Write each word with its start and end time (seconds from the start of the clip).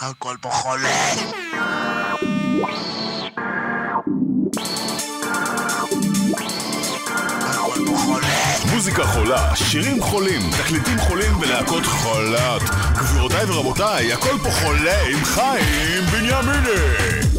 חולה. 0.00 0.10
הכל 0.10 0.36
פה 7.86 7.96
חולה. 7.96 8.30
מוזיקה 8.72 9.04
חולה, 9.04 9.56
שירים 9.56 10.02
חולים, 10.02 10.50
תקליטים 10.50 10.98
חולים 10.98 11.40
ולהקות 11.40 11.86
חולת. 11.86 12.62
גבירותיי 12.94 13.44
ורבותיי, 13.44 14.12
הכל 14.12 14.38
פה 14.42 14.50
חולה 14.50 15.06
עם 15.06 15.24
חיים 15.24 16.04
בנימיני. 16.12 17.29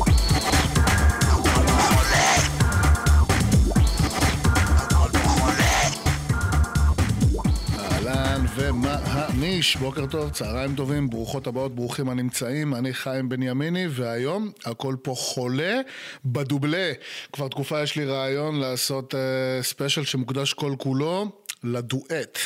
ומעניש, 8.61 9.75
בוקר 9.75 10.05
טוב, 10.05 10.29
צהריים 10.29 10.75
טובים, 10.75 11.09
ברוכות 11.09 11.47
הבאות, 11.47 11.75
ברוכים 11.75 12.09
הנמצאים, 12.09 12.75
אני 12.75 12.93
חיים 12.93 13.29
בנימיני, 13.29 13.85
והיום 13.89 14.51
הכל 14.65 14.95
פה 15.01 15.13
חולה 15.17 15.81
בדובלה. 16.25 16.91
כבר 17.33 17.47
תקופה 17.47 17.81
יש 17.81 17.95
לי 17.95 18.05
רעיון 18.05 18.59
לעשות 18.59 19.13
uh, 19.13 19.17
ספיישל 19.63 20.03
שמוקדש 20.03 20.53
כל 20.53 20.75
כולו. 20.77 21.31
לדואט. 21.63 22.39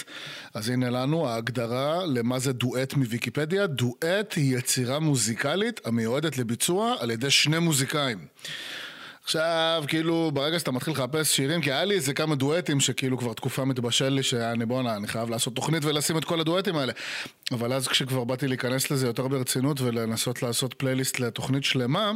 אז 0.54 0.70
הנה 0.70 0.90
לנו 0.90 1.28
ההגדרה 1.28 2.06
למה 2.06 2.40
זה 2.40 2.54
דואט 2.54 2.94
מוויקיפדיה. 2.94 3.68
דואט 3.68 4.34
היא 4.36 4.58
יצירה 4.58 5.00
מוזיקלית 5.00 5.82
המיועדת 5.86 6.38
לביצוע 6.38 6.96
על 7.00 7.12
ידי 7.12 7.30
שני 7.30 7.60
מוזיקאים. 7.60 8.18
עכשיו, 9.26 9.84
כאילו, 9.88 10.32
ברגע 10.34 10.60
שאתה 10.60 10.72
מתחיל 10.72 10.94
לחפש 10.94 11.36
שירים, 11.36 11.62
כי 11.62 11.72
היה 11.72 11.86
לי 11.86 11.96
איזה 11.96 12.14
כמה 12.14 12.36
דואטים 12.36 12.80
שכאילו 12.80 13.18
כבר 13.18 13.34
תקופה 13.34 13.66
מתבשל 13.66 14.10
לי 14.10 14.24
שאני 14.24 14.66
בואנה, 14.66 14.96
אני 14.96 15.08
חייב 15.08 15.30
לעשות 15.30 15.56
תוכנית 15.56 15.86
ולשים 15.86 16.18
את 16.18 16.26
כל 16.26 16.40
הדואטים 16.40 16.76
האלה. 16.76 16.94
אבל 17.52 17.74
אז 17.74 17.88
כשכבר 17.88 18.24
באתי 18.24 18.48
להיכנס 18.48 18.92
לזה 18.92 19.08
יותר 19.08 19.28
ברצינות 19.28 19.82
ולנסות 19.82 20.44
לעשות 20.44 20.74
פלייליסט 20.74 21.20
לתוכנית 21.20 21.64
שלמה, 21.64 22.12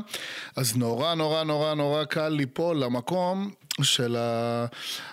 אז 0.56 0.78
נורא 0.78 1.16
נורא 1.16 1.44
נורא 1.44 1.74
נורא 1.74 2.04
קל 2.04 2.30
ליפול 2.30 2.78
למקום 2.78 3.52
של 3.82 4.18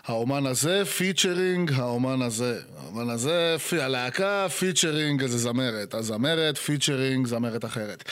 האומן 0.06 0.47
הזה, 0.47 0.84
featuring 0.84 1.72
האומן 1.72 2.22
הזה. 2.22 2.60
האומן 2.83 3.10
הזה, 3.10 3.56
פי- 3.69 3.81
הלהקה, 3.81 4.47
featuring 4.59 5.22
איזה 5.22 5.38
זמרת. 5.38 5.94
הזמרת, 5.94 6.58
featuring 6.59 7.27
זמרת 7.27 7.64
אחרת. 7.64 8.05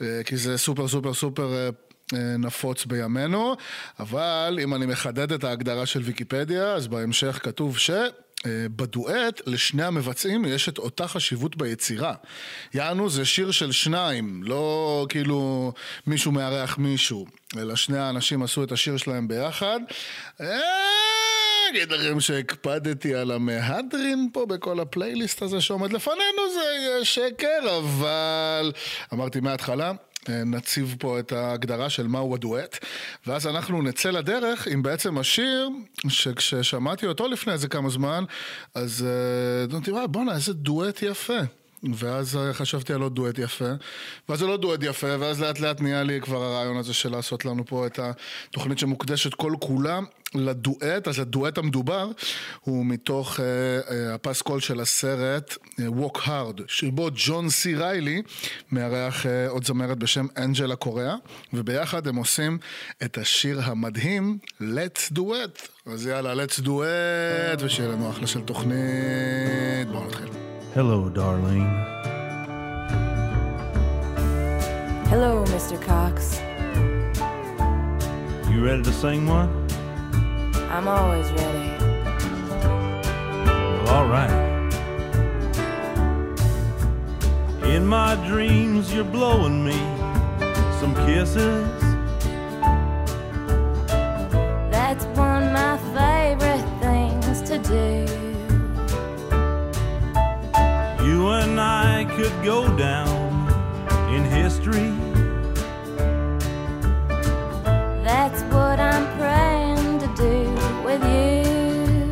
אה, 0.00 0.20
כי 0.24 0.36
זה 0.36 0.58
סופר 0.58 0.88
סופר 0.88 1.14
סופר... 1.14 1.70
אה, 2.14 2.36
נפוץ 2.38 2.84
בימינו, 2.84 3.56
אבל 4.00 4.58
אם 4.62 4.74
אני 4.74 4.86
מחדד 4.86 5.32
את 5.32 5.44
ההגדרה 5.44 5.86
של 5.86 6.00
ויקיפדיה, 6.00 6.72
אז 6.72 6.86
בהמשך 6.86 7.40
כתוב 7.42 7.78
ש... 7.78 7.90
אה, 8.46 8.66
בדואט 8.76 9.40
לשני 9.46 9.84
המבצעים 9.84 10.44
יש 10.44 10.68
את 10.68 10.78
אותה 10.78 11.08
חשיבות 11.08 11.56
ביצירה. 11.56 12.14
יענו 12.74 13.10
זה 13.10 13.24
שיר 13.24 13.50
של 13.50 13.72
שניים, 13.72 14.42
לא 14.42 15.06
כאילו 15.08 15.72
מישהו 16.06 16.32
מארח 16.32 16.78
מישהו, 16.78 17.26
אלא 17.56 17.76
שני 17.76 17.98
האנשים 17.98 18.42
עשו 18.42 18.64
את 18.64 18.72
השיר 18.72 18.96
שלהם 18.96 19.28
ביחד. 19.28 19.80
אגיד 21.70 21.92
לכם 21.92 22.20
שהקפדתי 22.20 23.14
על 23.14 23.30
המהדרין 23.30 24.28
פה 24.32 24.46
בכל 24.46 24.80
הפלייליסט 24.80 25.42
הזה 25.42 25.60
שעומד 25.60 25.92
לפנינו, 25.92 26.52
זה 26.54 26.60
יהיה 26.76 27.04
שקר, 27.04 27.78
אבל 27.78 28.72
אמרתי 29.12 29.40
מההתחלה, 29.40 29.92
נציב 30.28 30.96
פה 30.98 31.18
את 31.18 31.32
ההגדרה 31.32 31.90
של 31.90 32.06
מהו 32.06 32.34
הדואט, 32.34 32.78
ואז 33.26 33.46
אנחנו 33.46 33.82
נצא 33.82 34.10
לדרך 34.10 34.66
עם 34.66 34.82
בעצם 34.82 35.18
השיר 35.18 35.68
שכששמעתי 36.08 37.06
אותו 37.06 37.28
לפני 37.28 37.52
איזה 37.52 37.68
כמה 37.68 37.90
זמן, 37.90 38.24
אז 38.74 39.06
אה, 39.06 39.72
אמרתי, 39.72 39.90
וואי, 39.90 40.08
בואנה, 40.08 40.34
איזה 40.34 40.52
דואט 40.52 41.02
יפה. 41.02 41.38
ואז 41.94 42.38
חשבתי 42.52 42.92
על 42.92 43.00
עוד 43.00 43.14
דואט 43.14 43.38
יפה, 43.38 43.70
ואז 44.28 44.38
זה 44.38 44.46
לא 44.46 44.56
דואט 44.56 44.80
יפה, 44.82 45.06
ואז 45.18 45.40
לאט 45.40 45.60
לאט 45.60 45.80
נהיה 45.80 46.02
לי 46.02 46.20
כבר 46.20 46.42
הרעיון 46.42 46.76
הזה 46.76 46.94
של 46.94 47.10
לעשות 47.10 47.44
לנו 47.44 47.66
פה 47.66 47.86
את 47.86 47.98
התוכנית 47.98 48.78
שמוקדשת 48.78 49.34
כל 49.34 49.52
כולה 49.60 50.00
לדואט, 50.34 51.08
אז 51.08 51.18
הדואט 51.18 51.58
המדובר 51.58 52.10
הוא 52.60 52.86
מתוך 52.86 53.36
uh, 53.36 53.38
uh, 53.38 53.92
הפסקול 54.14 54.60
של 54.60 54.80
הסרט 54.80 55.54
uh, 55.54 55.80
Walk 56.00 56.18
Hard, 56.18 56.62
שבו 56.66 57.08
ג'ון 57.14 57.50
סי 57.50 57.74
ריילי 57.74 58.22
מארח 58.72 59.26
uh, 59.26 59.28
עוד 59.48 59.64
זמרת 59.64 59.98
בשם 59.98 60.26
אנג'לה 60.36 60.76
קוריאה, 60.76 61.14
וביחד 61.52 62.06
הם 62.06 62.16
עושים 62.16 62.58
את 63.02 63.18
השיר 63.18 63.60
המדהים 63.62 64.38
Let's 64.60 65.12
Duet. 65.18 65.68
אז 65.86 66.06
יאללה, 66.06 66.44
Let's 66.44 66.60
Duet, 66.60 67.64
ושיהיה 67.64 67.88
לנו 67.88 68.10
אחלה 68.10 68.26
של 68.26 68.40
תוכנית. 68.40 69.88
בואו 69.92 70.06
נתחיל. 70.06 70.57
Hello, 70.78 71.08
darling. 71.08 71.66
Hello, 75.10 75.44
Mr. 75.46 75.76
Cox. 75.82 76.38
You 78.48 78.64
ready 78.64 78.84
to 78.84 78.92
sing 78.92 79.26
one? 79.26 79.50
I'm 80.70 80.86
always 80.86 81.28
ready. 81.32 81.68
Well, 83.44 83.88
all 83.88 84.06
right. 84.06 84.30
In 87.64 87.84
my 87.84 88.14
dreams, 88.28 88.94
you're 88.94 89.02
blowing 89.02 89.64
me 89.64 89.80
some 90.78 90.94
kisses. 91.04 91.66
That's 94.70 95.06
one 95.18 95.42
of 95.42 95.52
my 95.52 95.76
favorite 95.96 96.64
things 96.80 97.42
to 97.50 97.58
do. 97.58 98.17
You 101.18 101.30
and 101.30 101.60
I 101.60 102.04
could 102.16 102.32
go 102.44 102.58
down 102.76 103.48
in 104.14 104.22
history. 104.22 104.92
That's 108.04 108.40
what 108.54 108.78
I'm 108.78 109.04
praying 109.18 109.98
to 109.98 110.06
do 110.14 110.36
with 110.84 111.02
you. 111.02 112.08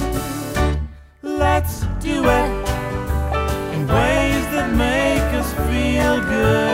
Let's 1.23 1.83
do 2.01 2.25
it 2.25 2.51
in 3.75 3.87
ways 3.87 4.45
that 4.55 4.75
make 4.75 5.29
us 5.41 5.53
feel 5.69 6.21
good. 6.23 6.66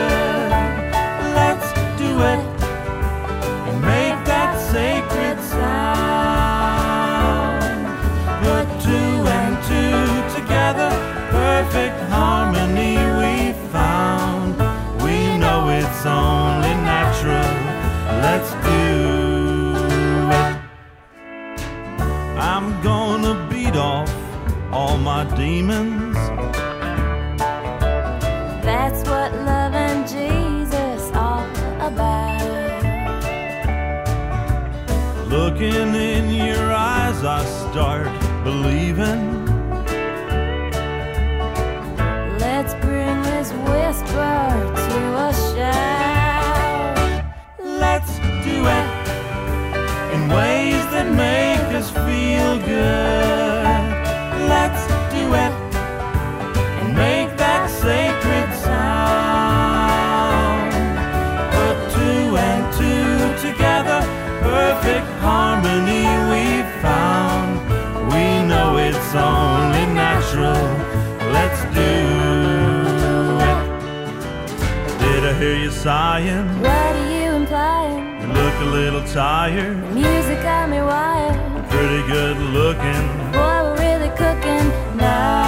Sighing. 75.82 76.46
What 76.60 76.94
are 76.96 77.10
you 77.10 77.30
implying? 77.42 78.20
You 78.20 78.26
look 78.28 78.54
a 78.60 78.64
little 78.78 79.04
tired, 79.08 79.76
Music 79.92 80.40
got 80.42 80.68
me 80.70 80.80
wired. 80.80 81.34
pretty 81.70 82.02
good 82.06 82.36
looking. 82.58 83.04
Boy, 83.32 83.58
we're 83.64 83.78
really 83.86 84.10
cooking 84.10 84.68
now. 84.96 85.42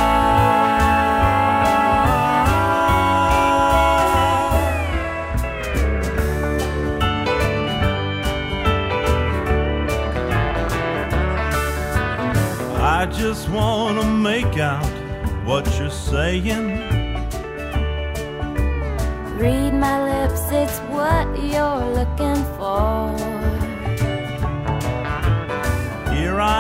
I 12.99 13.07
just 13.07 13.49
wanna 13.51 14.05
make 14.31 14.59
out 14.59 14.85
what 15.45 15.65
you're 15.79 15.91
saying. 15.91 16.64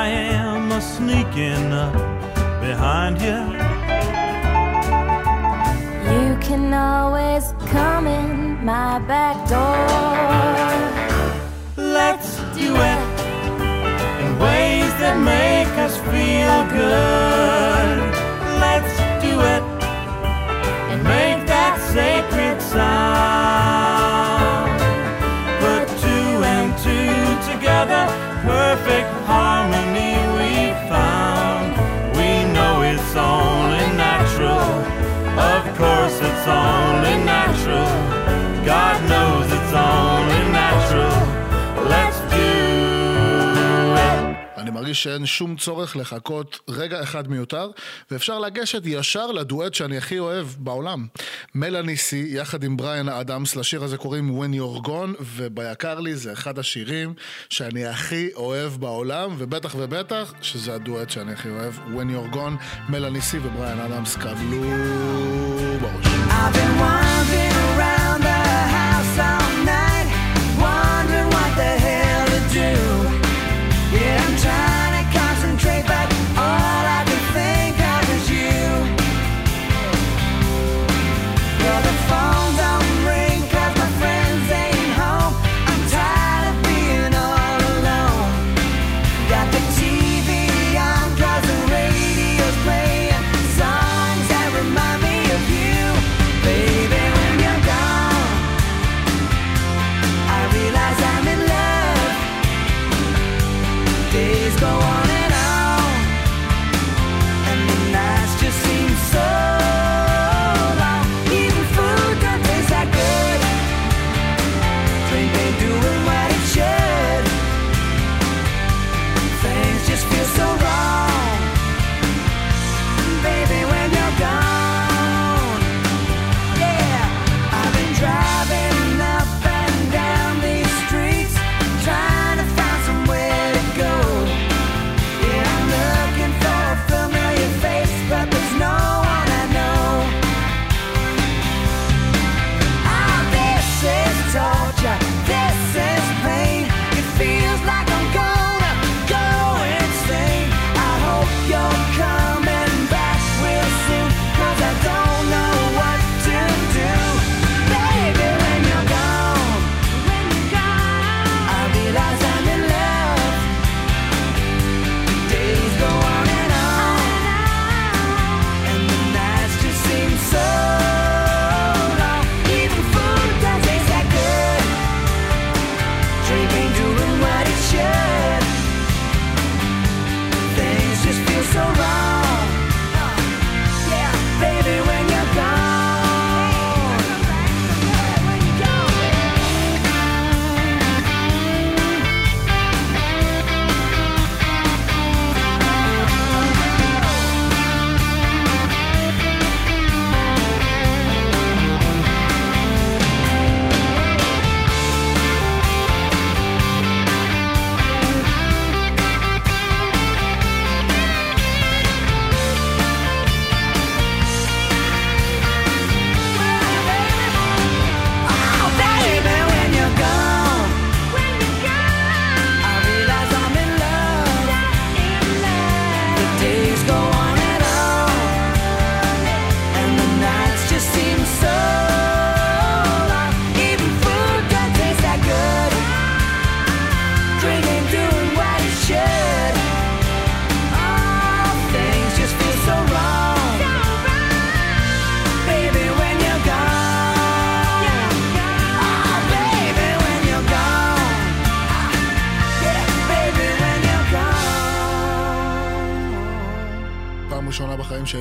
I 0.04 0.08
am, 0.08 0.70
a 0.70 0.82
sneaking 0.82 1.72
up 1.72 1.94
behind 2.60 3.14
you. 3.26 3.40
You 6.12 6.36
can 6.46 6.74
always 6.74 7.44
come 7.72 8.06
in 8.06 8.62
my 8.62 8.98
back 9.12 9.36
door. 9.48 9.86
Let's 11.78 12.36
do 12.54 12.68
it 12.92 13.02
in 14.20 14.38
ways 14.44 14.92
that 15.00 15.16
make 15.32 15.72
us 15.86 15.96
feel 15.96 16.58
good. 16.78 18.03
Only 36.46 37.16
natural. 37.34 37.88
God 38.72 38.96
knows 39.10 39.46
it's 39.56 39.72
only 39.72 40.42
natural. 40.60 41.16
Let's 41.92 42.20
do 42.32 42.48
it. 43.96 44.34
אני 44.56 44.70
מרגיש 44.70 45.02
שאין 45.02 45.26
שום 45.26 45.56
צורך 45.56 45.96
לחכות 45.96 46.60
רגע 46.68 47.02
אחד 47.02 47.28
מיותר, 47.28 47.70
ואפשר 48.10 48.38
לגשת 48.38 48.82
ישר 48.84 49.26
לדואט 49.26 49.74
שאני 49.74 49.96
הכי 49.96 50.18
אוהב 50.18 50.46
בעולם. 50.58 51.06
מלאני 51.54 51.96
סי, 51.96 52.26
יחד 52.28 52.64
עם 52.64 52.76
בריאן 52.76 53.08
אדמס, 53.08 53.56
לשיר 53.56 53.84
הזה 53.84 53.96
קוראים 53.96 54.40
When 54.40 54.54
You're 54.54 54.86
Gone, 54.86 55.16
וביקר 55.20 56.00
לי 56.00 56.16
זה 56.16 56.32
אחד 56.32 56.58
השירים 56.58 57.14
שאני 57.50 57.86
הכי 57.86 58.28
אוהב 58.34 58.72
בעולם, 58.72 59.34
ובטח 59.38 59.74
ובטח 59.78 60.34
שזה 60.42 60.74
הדואט 60.74 61.10
שאני 61.10 61.32
הכי 61.32 61.48
אוהב, 61.48 61.74
When 61.74 62.34
You're 62.34 62.34
Gone, 62.34 62.88
מלאני 62.88 63.20
סי 63.20 63.38
ובריאן 63.38 63.80
אדמס 63.80 64.16
קבלו 64.16 64.60
בראש. 65.80 66.13
I've 66.36 66.52
been 66.52 66.78
wandering 66.80 67.53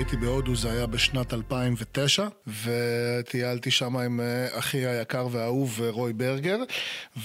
הייתי 0.04 0.18
בהודו 0.18 0.56
זה 0.56 0.72
היה 0.72 0.86
בשנת 0.86 1.34
2009, 1.34 2.28
וטיילתי 2.64 3.72
שם 3.72 3.98
עם 3.98 4.20
אה, 4.20 4.60
אחי 4.60 4.86
היקר 4.86 5.28
והאהוב 5.32 5.80
אה, 5.84 5.90
רוי 5.90 6.14
ברגר, 6.14 6.58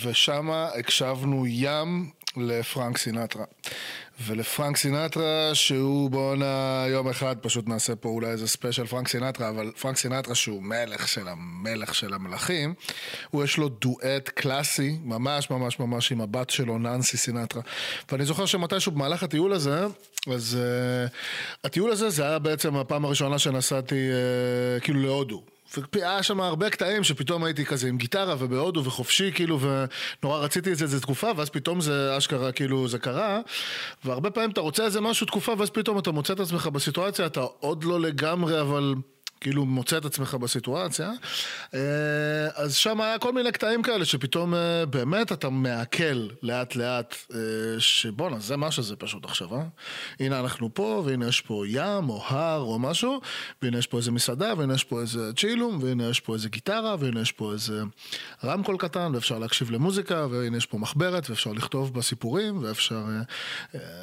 ושם 0.04 0.50
הקשבנו 0.50 1.46
ים 1.46 2.10
לפרנק 2.36 2.98
סינטרה. 2.98 3.44
ולפרנק 4.26 4.76
סינטרה, 4.76 5.50
שהוא 5.54 6.10
בואנה 6.10 6.84
יום 6.88 7.08
אחד 7.08 7.36
פשוט 7.40 7.68
נעשה 7.68 7.96
פה 7.96 8.08
אולי 8.08 8.28
איזה 8.30 8.48
ספיישל 8.48 8.86
פרנק 8.86 9.08
סינטרה, 9.08 9.48
אבל 9.48 9.72
פרנק 9.80 9.96
סינטרה 9.96 10.34
שהוא 10.34 10.62
מלך 10.62 11.08
של 11.08 11.28
המלך 11.28 11.94
של 11.94 12.14
המלכים, 12.14 12.74
הוא 13.30 13.44
יש 13.44 13.56
לו 13.56 13.68
דואט 13.68 14.28
קלאסי, 14.28 14.98
ממש 15.04 15.50
ממש 15.50 15.78
ממש 15.80 16.12
עם 16.12 16.20
הבת 16.20 16.50
שלו, 16.50 16.78
ננסי 16.78 17.16
סינטרה. 17.16 17.62
ואני 18.12 18.24
זוכר 18.24 18.46
שמתישהו 18.46 18.92
במהלך 18.92 19.22
הטיול 19.22 19.52
הזה, 19.52 19.86
אז 20.32 20.58
uh, 20.58 21.10
הטיול 21.64 21.90
הזה 21.90 22.10
זה 22.10 22.22
היה 22.22 22.38
בעצם 22.38 22.76
הפעם 22.76 23.04
הראשונה 23.04 23.38
שנסעתי 23.38 24.08
uh, 24.10 24.80
כאילו 24.80 25.02
להודו. 25.02 25.42
והיה 25.76 26.22
שם 26.22 26.40
הרבה 26.40 26.70
קטעים 26.70 27.04
שפתאום 27.04 27.44
הייתי 27.44 27.64
כזה 27.64 27.88
עם 27.88 27.96
גיטרה 27.96 28.34
ובהודו 28.38 28.84
וחופשי 28.84 29.32
כאילו 29.34 29.58
ונורא 29.60 30.38
רציתי 30.38 30.72
את 30.72 30.78
זה 30.78 30.84
איזה 30.84 31.00
תקופה 31.00 31.30
ואז 31.36 31.50
פתאום 31.50 31.80
זה 31.80 32.18
אשכרה 32.18 32.52
כאילו 32.52 32.88
זה 32.88 32.98
קרה. 32.98 33.40
והרבה 34.04 34.30
פעמים 34.30 34.50
אתה 34.50 34.60
רוצה 34.60 34.84
איזה 34.84 35.00
משהו 35.00 35.26
תקופה 35.26 35.54
ואז 35.58 35.70
פתאום 35.70 35.98
אתה 35.98 36.10
מוצא 36.10 36.32
את 36.32 36.40
עצמך 36.40 36.66
בסיטואציה 36.66 37.26
אתה 37.26 37.40
עוד 37.40 37.84
לא 37.84 38.00
לגמרי 38.00 38.60
אבל 38.60 38.94
כאילו 39.40 39.64
מוצא 39.64 39.98
את 39.98 40.04
עצמך 40.04 40.34
בסיטואציה. 40.34 41.10
אה, 41.74 41.80
אז 42.54 42.74
שם 42.74 43.00
היה 43.00 43.18
כל 43.18 43.32
מיני 43.32 43.52
קטעים 43.52 43.82
כאלה 43.82 44.04
שפתאום 44.04 44.54
אה, 44.54 44.86
באמת 44.86 45.32
אתה 45.32 45.50
מעכל 45.50 46.28
לאט 46.42 46.76
לאט 46.76 47.14
אה, 47.34 47.38
שבואנה 47.78 48.38
זה 48.38 48.56
מה 48.56 48.70
שזה 48.70 48.96
פשוט 48.96 49.24
עכשיו, 49.24 49.54
אה? 49.54 49.62
הנה 50.20 50.40
אנחנו 50.40 50.74
פה 50.74 51.02
והנה 51.06 51.28
יש 51.28 51.40
פה 51.40 51.64
ים 51.68 52.08
או 52.08 52.22
הר 52.26 52.60
או 52.60 52.78
משהו 52.78 53.20
והנה 53.62 53.78
יש 53.78 53.86
פה 53.86 53.96
איזה 53.98 54.10
מסעדה 54.10 54.54
והנה 54.58 54.74
יש 54.74 54.84
פה 54.84 55.00
איזה 55.00 55.32
צ'ילום 55.36 55.82
והנה 55.82 56.08
יש 56.08 56.20
פה 56.20 56.34
איזה 56.34 56.48
גיטרה 56.48 56.96
והנה 56.98 57.20
יש 57.20 57.32
פה 57.32 57.52
איזה 57.52 57.82
רמקול 58.44 58.76
קטן 58.76 59.14
ואפשר 59.14 59.38
להקשיב 59.38 59.70
למוזיקה 59.70 60.26
והנה 60.30 60.56
יש 60.56 60.66
פה 60.66 60.78
מחברת 60.78 61.30
ואפשר 61.30 61.52
לכתוב 61.52 61.94
בה 61.94 62.02
סיפורים 62.02 62.62
ואפשר 62.62 63.04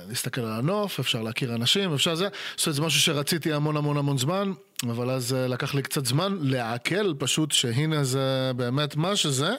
להסתכל 0.10 0.42
על 0.42 0.51
הנוף, 0.51 1.00
אפשר 1.00 1.22
להכיר 1.22 1.56
אנשים, 1.56 1.94
אפשר 1.94 2.15
זה, 2.15 2.27
לעשות 2.54 2.68
איזה 2.68 2.82
משהו 2.82 3.01
שרציתי 3.01 3.54
המון 3.54 3.77
המון 3.77 3.98
המון 3.98 4.18
זמן. 4.18 4.54
אבל 4.84 5.10
אז 5.10 5.34
אה, 5.34 5.48
לקח 5.48 5.75
לי 5.75 5.82
קצת 5.82 6.05
זמן 6.05 6.38
לעכל 6.41 7.13
פשוט 7.17 7.51
שהנה 7.51 8.03
זה 8.03 8.51
באמת 8.55 8.96
מה 8.96 9.15
שזה 9.15 9.50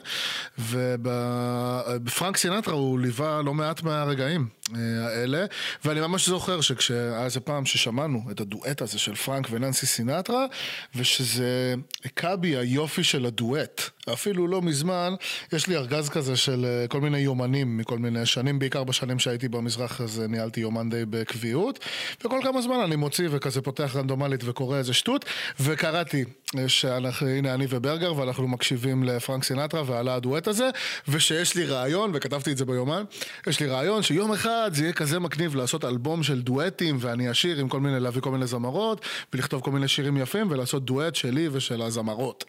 ובפרנק 0.59 2.37
סינטרה 2.37 2.75
הוא 2.75 2.99
ליווה 2.99 3.43
לא 3.43 3.55
מעט 3.55 3.83
מהרגעים 3.83 4.49
אה, 4.75 4.81
האלה 5.07 5.45
ואני 5.85 6.01
ממש 6.01 6.29
זוכר 6.29 6.61
שכשהיה 6.61 7.25
איזה 7.25 7.41
פעם 7.41 7.67
ששמענו 7.67 8.23
את 8.31 8.41
הדואט 8.41 8.83
הזה 8.83 8.99
של 8.99 9.15
פרנק 9.15 9.47
וננסי 9.51 9.87
סינטרה 9.87 10.47
ושזה 10.95 11.75
הכה 12.05 12.37
בי 12.37 12.57
היופי 12.57 13.05
של 13.05 13.27
הדואט 13.27 13.83
אפילו 14.13 14.47
לא 14.47 14.63
מזמן 14.63 15.15
יש 15.53 15.67
לי 15.67 15.77
ארגז 15.77 16.09
כזה 16.09 16.37
של 16.37 16.65
אה, 16.65 16.89
כל 16.89 17.01
מיני 17.01 17.19
יומנים 17.19 17.77
מכל 17.77 17.99
מיני 17.99 18.27
שנים 18.27 18.59
בעיקר 18.59 18.85
בשנים 18.85 19.19
שהייתי 19.19 19.49
במזרח 19.49 20.01
אז 20.01 20.23
ניהלתי 20.29 20.61
יומן 20.61 20.91
די 20.91 21.05
בקביעות 21.11 21.79
וכל 22.25 22.41
כמה 22.43 22.63
זמן 22.63 22.81
אני 22.85 22.97
מוציא 22.97 23.29
וכזה 23.31 23.63
פותח 23.63 23.97
רנדומלית 23.97 24.41
וקורא 24.45 24.79
איזה 24.79 24.95
שטות 24.95 25.25
וקראתי 25.61 26.25
שאנחנו, 26.67 27.29
הנה 27.29 27.55
אני 27.55 27.67
וברגר 27.69 28.17
ואנחנו 28.17 28.49
מקשיבים 28.49 29.05
לפרנק 29.05 29.45
סינטרה 29.45 29.83
ועלה 29.87 30.15
הדואט 30.15 30.49
הזה 30.49 30.71
ושיש 31.09 31.55
לי 31.55 31.65
רעיון 31.65 32.11
וכתבתי 32.15 32.53
את 32.53 32.57
זה 32.57 32.65
ביומן 32.65 33.05
יש 33.47 33.61
לי 33.61 33.67
רעיון 33.67 34.03
שיום 34.03 34.33
אחד 34.33 34.71
זה 34.75 34.83
יהיה 34.83 34.93
כזה 34.93 35.19
מגניב 35.19 35.55
לעשות 35.57 35.85
אלבום 35.85 36.23
של 36.23 36.43
דואטים 36.43 36.97
ואני 37.01 37.31
אשיר 37.31 37.59
עם 37.59 37.69
כל 37.69 37.81
מיני, 37.81 38.01
להביא 38.01 38.21
כל 38.21 38.31
מיני 38.31 38.47
זמרות 38.47 39.01
ולכתוב 39.33 39.63
כל 39.63 39.71
מיני 39.71 39.89
שירים 39.89 40.17
יפים 40.17 40.51
ולעשות 40.51 40.85
דואט 40.85 41.15
שלי 41.15 41.49
ושל 41.53 41.83
הזמרות. 41.83 42.45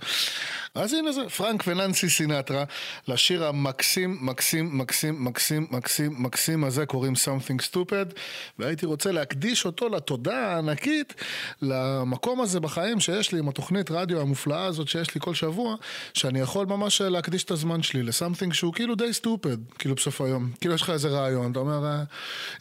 אז 0.75 0.93
הנה 0.93 1.11
זה, 1.11 1.29
פרנק 1.29 1.46
וננסי 1.67 2.09
סינטרה, 2.09 2.63
לשיר 3.07 3.45
המקסים, 3.45 4.17
מקסים, 4.21 4.77
מקסים, 4.77 5.25
מקסים, 5.25 5.67
מקסים, 5.71 6.15
מקסים 6.17 6.63
הזה 6.63 6.85
קוראים 6.85 7.13
Something 7.13 7.73
Stupid, 7.73 8.19
והייתי 8.59 8.85
רוצה 8.85 9.11
להקדיש 9.11 9.65
אותו 9.65 9.89
לתודה 9.89 10.37
הענקית 10.37 11.13
למקום 11.61 12.41
הזה 12.41 12.59
בחיים 12.59 12.99
שיש 12.99 13.31
לי 13.31 13.39
עם 13.39 13.49
התוכנית 13.49 13.91
רדיו 13.91 14.21
המופלאה 14.21 14.65
הזאת 14.65 14.87
שיש 14.87 15.15
לי 15.15 15.21
כל 15.21 15.33
שבוע, 15.33 15.75
שאני 16.13 16.39
יכול 16.39 16.65
ממש 16.65 17.01
להקדיש 17.01 17.43
את 17.43 17.51
הזמן 17.51 17.83
שלי 17.83 18.03
ל-something 18.03 18.53
שהוא 18.53 18.73
כאילו 18.73 18.95
די 18.95 19.13
סטופד, 19.13 19.57
כאילו 19.79 19.95
בסוף 19.95 20.21
היום. 20.21 20.51
כאילו 20.61 20.75
יש 20.75 20.81
לך 20.81 20.89
איזה 20.89 21.07
רעיון, 21.07 21.51
אתה 21.51 21.59
אומר, 21.59 21.85
אה, 21.85 22.03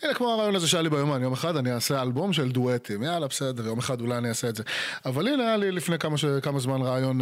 הנה 0.02 0.14
כמו 0.14 0.28
הרעיון 0.32 0.56
הזה 0.56 0.68
שהיה 0.68 0.82
לי 0.82 0.90
ביומן, 0.90 1.22
יום 1.22 1.32
אחד 1.32 1.56
אני 1.56 1.72
אעשה 1.72 2.02
אלבום 2.02 2.32
של 2.32 2.52
דואטים, 2.52 3.02
יאללה 3.02 3.26
בסדר, 3.26 3.66
יום 3.66 3.78
אחד 3.78 4.00
אולי 4.00 4.18
אני 4.18 4.28
אעשה 4.28 4.48
את 4.48 4.56
זה. 4.56 4.62
אבל 5.06 5.28
הנה 5.28 5.42
היה 5.42 5.56
לי 5.56 5.72
לפני 5.72 5.98
כמה, 5.98 6.18
ש... 6.18 6.24
כמה 6.42 6.58
זמן 6.58 6.82
רעיון... 6.82 7.20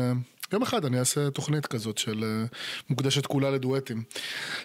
יום 0.52 0.62
אחד 0.62 0.84
אני 0.84 0.98
אעשה 0.98 1.30
תוכנית 1.30 1.66
כזאת 1.66 1.98
של 1.98 2.24
אה, 2.24 2.46
מוקדשת 2.90 3.26
כולה 3.26 3.50
לדואטים. 3.50 4.02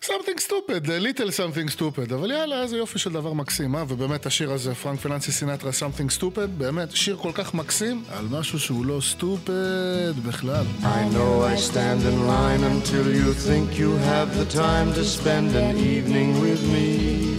something 0.06 0.40
stupid, 0.48 0.86
little 0.88 1.30
something 1.30 1.78
stupid, 1.78 2.14
אבל 2.14 2.32
יאללה, 2.32 2.62
איזה 2.62 2.78
יופי 2.78 3.00
של 3.00 3.12
דבר 3.12 3.34
מקסים, 3.34 3.76
אה? 3.76 3.84
ובאמת 3.88 4.26
השיר 4.26 4.52
הזה, 4.52 4.76
פרנק 4.76 5.00
פיננסי 5.00 5.32
סינטרה, 5.32 5.72
something 5.72 6.20
stupid, 6.20 6.48
באמת, 6.58 6.92
שיר 6.92 7.18
כל 7.18 7.32
כך 7.34 7.54
מקסים, 7.54 8.04
על 8.10 8.26
משהו 8.32 8.60
שהוא 8.60 8.86
לא 8.86 9.00
stupid 9.18 10.28
בכלל. 10.28 10.66
I 10.82 11.14
know 11.14 11.44
I 11.56 11.72
stand 11.72 12.02
in 12.12 12.28
line 12.28 12.64
until 12.64 13.06
you 13.20 13.34
think 13.48 13.80
you 13.80 13.92
have 14.12 14.30
the 14.42 14.56
time 14.56 14.94
to 14.94 15.04
spend 15.04 15.56
an 15.56 15.78
evening 15.78 16.30
with 16.42 16.62
me. 16.74 17.39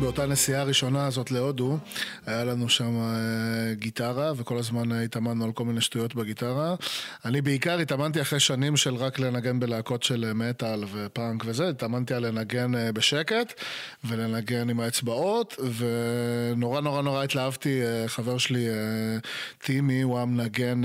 באותה 0.00 0.26
נסיעה 0.26 0.60
הראשונה 0.60 1.06
הזאת 1.06 1.30
להודו, 1.30 1.78
היה 2.26 2.44
לנו 2.44 2.68
שם 2.68 2.98
אה, 2.98 3.74
גיטרה, 3.74 4.32
וכל 4.36 4.58
הזמן 4.58 4.92
התאמנו 4.92 5.44
על 5.44 5.52
כל 5.52 5.64
מיני 5.64 5.80
שטויות 5.80 6.14
בגיטרה. 6.14 6.74
אני 7.24 7.42
בעיקר 7.42 7.78
התאמנתי 7.78 8.20
אחרי 8.20 8.40
שנים 8.40 8.76
של 8.76 8.94
רק 8.94 9.18
לנגן 9.18 9.60
בלהקות 9.60 10.02
של 10.02 10.24
אה, 10.24 10.34
מטאל 10.34 10.84
ופאנק 10.92 11.42
וזה, 11.46 11.68
התאמנתי 11.68 12.14
על 12.14 12.26
לנגן 12.26 12.74
אה, 12.74 12.92
בשקט, 12.92 13.60
ולנגן 14.04 14.70
עם 14.70 14.80
האצבעות, 14.80 15.56
ונורא 15.76 16.80
נורא 16.80 17.02
נורא 17.02 17.24
התלהבתי, 17.24 17.80
חבר 18.06 18.38
שלי, 18.38 18.66
טימי, 19.58 20.02
הוא 20.02 20.16
היה 20.16 20.26
מנגן... 20.26 20.80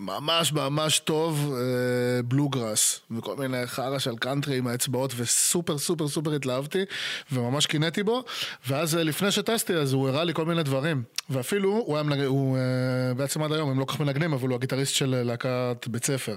ממש 0.00 0.52
ממש 0.52 0.98
טוב 0.98 1.54
אה, 1.54 2.22
בלוגראס 2.22 3.00
וכל 3.10 3.36
מיני 3.36 3.66
חרא 3.66 3.98
של 3.98 4.16
קאנטרי 4.16 4.58
עם 4.58 4.66
האצבעות 4.66 5.12
וסופר 5.16 5.78
סופר 5.78 6.08
סופר 6.08 6.34
התלהבתי 6.34 6.84
וממש 7.32 7.66
קינאתי 7.66 8.02
בו. 8.02 8.24
ואז 8.68 8.96
אה, 8.96 9.02
לפני 9.02 9.30
שטסתי 9.30 9.74
אז 9.74 9.92
הוא 9.92 10.08
הראה 10.08 10.24
לי 10.24 10.34
כל 10.34 10.44
מיני 10.44 10.62
דברים. 10.62 11.02
ואפילו 11.30 11.70
הוא 11.86 11.96
היה 11.96 12.02
מנגן, 12.02 12.24
הוא 12.24 12.56
אה, 12.56 13.14
בעצם 13.14 13.42
עד 13.42 13.52
היום 13.52 13.70
הם 13.70 13.78
לא 13.80 13.84
כל 13.84 13.92
כך 13.92 14.00
מנגנים 14.00 14.32
אבל 14.32 14.48
הוא 14.48 14.54
הגיטריסט 14.54 14.94
של 14.94 15.14
אה, 15.14 15.22
להקת 15.22 15.86
בית 15.86 16.04
ספר. 16.04 16.36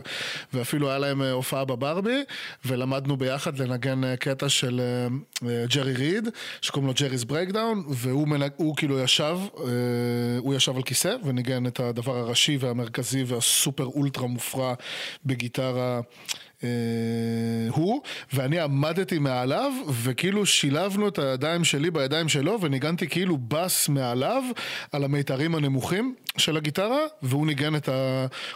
ואפילו 0.53 0.89
היה 0.89 0.99
להם 0.99 1.21
אה, 1.21 1.31
הופעה 1.31 1.65
בברבי 1.65 2.23
ולמדנו 2.65 3.17
ביחד 3.17 3.59
לנגן 3.59 4.03
אה, 4.03 4.17
קטע 4.17 4.49
של 4.49 4.81
אה, 4.81 5.07
אה, 5.49 5.65
ג'רי 5.65 5.93
ריד 5.93 6.29
שקוראים 6.61 6.87
לו 6.87 6.93
Jerry's 6.93 7.25
Breakdown 7.25 7.83
והוא 7.89 8.27
מנג, 8.27 8.51
כאילו 8.77 8.99
ישב, 8.99 9.37
אה, 9.59 9.63
הוא 10.37 10.53
ישב 10.53 10.75
על 10.75 10.83
כיסא 10.83 11.15
וניגן 11.23 11.67
את 11.67 11.79
הדבר 11.79 12.17
הראשי 12.17 12.57
והמרכזי 12.59 13.23
והסופר 13.31 13.85
אולטרה 13.85 14.27
מופרע 14.27 14.73
בגיטרה. 15.25 16.01
אה, 16.63 16.69
הוא, 17.69 18.01
ואני 18.33 18.59
עמדתי 18.59 19.19
מעליו, 19.19 19.73
וכאילו 20.03 20.45
שילבנו 20.45 21.07
את 21.07 21.19
הידיים 21.19 21.63
שלי 21.63 21.91
בידיים 21.91 22.29
שלו, 22.29 22.57
וניגנתי 22.61 23.07
כאילו 23.07 23.37
בס 23.47 23.89
מעליו 23.89 24.43
על 24.91 25.03
המיתרים 25.03 25.55
הנמוכים 25.55 26.15
של 26.37 26.57
הגיטרה, 26.57 26.99
והוא 27.21 27.47
ניגן 27.47 27.75
את 27.75 27.89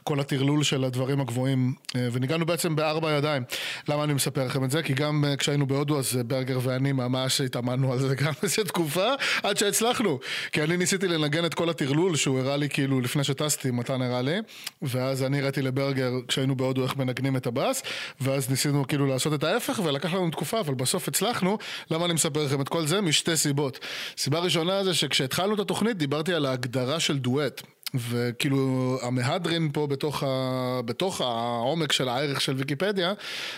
כל 0.03 0.19
הטרלול 0.19 0.63
של 0.63 0.83
הדברים 0.83 1.21
הגבוהים, 1.21 1.73
אה, 1.95 2.07
וניגענו 2.11 2.45
בעצם 2.45 2.75
בארבע 2.75 3.11
ידיים. 3.11 3.43
למה 3.89 4.03
אני 4.03 4.13
מספר 4.13 4.45
לכם 4.45 4.63
את 4.63 4.71
זה? 4.71 4.83
כי 4.83 4.93
גם 4.93 5.25
אה, 5.25 5.35
כשהיינו 5.37 5.67
בהודו, 5.67 5.99
אז 5.99 6.17
אה, 6.17 6.23
ברגר 6.23 6.59
ואני 6.61 6.91
ממש 6.91 7.41
התאמנו 7.41 7.93
על 7.93 7.99
זה 7.99 8.15
גם 8.25 8.33
איזה 8.43 8.63
תקופה, 8.63 9.07
עד 9.43 9.57
שהצלחנו. 9.57 10.19
כי 10.51 10.63
אני 10.63 10.77
ניסיתי 10.77 11.07
לנגן 11.07 11.45
את 11.45 11.53
כל 11.53 11.69
הטרלול 11.69 12.15
שהוא 12.15 12.39
הראה 12.39 12.57
לי 12.57 12.69
כאילו 12.69 13.01
לפני 13.01 13.23
שטסתי, 13.23 13.71
מתן 13.71 14.01
הראה 14.01 14.21
לי, 14.21 14.35
ואז 14.81 15.23
אני 15.23 15.39
הראיתי 15.39 15.61
לברגר 15.61 16.11
כשהיינו 16.27 16.55
בהודו 16.55 16.83
איך 16.83 16.97
מנגנים 16.97 17.37
את 17.37 17.47
הבאס, 17.47 17.83
ואז 18.21 18.49
ניסינו 18.49 18.87
כאילו 18.87 19.05
לעשות 19.05 19.33
את 19.33 19.43
ההפך, 19.43 19.79
ולקח 19.83 20.13
לנו 20.13 20.31
תקופה, 20.31 20.59
אבל 20.59 20.73
בסוף 20.73 21.07
הצלחנו. 21.07 21.57
למה 21.91 22.05
אני 22.05 22.13
מספר 22.13 22.45
לכם 22.45 22.61
את 22.61 22.69
כל 22.69 22.85
זה? 22.85 23.01
משתי 23.01 23.37
סיבות. 23.37 23.79
סיבה 24.17 24.39
ראשונה 24.39 24.83
זה 24.83 24.93
שכשהתחלנו 24.93 25.55
את 25.55 25.59
התוכנית 25.59 25.97
דיברתי 25.97 26.33
על 26.33 26.45
ההגדרה 26.45 26.99
של 26.99 27.17
דואט. 27.17 27.61
וכאילו 28.09 28.97
המהדרין 29.01 29.69
פה 29.73 29.87
בתוך, 29.87 30.23
ה... 30.23 30.81
בתוך 30.85 31.21
העומק 31.21 31.91
של 31.91 32.09
הערך 32.09 32.41
של 32.41 32.53
ויקיפדיה, 32.55 33.13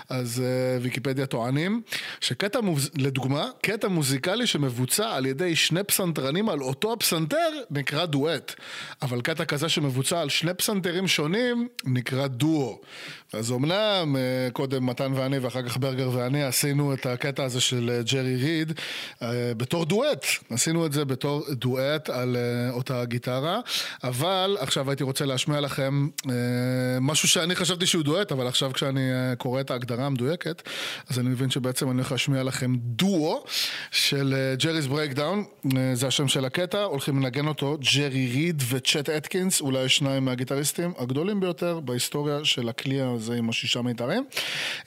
אז 0.09 0.43
uh, 0.43 0.83
ויקיפדיה 0.83 1.25
טוענים 1.25 1.81
שקטע, 2.21 2.61
מוז... 2.61 2.89
לדוגמה, 2.95 3.49
קטע 3.61 3.87
מוזיקלי 3.87 4.47
שמבוצע 4.47 5.15
על 5.15 5.25
ידי 5.25 5.55
שני 5.55 5.83
פסנתרנים 5.83 6.49
על 6.49 6.61
אותו 6.61 6.93
הפסנתר 6.93 7.49
נקרא 7.71 8.05
דואט, 8.05 8.53
אבל 9.01 9.21
קטע 9.21 9.45
כזה 9.45 9.69
שמבוצע 9.69 10.19
על 10.19 10.29
שני 10.29 10.53
פסנתרים 10.53 11.07
שונים 11.07 11.67
נקרא 11.85 12.27
דואו. 12.27 12.79
אז 13.33 13.51
אמנם 13.51 14.15
אה, 14.15 14.51
קודם 14.51 14.85
מתן 14.85 15.13
ואני 15.15 15.39
ואחר 15.39 15.61
כך 15.61 15.77
ברגר 15.77 16.09
ואני 16.13 16.43
עשינו 16.43 16.93
את 16.93 17.05
הקטע 17.05 17.43
הזה 17.43 17.61
של 17.61 18.01
אה, 18.01 18.11
ג'רי 18.13 18.35
ריד 18.35 18.71
אה, 18.71 19.23
בתור 19.57 19.85
דואט, 19.85 20.25
עשינו 20.49 20.85
את 20.85 20.93
זה 20.93 21.05
בתור 21.05 21.45
דואט 21.51 22.09
על 22.09 22.35
אה, 22.35 22.73
אותה 22.73 23.05
גיטרה, 23.05 23.59
אבל 24.03 24.26
עכשיו 24.59 24.89
הייתי 24.89 25.03
רוצה 25.03 25.25
להשמיע 25.25 25.59
לכם 25.59 26.07
אה, 26.17 26.29
משהו 27.01 27.27
שאני 27.27 27.55
חשבתי 27.55 27.85
שהוא 27.85 28.03
דואט, 28.03 28.31
אבל 28.31 28.47
עכשיו 28.47 28.73
כשאני 28.73 29.09
אה, 29.11 29.35
קורא 29.35 29.61
את 29.61 29.71
ההגדרה 29.71 30.05
המדויקת, 30.05 30.61
אז 31.09 31.19
אני 31.19 31.29
מבין 31.29 31.49
שבעצם 31.49 31.85
אני 31.89 31.95
הולך 31.95 32.11
להשמיע 32.11 32.43
לכם 32.43 32.75
דואו 32.75 33.43
של 33.91 34.55
Jerry's 34.61 34.87
Breakdown, 34.87 35.43
אה, 35.65 35.69
זה 35.93 36.07
השם 36.07 36.27
של 36.27 36.45
הקטע, 36.45 36.83
הולכים 36.83 37.17
לנגן 37.19 37.47
אותו 37.47 37.77
ג'רי 37.95 38.27
ריד 38.27 38.63
וצ'ט 38.69 39.09
אטקינס, 39.09 39.61
אולי 39.61 39.89
שניים 39.89 40.25
מהגיטריסטים 40.25 40.93
הגדולים 40.97 41.39
ביותר 41.39 41.79
בהיסטוריה 41.79 42.45
של 42.45 42.69
הכלי 42.69 43.01
הזה 43.01 43.33
עם 43.33 43.49
השישה 43.49 43.81
מיתרים. 43.81 44.25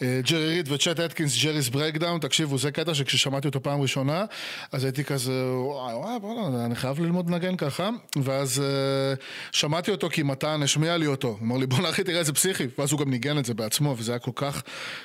אה, 0.03 0.20
ג'רי 0.24 0.48
ריד 0.48 0.72
וצ'ט 0.72 1.00
אטקינס, 1.00 1.37
Jerry's 1.37 1.71
Breakdown, 1.73 2.21
תקשיבו, 2.20 2.59
זה 2.59 2.70
קטע 2.70 2.94
שכששמעתי 2.94 3.48
אותו 3.48 3.62
פעם 3.62 3.81
ראשונה, 3.81 4.24
אז 4.72 4.85
הייתי 4.85 5.05
כזה, 5.05 5.33
וואי 5.55 5.94
וואי, 5.94 6.18
בוא'נה, 6.20 6.64
אני 6.64 6.74
חייב 6.74 7.00
ללמוד 7.00 7.31
לנגן 7.31 7.57
ככה. 7.57 7.90
ואז 8.22 8.61
אה, 8.61 9.14
שמעתי 9.53 9.91
אותו 9.91 10.11
כי 10.11 10.23
מתן 10.23 10.63
השמיע 10.63 10.97
לי 10.97 11.07
אותו. 11.07 11.29
הוא 11.29 11.39
אמר 11.43 11.57
לי, 11.57 11.67
בוא'נה 11.67 11.91
אחי, 11.91 12.05
תראה 12.05 12.19
איזה 12.19 12.33
פסיכי. 12.33 12.67
ואז 12.79 12.93
הוא 12.93 13.01
גם 13.01 13.11
ניגן 13.11 13.39
את 13.39 13.45
זה 13.45 13.55
בעצמו, 13.55 13.95
וזה 13.99 14.13
היה 14.13 14.19
כל 14.19 14.31
כך 14.35 14.63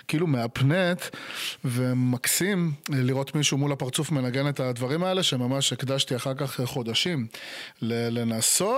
כאילו 0.07 0.27
מהפנט 0.27 1.01
ומקסים 1.65 2.71
לראות 2.89 3.35
מישהו 3.35 3.57
מול 3.57 3.71
הפרצוף 3.71 4.11
מנגן 4.11 4.49
את 4.49 4.59
הדברים 4.59 5.03
האלה, 5.03 5.23
שממש 5.23 5.73
הקדשתי 5.73 6.15
אחר 6.15 6.33
כך 6.33 6.61
חודשים 6.65 7.27
לנסות. 7.81 8.75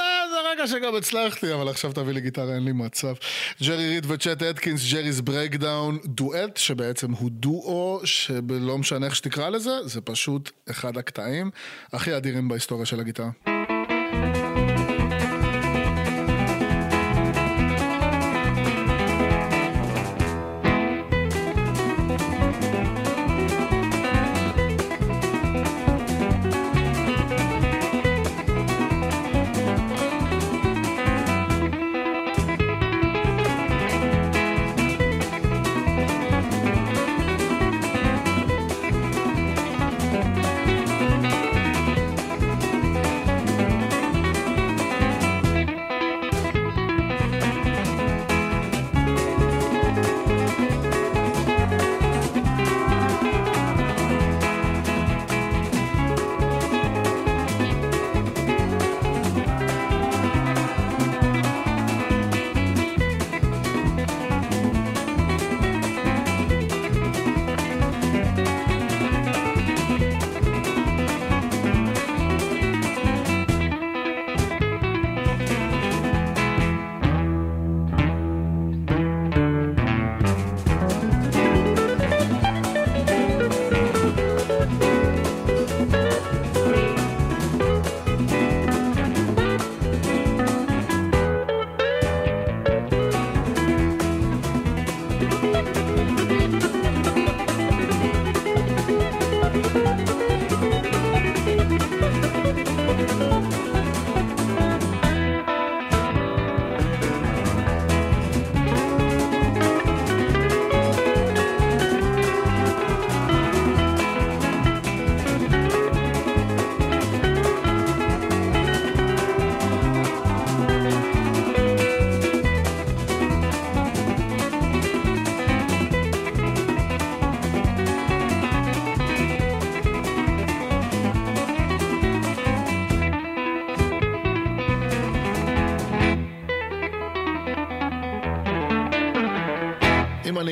אה, 0.00 0.28
זה 0.30 0.36
רגע 0.50 0.66
שגם 0.66 0.96
הצלחתי, 0.96 1.54
אבל 1.54 1.68
עכשיו 1.68 1.92
תביא 1.92 2.12
לי 2.12 2.20
גיטרה, 2.20 2.54
אין 2.54 2.64
לי 2.64 2.72
מצב. 2.72 3.14
ג'רי 3.62 3.88
ריד 3.88 4.06
וצ'ט 4.10 4.42
אטקינס, 4.42 4.92
Jerry's 4.92 5.22
Breakdown, 5.22 5.98
דואט, 6.04 6.56
שבעצם 6.56 7.12
הוא 7.12 7.30
דואו, 7.30 8.00
שלא 8.04 8.78
משנה 8.78 9.06
איך 9.06 9.16
שתקרא 9.16 9.48
לזה, 9.48 9.72
זה 9.84 10.00
פשוט 10.00 10.50
אחד 10.70 10.96
הקטעים 10.96 11.50
הכי 11.92 12.16
אדירים 12.16 12.48
בהיסטוריה 12.48 12.86
של 12.86 13.00
הגיטרה. 13.00 13.53
thank 14.14 14.36
you 14.36 14.53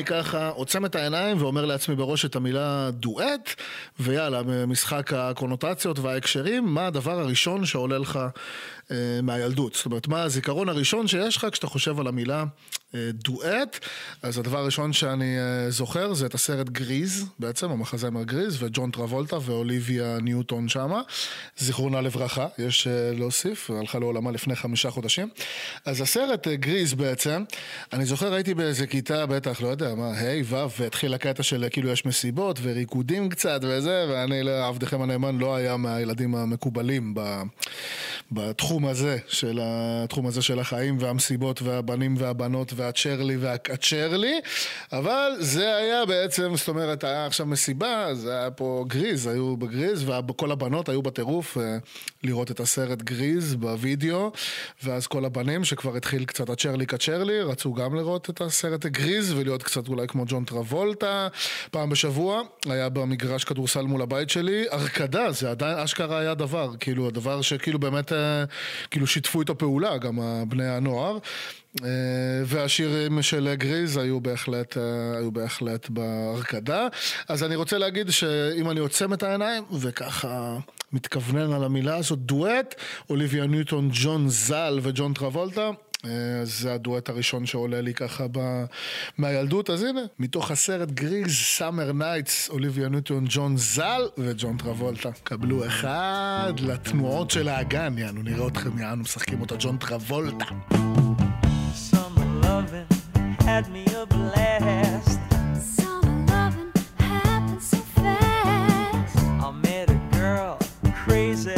אני 0.03 0.23
ככה 0.23 0.49
עוצם 0.49 0.85
את 0.85 0.95
העיניים 0.95 1.41
ואומר 1.41 1.65
לעצמי 1.65 1.95
בראש 1.95 2.25
את 2.25 2.35
המילה 2.35 2.89
דואט, 2.91 3.55
ויאללה, 3.99 4.41
משחק 4.67 5.13
הקונוטציות 5.13 5.99
וההקשרים, 5.99 6.65
מה 6.65 6.87
הדבר 6.87 7.19
הראשון 7.19 7.65
שעולה 7.65 7.97
לך 7.97 8.19
אה, 8.91 9.19
מהילדות? 9.23 9.73
זאת 9.73 9.85
אומרת, 9.85 10.07
מה 10.07 10.23
הזיכרון 10.23 10.69
הראשון 10.69 11.07
שיש 11.07 11.37
לך 11.37 11.47
כשאתה 11.51 11.67
חושב 11.67 11.99
על 11.99 12.07
המילה 12.07 12.43
אה, 12.95 13.09
דואט? 13.13 13.79
אז 14.23 14.37
הדבר 14.37 14.57
הראשון 14.57 14.93
שאני 14.93 15.37
אה, 15.39 15.69
זוכר 15.69 16.13
זה 16.13 16.25
את 16.25 16.33
הסרט 16.33 16.69
גריז, 16.69 17.25
בעצם, 17.39 17.71
המחזמר 17.71 18.23
גריז, 18.23 18.63
וג'ון 18.63 18.91
טרבולטה 18.91 19.37
ואוליביה 19.41 20.17
ניוטון 20.21 20.69
שמה. 20.69 21.01
זיכרונה 21.57 22.01
לברכה, 22.01 22.47
יש 22.57 22.87
אה, 22.87 23.11
להוסיף, 23.13 23.69
הלכה 23.71 23.99
לעולמה 23.99 24.31
לפני 24.31 24.55
חמישה 24.55 24.91
חודשים. 24.91 25.29
אז 25.85 26.01
הסרט 26.01 26.47
אה, 26.47 26.55
גריז 26.55 26.93
בעצם, 26.93 27.43
אני 27.93 28.05
זוכר 28.05 28.33
הייתי 28.33 28.53
באיזה 28.53 28.87
כיתה, 28.87 29.25
בטח, 29.25 29.61
לא 29.61 29.67
יודע, 29.67 29.95
מה, 29.95 30.07
ה' 30.07 30.43
ו', 30.45 30.79
והתחיל 30.79 31.13
הקטע 31.13 31.43
של 31.43 31.65
כאילו 31.69 31.89
יש 31.89 32.05
מסיבות 32.05 32.59
וריקודים 32.61 33.29
קצת 33.29 33.59
וזה, 33.63 34.05
ואני, 34.09 34.49
עבדכם 34.49 35.01
הנאמן, 35.01 35.37
לא 35.37 35.55
היה 35.55 35.77
מהילדים 35.77 36.35
המקובלים 36.35 37.13
ב, 37.15 37.41
בתחום 38.31 38.85
הזה, 38.85 39.17
של 39.27 39.59
התחום 39.63 40.27
הזה 40.27 40.41
של 40.41 40.59
החיים 40.59 40.97
והמסיבות 40.99 41.61
והבנים 41.61 42.15
והבנות 42.17 42.73
והצ'רלי 42.75 43.37
והצ'רלי, 44.13 44.39
אבל 44.91 45.31
זה 45.39 45.75
היה 45.75 46.05
בעצם, 46.05 46.55
זאת 46.55 46.67
אומרת, 46.67 47.03
היה 47.03 47.25
עכשיו 47.25 47.45
מסיבה, 47.45 48.07
זה 48.13 48.39
היה 48.39 48.51
פה 48.51 48.85
גריז, 48.87 49.27
היו 49.27 49.57
בגריז, 49.57 50.09
וכל 50.09 50.51
הבנות 50.51 50.89
היו 50.89 51.01
בטירוף 51.01 51.57
אה, 51.57 51.77
לראות 52.23 52.51
את 52.51 52.59
הסרט 52.59 53.01
גריז 53.01 53.55
בווידאו, 53.55 54.31
ואז 54.83 55.07
כל 55.07 55.25
הבנים 55.25 55.63
שכבר 55.63 55.95
התחיל 55.95 56.25
קצת 56.25 56.49
הצ'רלי 56.49 56.85
כצ'רלי, 56.87 57.41
רצו 57.41 57.73
גם 57.73 57.95
לראות 57.95 58.29
את 58.29 58.41
הסרט 58.41 58.85
גריז 58.85 59.33
ולהיות 59.33 59.63
קצת 59.63 59.87
אולי 59.87 60.07
כמו 60.07 60.23
ג'ון 60.27 60.45
טרבולטה. 60.45 61.27
פעם 61.71 61.89
בשבוע 61.89 62.41
היה 62.65 62.89
במגרש 62.89 63.43
כדורסל 63.43 63.81
מול 63.81 64.01
הבית 64.01 64.29
שלי, 64.29 64.65
הרקדה, 64.71 65.31
זה 65.31 65.51
עדיין 65.51 65.77
אשכרה 65.77 66.19
היה 66.19 66.33
דבר, 66.33 66.71
כאילו 66.79 67.07
הדבר 67.07 67.41
שכאילו 67.41 67.79
באמת, 67.79 68.13
אה, 68.13 68.43
כאילו 68.91 69.07
שיתפו 69.07 69.41
איתו 69.41 69.57
פעולה, 69.57 69.97
גם 69.97 70.19
בני 70.47 70.67
הנוער. 70.69 71.17
אה, 71.83 71.87
והשירים 72.45 73.21
של 73.21 73.53
גריז 73.55 73.97
היו 73.97 74.21
בהחלט, 74.21 74.77
אה, 74.77 75.17
היו 75.17 75.31
בהחלט 75.31 75.89
בהרקדה. 75.89 76.87
אז 77.29 77.43
אני 77.43 77.55
רוצה 77.55 77.77
להגיד 77.77 78.09
שאם 78.09 78.69
אני 78.69 78.79
עוצם 78.79 79.13
את 79.13 79.23
העיניים 79.23 79.63
וככה 79.79 80.57
מתכוונן 80.93 81.53
על 81.53 81.63
המילה 81.63 81.95
הזאת, 81.95 82.19
דואט, 82.19 82.75
אוליביה 83.09 83.45
ניוטון, 83.45 83.89
ג'ון 83.93 84.29
ז"ל 84.29 84.79
וג'ון 84.83 85.13
טרבולטה. 85.13 85.71
אה, 86.05 86.09
זה 86.43 86.73
הדואט 86.73 87.09
הראשון 87.09 87.45
שעולה 87.45 87.81
לי 87.81 87.93
ככה 87.93 88.25
ב... 88.31 88.65
מהילדות, 89.17 89.69
אז 89.69 89.83
הנה, 89.83 90.01
מתוך 90.19 90.51
הסרט 90.51 90.91
גריז, 90.91 91.35
Summer 91.35 91.91
Nights, 91.91 92.49
אוליביה 92.49 92.89
ניוטון, 92.89 93.25
ג'ון 93.29 93.57
ז"ל 93.57 94.01
וג'ון 94.17 94.57
טרבולטה. 94.57 95.09
קבלו 95.23 95.67
אחד 95.67 96.53
לתנועות 96.59 97.31
של 97.31 97.47
האגן, 97.47 97.97
יענו, 97.97 98.23
נראה 98.23 98.47
אתכם, 98.47 98.79
יענו, 98.79 99.01
משחקים 99.01 99.41
אותה 99.41 99.55
ג'ון 99.59 99.77
טרבולטה. 99.77 100.45
Had 103.45 103.69
me 103.69 103.85
a 103.93 104.05
blast. 104.05 105.19
Summer 105.61 106.25
loving 106.27 106.71
happens 106.97 107.67
so 107.67 107.77
fast. 107.77 109.17
I 109.17 109.51
met 109.51 109.89
a 109.89 109.99
girl 110.17 110.57
crazy 111.05 111.53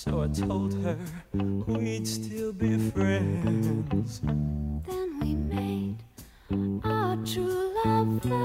So 0.00 0.22
I 0.22 0.28
told 0.28 0.74
her 0.84 0.96
we'd 1.66 2.06
still 2.06 2.52
be 2.52 2.78
friends. 2.90 4.20
Then 4.20 5.18
we 5.18 5.34
made 5.34 6.04
our 6.84 7.16
true 7.26 7.72
love 7.84 8.06
vow. 8.22 8.38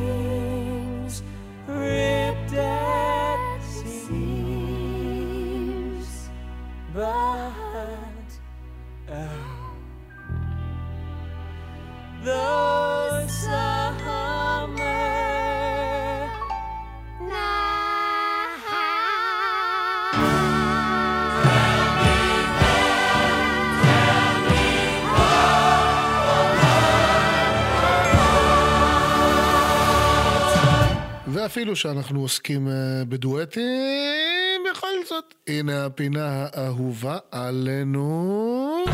אפילו 31.49 31.75
שאנחנו 31.75 32.21
עוסקים 32.21 32.67
אה, 32.67 32.73
בדואטים, 33.09 34.61
בכל 34.71 34.87
זאת, 35.09 35.33
הנה 35.47 35.85
הפינה 35.85 36.47
האהובה 36.53 37.17
עלינו. 37.31 38.85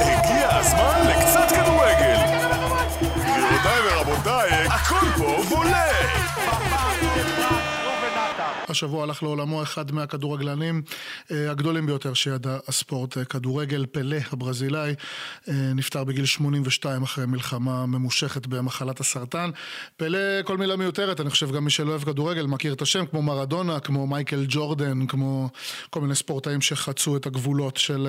הגיע 0.00 0.48
הזמן 0.56 1.00
לקצת 1.10 1.48
כדורגל. 1.48 2.16
גבירותיי 3.00 3.80
ורבותיי, 3.84 4.50
הכל 4.50 5.06
פה 5.16 5.42
בולה. 5.48 5.86
השבוע 8.76 9.02
הלך 9.02 9.22
לעולמו 9.22 9.62
אחד 9.62 9.92
מהכדורגלנים 9.92 10.82
אה, 11.30 11.50
הגדולים 11.50 11.86
ביותר 11.86 12.14
שידע 12.14 12.58
הספורט, 12.68 13.18
אה, 13.18 13.24
כדורגל, 13.24 13.86
פלא 13.92 14.16
הברזילאי, 14.32 14.94
אה, 15.48 15.54
נפטר 15.74 16.04
בגיל 16.04 16.24
82 16.24 17.02
אחרי 17.02 17.26
מלחמה 17.26 17.86
ממושכת 17.86 18.46
במחלת 18.46 19.00
הסרטן. 19.00 19.50
פלא, 19.96 20.42
כל 20.44 20.56
מילה 20.56 20.76
מיותרת, 20.76 21.20
אני 21.20 21.30
חושב 21.30 21.52
גם 21.52 21.64
מי 21.64 21.70
שלא 21.70 21.90
אוהב 21.90 22.04
כדורגל 22.04 22.46
מכיר 22.46 22.72
את 22.72 22.82
השם, 22.82 23.06
כמו 23.06 23.22
מרדונה, 23.22 23.80
כמו 23.80 24.06
מייקל 24.06 24.44
ג'ורדן, 24.48 25.06
כמו 25.06 25.48
כל 25.90 26.00
מיני 26.00 26.14
ספורטאים 26.14 26.60
שחצו 26.60 27.16
את 27.16 27.26
הגבולות 27.26 27.76
של 27.76 28.08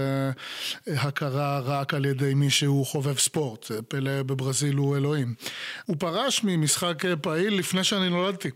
הכרה 0.88 1.60
רק 1.60 1.94
על 1.94 2.06
ידי 2.06 2.34
מי 2.34 2.50
שהוא 2.50 2.86
חובב 2.86 3.18
ספורט. 3.18 3.72
פלא 3.88 4.24
בברזיל 4.24 4.76
הוא 4.76 4.98
אלוהים. 4.98 5.34
הוא 5.86 5.96
פרש 6.00 6.42
ממשחק 6.44 7.04
פעיל 7.22 7.54
לפני 7.54 7.84
שאני 7.84 8.10
נולדתי, 8.10 8.50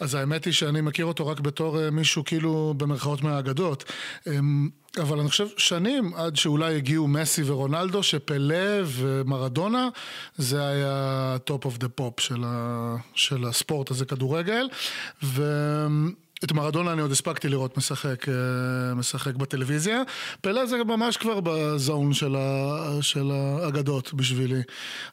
אז 0.00 0.14
האמת 0.14 0.44
היא 0.44 0.52
שאני 0.52 0.80
מכיר 0.80 1.04
אותו 1.04 1.26
רק 1.26 1.40
בתור 1.40 1.57
אה, 1.60 1.90
מישהו 1.90 2.24
כאילו 2.24 2.74
במרכאות 2.76 3.22
מהאגדות. 3.22 3.84
אמ, 4.26 4.68
אבל 5.00 5.20
אני 5.20 5.28
חושב 5.28 5.46
שנים 5.56 6.14
עד 6.14 6.36
שאולי 6.36 6.76
הגיעו 6.76 7.08
מסי 7.08 7.42
ורונלדו, 7.46 8.02
שפלא 8.02 8.82
ומרדונה 8.84 9.88
זה 10.36 10.68
היה 10.68 11.36
top 11.44 11.64
of 11.64 11.78
the 11.78 11.88
pop. 11.88 12.20
של 13.14 13.44
הספורט 13.44 13.90
הזה 13.90 14.04
כדורגל. 14.04 14.68
ו... 15.22 15.42
את 16.44 16.52
מרדונה 16.52 16.92
אני 16.92 17.02
עוד 17.02 17.10
הספקתי 17.10 17.48
לראות 17.48 17.76
משחק, 17.76 18.28
אה, 18.28 18.94
משחק 18.94 19.34
בטלוויזיה. 19.34 20.02
פלא 20.40 20.66
זה 20.66 20.84
ממש 20.84 21.16
כבר 21.16 21.40
ב 21.40 21.54
zone 21.54 22.12
של, 22.12 22.36
ה, 22.36 22.98
של 23.00 23.30
האגדות 23.30 24.14
בשבילי. 24.14 24.62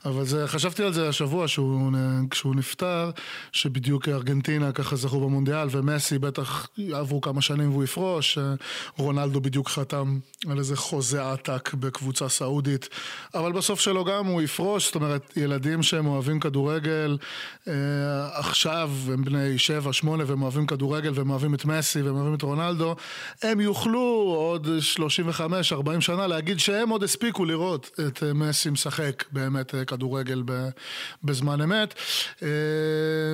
אבל 0.06 0.26
זה, 0.26 0.48
חשבתי 0.48 0.84
על 0.84 0.94
זה 0.94 1.10
השבוע 1.10 1.48
שהוא, 1.48 1.92
כשהוא 2.30 2.56
נפטר, 2.56 3.12
שבדיוק 3.52 4.08
ארגנטינה 4.08 4.72
ככה 4.72 4.96
זכו 4.96 5.20
במונדיאל, 5.20 5.68
ומסי 5.72 6.20
בטח 6.20 6.68
עברו 6.94 7.22
כמה 7.22 7.42
שנים 7.42 7.72
והוא 7.72 7.84
יפרוש. 7.84 8.38
אה, 8.38 8.54
רונלדו 8.98 9.42
בדיוק 9.42 9.70
חתם 9.70 10.20
על 10.50 10.60
איזה 10.60 10.76
חוזה 10.76 11.32
עתק 11.32 11.74
בקבוצה 11.74 12.30
סעודית. 12.30 12.90
אבל 13.34 13.52
בסוף 13.52 13.80
שלו 13.80 14.06
גם 14.06 14.26
הוא 14.26 14.42
יפרוש, 14.42 14.86
זאת 14.86 14.96
אומרת, 14.96 15.38
ילדים 15.38 15.84
שהם 15.84 16.08
אוהבים 16.08 16.40
כדורגל, 16.40 17.18
אה, 17.68 17.74
עכשיו 18.34 18.92
הם 19.14 19.24
בני 19.24 19.58
שבע, 19.58 19.94
שמונה, 19.94 20.24
והם 20.28 20.42
אוהבים 20.42 20.68
כדורגל. 20.68 21.15
והם 21.16 21.30
אוהבים 21.30 21.54
את 21.54 21.66
מסי 21.66 22.02
והם 22.02 22.16
אוהבים 22.16 22.34
את 22.34 22.42
רונלדו, 22.42 22.96
הם 23.42 23.60
יוכלו 23.60 24.34
עוד 24.38 24.68
35-40 24.98 26.02
שנה 26.02 26.28
להגיד 26.28 26.60
שהם 26.60 26.90
עוד 26.90 27.04
הספיקו 27.04 27.46
לראות 27.46 28.00
את 28.08 28.24
אה, 28.24 28.34
מסי 28.34 28.70
משחק 28.70 29.24
באמת 29.32 29.76
אה, 29.76 29.86
כדורגל 29.86 30.44
בזמן 31.24 31.62
אמת. 31.62 31.94
אה, 32.44 32.48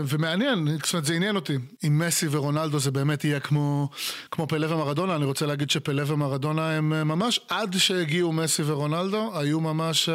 ומעניין, 0.05 0.67
זאת 0.83 0.93
אומרת 0.93 1.05
זה 1.05 1.13
עניין 1.13 1.35
אותי, 1.35 1.57
אם 1.87 1.99
מסי 1.99 2.27
ורונלדו 2.31 2.79
זה 2.79 2.91
באמת 2.91 3.23
יהיה 3.23 3.39
כמו, 3.39 3.89
כמו 4.31 4.47
פלא 4.47 4.73
ומרדונה, 4.73 5.15
אני 5.15 5.25
רוצה 5.25 5.45
להגיד 5.45 5.69
שפלא 5.69 6.03
ומרדונה 6.07 6.69
הם 6.77 6.89
ממש, 6.89 7.39
עד 7.49 7.77
שהגיעו 7.77 8.31
מסי 8.31 8.63
ורונלדו, 8.65 9.39
היו 9.39 9.59
ממש, 9.59 10.09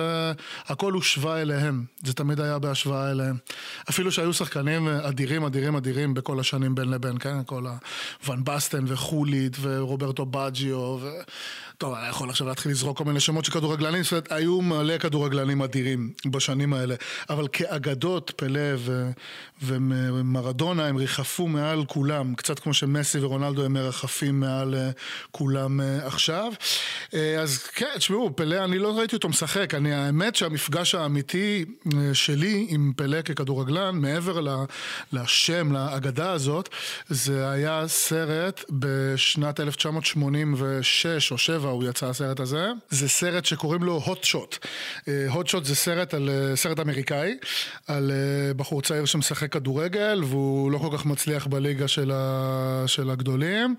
הכל 0.66 0.92
הושווה 0.92 1.42
אליהם, 1.42 1.84
זה 2.04 2.12
תמיד 2.12 2.40
היה 2.40 2.58
בהשוואה 2.58 3.10
אליהם. 3.10 3.36
אפילו 3.90 4.12
שהיו 4.12 4.32
שחקנים 4.32 4.88
אדירים, 4.88 5.44
אדירים, 5.44 5.76
אדירים 5.76 6.14
בכל 6.14 6.40
השנים 6.40 6.74
בין 6.74 6.90
לבין, 6.90 7.18
כן? 7.18 7.38
הוואן 7.64 8.44
בסטן 8.44 8.84
וחולית 8.86 9.56
ורוברטו 9.60 10.26
בג'יו 10.26 10.98
ו... 11.00 11.08
טוב, 11.78 11.94
אני 11.94 12.08
יכול 12.08 12.30
עכשיו 12.30 12.46
להתחיל 12.46 12.72
לזרוק 12.72 12.98
כל 12.98 13.04
מיני 13.04 13.20
שמות 13.20 13.44
של 13.44 13.52
כדורגלנים, 13.52 14.02
זאת 14.02 14.12
אומרת, 14.12 14.32
היו 14.32 14.60
מלא 14.60 14.98
כדורגלנים 14.98 15.62
אדירים 15.62 16.12
בשנים 16.26 16.72
האלה, 16.72 16.94
אבל 17.30 17.48
כאגדות, 17.52 18.32
פלא 18.36 18.60
ו... 18.76 19.10
ומרדונה 19.62 20.86
הם 20.86 20.96
ריחפו 20.96 21.48
מעל 21.48 21.84
כולם, 21.84 22.34
קצת 22.34 22.58
כמו 22.58 22.74
שמסי 22.74 23.18
ורונלדו 23.18 23.64
הם 23.64 23.72
מרחפים 23.72 24.40
מעל 24.40 24.74
אה, 24.74 24.90
כולם 25.30 25.80
אה, 25.80 26.06
עכשיו. 26.06 26.52
אה, 27.14 27.40
אז 27.40 27.62
כן, 27.62 27.86
תשמעו, 27.96 28.36
פלא, 28.36 28.64
אני 28.64 28.78
לא 28.78 28.98
ראיתי 28.98 29.16
אותו 29.16 29.28
משחק, 29.28 29.74
אני, 29.74 29.94
האמת 29.94 30.36
שהמפגש 30.36 30.94
האמיתי 30.94 31.64
שלי 32.12 32.66
עם 32.68 32.92
פלא 32.96 33.22
ככדורגלן, 33.22 33.94
מעבר 33.94 34.40
ל- 34.40 34.64
לשם, 35.12 35.72
לאגדה 35.72 36.32
הזאת, 36.32 36.68
זה 37.08 37.50
היה 37.50 37.88
סרט 37.88 38.64
בשנת 38.70 39.60
1986 39.60 41.32
או 41.32 41.38
7, 41.38 41.65
הוא 41.70 41.84
יצא 41.84 42.06
הסרט 42.06 42.40
הזה. 42.40 42.70
זה 42.90 43.08
סרט 43.08 43.44
שקוראים 43.44 43.82
לו 43.82 44.00
הוט 44.04 44.24
שוט. 44.24 44.66
הוט 45.28 45.46
שוט 45.46 45.64
זה 45.64 45.74
סרט, 45.74 46.14
על, 46.14 46.30
אה, 46.30 46.56
סרט 46.56 46.80
אמריקאי, 46.80 47.36
על 47.86 48.10
אה, 48.10 48.54
בחור 48.54 48.82
צעיר 48.82 49.04
שמשחק 49.04 49.52
כדורגל, 49.52 50.20
והוא 50.24 50.70
לא 50.70 50.78
כל 50.78 50.98
כך 50.98 51.06
מצליח 51.06 51.46
בליגה 51.46 51.88
של, 51.88 52.10
ה, 52.14 52.84
של 52.86 53.10
הגדולים, 53.10 53.74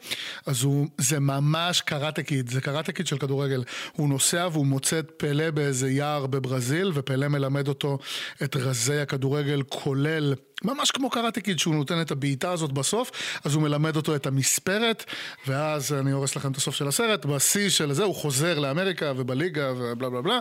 אז 0.46 0.64
הוא, 0.64 0.88
זה 0.98 1.20
ממש 1.20 1.82
קראטה 1.82 2.24
קיד, 2.24 2.50
זה 2.50 2.62
קראטה 2.62 2.92
קיד 2.92 3.08
של 3.08 3.18
כדורגל. 3.18 3.64
הוא 3.92 4.10
נוסע 4.10 4.48
והוא 4.52 4.66
מוצא 4.66 5.00
את 5.00 5.12
פלא 5.18 5.52
באיזה 5.52 5.90
יער 5.90 6.26
בברזיל, 6.26 6.92
ופלא 6.94 7.28
מלמד 7.28 7.68
אותו 7.68 7.98
את 8.44 8.56
רזי 8.56 9.00
הכדורגל, 9.00 9.64
כולל... 9.70 10.34
ממש 10.64 10.92
כמו 10.92 11.10
קראטה 11.10 11.42
קיד 11.42 11.60
שהוא 11.60 11.76
נותן 11.76 12.02
את 12.02 12.12
הבעיטה 12.12 12.52
הזאת 12.52 12.72
בסוף, 12.72 13.12
אז 13.44 13.54
הוא 13.54 13.64
מלמד 13.64 13.96
אותו 13.96 14.16
את 14.16 14.28
המספרת, 14.28 15.04
ואז 15.48 15.94
אני 15.94 16.12
הורס 16.12 16.36
לכם 16.36 16.52
את 16.52 16.58
הסוף 16.58 16.76
של 16.76 16.88
הסרט, 16.88 17.26
בשיא 17.26 17.70
של 17.78 17.94
זה 17.94 18.04
הוא 18.04 18.16
חוזר 18.16 18.60
לאמריקה 18.60 19.14
ובליגה 19.16 19.74
ובלה 19.78 20.10
בלה 20.10 20.22
בלה, 20.22 20.40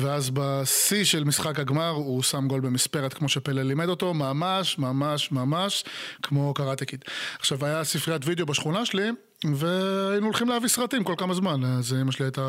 ואז 0.00 0.30
בשיא 0.30 1.04
של 1.04 1.24
משחק 1.24 1.58
הגמר 1.60 1.88
הוא 1.88 2.22
שם 2.22 2.48
גול 2.48 2.60
במספרת 2.60 3.14
כמו 3.14 3.28
שפלא 3.28 3.62
לימד 3.62 3.88
אותו, 3.88 4.14
ממש 4.14 4.78
ממש 4.78 5.32
ממש 5.32 5.84
כמו 6.22 6.54
קראטה 6.54 6.84
קיד. 6.84 7.04
עכשיו 7.38 7.64
היה 7.64 7.84
ספריית 7.84 8.22
וידאו 8.24 8.46
בשכונה 8.46 8.86
שלי, 8.86 9.10
והיינו 9.44 10.26
הולכים 10.26 10.48
להביא 10.48 10.68
סרטים 10.68 11.04
כל 11.04 11.14
כמה 11.18 11.34
זמן, 11.34 11.64
אז 11.64 11.94
אמא 12.02 12.12
שלי 12.12 12.26
הייתה 12.26 12.40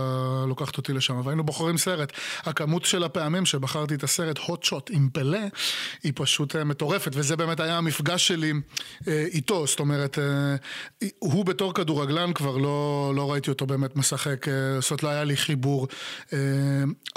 לוקחת 0.48 0.78
אותי 0.78 0.94
לשם, 0.94 1.22
והיינו 1.24 1.44
בוחרים 1.44 1.78
סרט. 1.78 2.12
הכמות 2.44 2.86
של 2.86 3.04
הפעמים 3.04 3.46
שבחרתי 3.46 3.96
את 3.96 4.04
הסרט 4.04 4.38
הוט 4.38 4.64
שוט 4.64 4.90
עם 4.94 5.10
פלא, 5.14 5.40
היא 6.04 6.14
פשוט 6.16 6.56
אה, 6.56 6.64
מטורפת, 6.64 7.12
וזה 7.16 7.36
באמת 7.36 7.60
היה 7.60 7.78
המפגש 7.78 8.28
שלי 8.28 8.54
אה, 9.08 9.26
איתו, 9.34 9.68
זאת 9.68 9.80
אומרת, 9.80 10.20
אה, 10.20 11.08
הוא 11.20 11.46
בתור 11.46 11.74
כדורגלן 11.74 12.34
כבר 12.34 12.58
לא, 12.58 13.12
לא 13.16 13.32
ראיתי 13.32 13.50
אותו 13.50 13.66
באמת 13.66 13.96
משחק, 13.96 14.46
זאת 14.80 14.92
אומרת, 14.92 15.04
לא 15.04 15.10
היה 15.10 15.24
לי 15.24 15.38
חיבור 15.38 15.88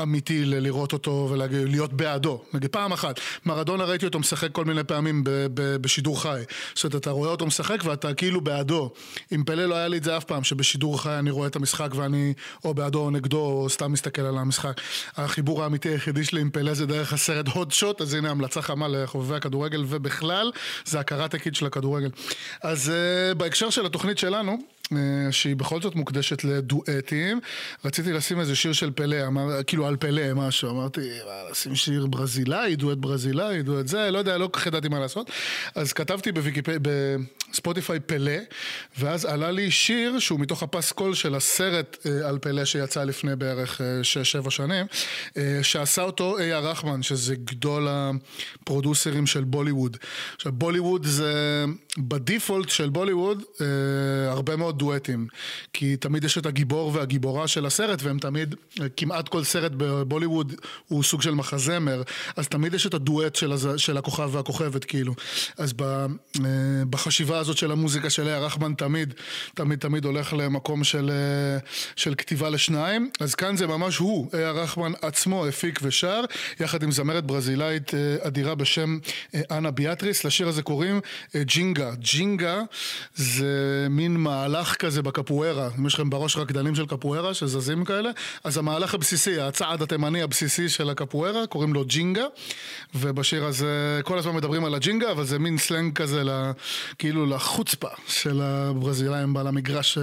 אמיתי 0.03 0.45
ל- 0.45 0.59
לראות 0.59 0.93
אותו 0.93 1.29
ולהיות 1.31 1.93
בעדו. 1.93 2.43
נגיד 2.55 2.71
פעם 2.71 2.93
אחת, 2.93 3.21
מרדונה 3.47 3.85
ראיתי 3.85 4.07
אותו 4.07 4.19
משחק 4.19 4.53
כל 4.53 4.65
מיני 4.65 4.85
פעמים 4.85 5.23
בשידור 5.55 6.23
חי. 6.23 6.43
זאת 6.75 6.85
אומרת, 6.85 6.97
אתה 6.97 7.11
רואה 7.11 7.31
אותו 7.31 7.47
משחק 7.47 7.79
ואתה 7.85 8.15
כאילו 8.15 8.41
בעדו. 8.41 8.91
עם 9.31 9.45
פלא 9.45 9.62
לא 9.67 9.75
היה 9.75 9.89
לי 9.89 9.99
את 9.99 10.05
זה 10.05 10.17
אף 10.17 10.25
פעם, 10.25 10.45
שבשידור 10.45 11.03
חי 11.03 11.19
אני 11.19 11.31
רואה 11.31 11.47
את 11.47 11.57
המשחק 11.57 11.89
ואני 11.95 12.35
או 12.65 12.75
בעדו 12.75 13.01
או 13.01 13.11
נגדו, 13.11 13.39
או 13.39 13.69
סתם 13.69 13.93
מסתכל 13.93 14.23
על 14.23 14.39
המשחק. 14.39 14.81
החיבור 15.17 15.63
האמיתי 15.63 15.89
היחידי 15.89 16.25
שלי 16.25 16.41
עם 16.41 16.51
פלא 16.51 16.75
זה 16.75 16.87
דרך 16.87 17.13
הסרט 17.13 17.49
הוד 17.49 17.73
שוט, 17.73 18.01
אז 18.01 18.15
הנה 18.15 18.31
המלצה 18.31 18.63
חמה 18.63 18.89
לחובבי 18.89 19.35
הכדורגל, 19.35 19.85
ובכלל, 19.89 20.53
זה 20.85 21.01
הכרת 21.01 21.35
הקיד 21.35 21.55
של 21.55 21.67
הכדורגל. 21.67 22.11
אז 22.63 22.93
uh, 22.93 23.35
בהקשר 23.35 23.71
של 23.71 23.87
התוכנית 23.87 24.19
שלנו, 24.19 24.59
שהיא 25.31 25.57
בכל 25.57 25.83
זאת 25.83 25.95
מוקדשת 25.95 26.45
לדואטים. 26.45 27.41
רציתי 27.85 28.13
לשים 28.13 28.41
איזה 28.41 28.57
שיר 28.57 28.73
של 28.73 28.91
פלא, 28.91 29.27
אמר, 29.27 29.63
כאילו 29.67 29.87
על 29.87 29.97
פלא 29.97 30.35
משהו, 30.35 30.71
אמרתי, 30.71 31.01
מה, 31.01 31.51
לשים 31.51 31.75
שיר 31.75 32.07
ברזילאי, 32.07 32.77
דואט 32.77 32.99
ברזילאי, 32.99 33.63
דואט 33.63 33.87
זה, 33.87 34.11
לא 34.11 34.19
יודע, 34.19 34.39
לא 34.39 34.47
כל 34.47 34.61
כך 34.61 34.67
ידעתי 34.67 34.89
מה 34.89 35.01
לעשות. 35.01 35.31
אז 35.75 35.93
כתבתי 35.93 36.33
בוויקיפ... 36.33 36.69
בספוטיפיי 37.53 38.01
פלא, 38.01 38.33
ואז 38.99 39.25
עלה 39.25 39.51
לי 39.51 39.71
שיר 39.71 40.19
שהוא 40.19 40.41
מתוך 40.41 40.63
הפסקול 40.63 41.15
של 41.15 41.35
הסרט 41.35 41.97
אה, 42.07 42.29
על 42.29 42.39
פלא 42.39 42.65
שיצא 42.65 43.05
לפני 43.05 43.37
בערך 43.37 43.81
6-7 44.45 44.51
שנים, 44.51 44.87
אה, 45.37 45.59
שעשה 45.63 46.03
אותו 46.03 46.39
איה 46.39 46.59
רחמן, 46.59 47.03
שזה 47.03 47.35
גדול 47.35 47.89
הפרודוסרים 47.91 49.27
של 49.27 49.45
בוליווד. 49.45 49.97
עכשיו, 50.37 50.53
בוליווד 50.53 51.07
זה, 51.07 51.65
בדיפולט 51.99 52.69
של 52.69 52.89
בוליווד, 52.89 53.43
אה, 53.61 54.31
הרבה 54.31 54.57
מאוד 54.57 54.79
דואטים. 54.83 55.27
כי 55.73 55.97
תמיד 55.97 56.25
יש 56.25 56.39
את 56.39 56.47
הגיבור 56.47 56.91
והגיבורה 56.95 57.49
של 57.49 57.67
הסרט, 57.67 58.03
והם 58.03 58.19
תמיד, 58.19 58.55
כמעט 58.97 59.29
כל 59.29 59.45
סרט 59.45 59.73
בבוליווד 59.77 60.55
הוא 60.89 61.03
סוג 61.03 61.23
של 61.23 61.35
מחזמר, 61.35 62.03
אז 62.37 62.49
תמיד 62.49 62.75
יש 62.75 62.87
את 62.87 62.95
הדואט 62.95 63.35
של, 63.35 63.53
הזה, 63.53 63.79
של 63.79 63.97
הכוכב 63.97 64.31
והכוכבת, 64.33 64.85
כאילו. 64.85 65.15
אז 65.59 65.73
ב, 65.73 65.83
אה, 65.83 66.07
בחשיבה 66.91 67.39
הזאת 67.39 67.57
של 67.57 67.73
המוזיקה 67.73 68.11
של 68.11 68.23
לאה 68.23 68.39
רחמן 68.39 68.75
תמיד, 68.75 69.15
תמיד 69.55 69.79
תמיד 69.79 70.05
הולך 70.05 70.33
למקום 70.33 70.85
של, 70.85 71.11
אה, 71.11 71.59
של 71.97 72.15
כתיבה 72.15 72.51
לשניים. 72.51 73.11
אז 73.21 73.35
כאן 73.35 73.57
זה 73.57 73.67
ממש 73.67 73.97
הוא, 73.97 74.29
לאה 74.33 74.51
רחמן 74.51 74.93
עצמו 75.03 75.47
הפיק 75.47 75.81
ושר, 75.83 76.21
יחד 76.61 76.83
עם 76.83 76.91
זמרת 76.91 77.25
ברזילאית 77.25 77.95
אה, 77.95 78.17
אדירה 78.21 78.55
בשם 78.55 78.99
אנה 79.51 79.71
ביאטריס. 79.71 80.25
לשיר 80.25 80.49
הזה 80.49 80.63
קוראים 80.63 81.01
ג'ינגה. 81.37 81.91
ג'ינגה 81.95 82.61
זה 83.15 83.87
מין 83.91 84.17
מהלך 84.17 84.72
כזה 84.77 85.03
בקפוארה. 85.03 85.69
אם 85.79 85.87
יש 85.87 85.95
לכם 85.95 86.11
בראש 86.11 86.37
רקדנים 86.37 86.75
של 86.75 86.87
קפוארה 86.87 87.35
שזזים 87.35 87.85
כאלה, 87.85 88.11
אז 88.45 88.59
המהלך 88.59 88.95
הבסיסי, 88.95 89.41
הצעד 89.41 89.83
התימני 89.83 90.23
הבסיסי 90.23 90.69
של 90.69 90.91
הקפוארה, 90.91 91.47
קוראים 91.47 91.75
לו 91.75 91.85
ג'ינגה. 91.85 92.25
ובשיר 92.95 93.45
הזה 93.45 94.01
כל 94.05 94.19
הזמן 94.19 94.35
מדברים 94.35 94.65
על 94.65 94.75
הג'ינגה, 94.75 95.11
אבל 95.11 95.25
זה 95.25 95.39
מין 95.39 95.59
סלנג 95.59 95.95
כזה, 95.95 96.25
ל- 96.25 96.51
כאילו 96.99 97.27
לחוצפה 97.27 97.89
של 98.09 98.41
הברזילאים 98.43 99.37
על 99.37 99.47
המגרש, 99.47 99.99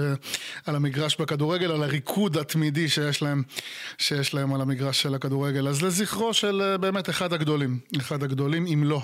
על 0.66 0.76
המגרש 0.76 1.16
בכדורגל, 1.20 1.70
על 1.70 1.82
הריקוד 1.82 2.36
התמידי 2.36 2.88
שיש 2.88 3.22
להם, 3.22 3.42
שיש 3.98 4.34
להם 4.34 4.54
על 4.54 4.60
המגרש 4.60 5.02
של 5.02 5.14
הכדורגל. 5.14 5.68
אז 5.68 5.82
לזכרו 5.82 6.34
של 6.34 6.62
אה, 6.62 6.78
באמת 6.78 7.10
אחד 7.10 7.32
הגדולים, 7.32 7.78
אחד 7.96 8.22
הגדולים, 8.22 8.66
אם 8.66 8.84
לא 8.84 9.02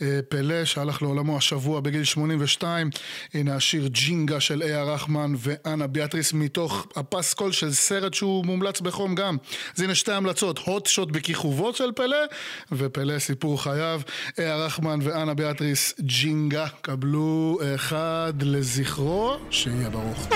הפלא, 0.00 0.64
שהלך 0.64 1.02
לעולמו 1.02 1.36
השבוע 1.36 1.80
בגיל 1.80 2.04
82. 2.04 2.90
הנה 3.34 3.54
השיר 3.56 3.86
ג'ינגה 3.86 4.40
של 4.40 4.62
איה 4.68 4.82
רחמן 4.82 5.32
ואנה 5.38 5.86
ביאטריס 5.86 6.32
מתוך 6.32 6.86
הפסקול 6.96 7.52
של 7.52 7.72
סרט 7.72 8.14
שהוא 8.14 8.46
מומלץ 8.46 8.80
בחום 8.80 9.14
גם. 9.14 9.36
אז 9.76 9.82
הנה 9.82 9.94
שתי 9.94 10.12
המלצות, 10.12 10.58
הוט 10.58 10.86
שוט 10.86 11.10
בכיכובו 11.10 11.74
של 11.74 11.92
פלא, 11.96 12.16
ופלא 12.72 13.18
סיפור 13.18 13.62
חייו. 13.62 14.00
איה 14.38 14.56
רחמן 14.56 14.98
ואנה 15.02 15.34
ביאטריס 15.34 15.94
ג'ינגה, 16.00 16.66
קבלו 16.80 17.58
אחד 17.74 18.32
לזכרו, 18.40 19.36
שיהיה 19.50 19.90
ברוך. 19.90 20.28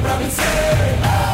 pra 0.00 0.16
vencer. 0.16 0.98
Ah! 1.04 1.31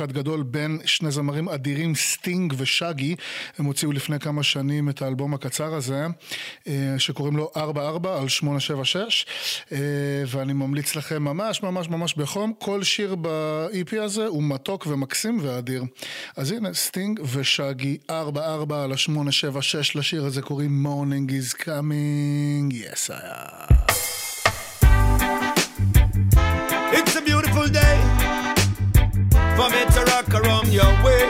אחד 0.00 0.12
גדול 0.12 0.42
בין 0.42 0.78
שני 0.84 1.10
זמרים 1.10 1.48
אדירים, 1.48 1.94
סטינג 1.94 2.54
ושאגי. 2.56 3.16
הם 3.58 3.64
הוציאו 3.64 3.92
לפני 3.92 4.18
כמה 4.20 4.42
שנים 4.42 4.88
את 4.88 5.02
האלבום 5.02 5.34
הקצר 5.34 5.74
הזה, 5.74 6.06
אה, 6.68 6.94
שקוראים 6.98 7.36
לו 7.36 7.50
44 7.56 8.20
על 8.20 8.28
876, 8.28 9.26
אה, 9.72 9.78
ואני 10.26 10.52
ממליץ 10.52 10.96
לכם 10.96 11.22
ממש 11.22 11.62
ממש 11.62 11.88
ממש 11.88 12.14
בחום, 12.14 12.52
כל 12.58 12.82
שיר 12.82 13.14
ב-EP 13.14 14.00
הזה 14.00 14.26
הוא 14.26 14.42
מתוק 14.42 14.86
ומקסים 14.86 15.38
ואדיר. 15.42 15.84
אז 16.36 16.52
הנה, 16.52 16.74
סטינג 16.74 17.20
ושאגי, 17.32 17.98
44 18.10 18.84
על 18.84 18.92
ה-876, 18.92 19.98
לשיר 19.98 20.24
הזה 20.24 20.42
קוראים 20.42 20.86
Morning 20.86 21.30
is 21.30 21.54
coming, 21.64 22.72
yes 22.72 23.10
I 23.10 23.72
am. 23.72 23.79
For 29.60 29.68
me 29.68 29.84
to 29.94 30.00
rock 30.12 30.32
around 30.40 30.68
your 30.68 30.92
way. 31.04 31.24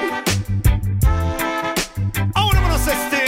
I 2.37 2.41
wanna 2.47 2.79
say. 2.79 3.27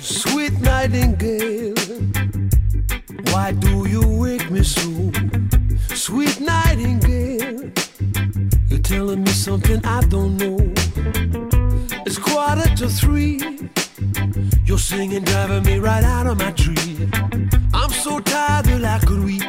Sweet 0.00 0.54
nightingale, 0.60 1.74
why 3.32 3.50
do 3.52 3.88
you 3.88 4.02
wake 4.22 4.48
me 4.48 4.62
so? 4.62 4.90
Sweet 6.06 6.40
nightingale, 6.40 7.72
you're 8.68 8.86
telling 8.92 9.24
me 9.24 9.32
something 9.32 9.84
I 9.84 10.00
don't 10.02 10.36
know. 10.36 10.58
It's 12.06 12.18
quarter 12.18 12.68
to 12.80 12.88
three, 12.88 13.40
you're 14.64 14.84
singing, 14.92 15.24
driving 15.24 15.64
me 15.64 15.78
right 15.80 16.04
out 16.04 16.26
of 16.28 16.38
my 16.38 16.52
tree. 16.52 17.08
I'm 17.74 17.90
so 17.90 18.20
tired 18.20 18.66
that 18.66 18.84
I 18.84 18.98
could 19.04 19.24
weep 19.24 19.42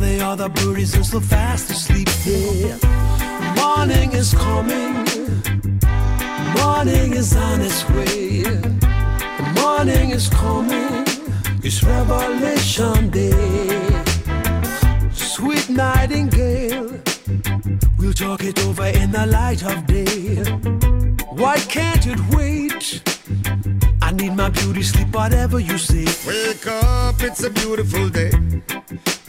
the 0.00 0.20
other 0.24 0.48
birdies 0.48 0.96
are 0.96 1.04
so 1.04 1.20
fast 1.20 1.70
asleep. 1.70 2.08
Yeah, 2.24 2.76
morning 3.56 4.12
is 4.12 4.32
coming, 4.34 4.94
morning 6.58 7.12
is 7.14 7.36
on 7.36 7.60
its 7.60 7.88
way. 7.90 8.44
Morning 9.54 10.10
is 10.10 10.28
coming, 10.28 11.04
it's 11.62 11.82
Revelation 11.82 13.10
Day. 13.10 14.02
Sweet 15.12 15.68
nightingale, 15.68 17.00
We'll 17.98 18.14
talk 18.14 18.42
it 18.44 18.58
over 18.66 18.86
in 18.86 19.12
the 19.12 19.26
light 19.26 19.62
of 19.62 19.86
day. 19.86 20.42
Why 21.30 21.58
can't 21.58 22.06
it 22.06 22.20
wait? 22.34 23.02
I 24.02 24.12
need 24.12 24.34
my 24.34 24.48
beauty 24.48 24.82
sleep, 24.82 25.14
whatever 25.14 25.60
you 25.60 25.78
say. 25.78 26.06
Wake 26.26 26.66
up, 26.66 27.22
it's 27.22 27.44
a 27.44 27.50
beautiful 27.50 28.08
day. 28.08 28.30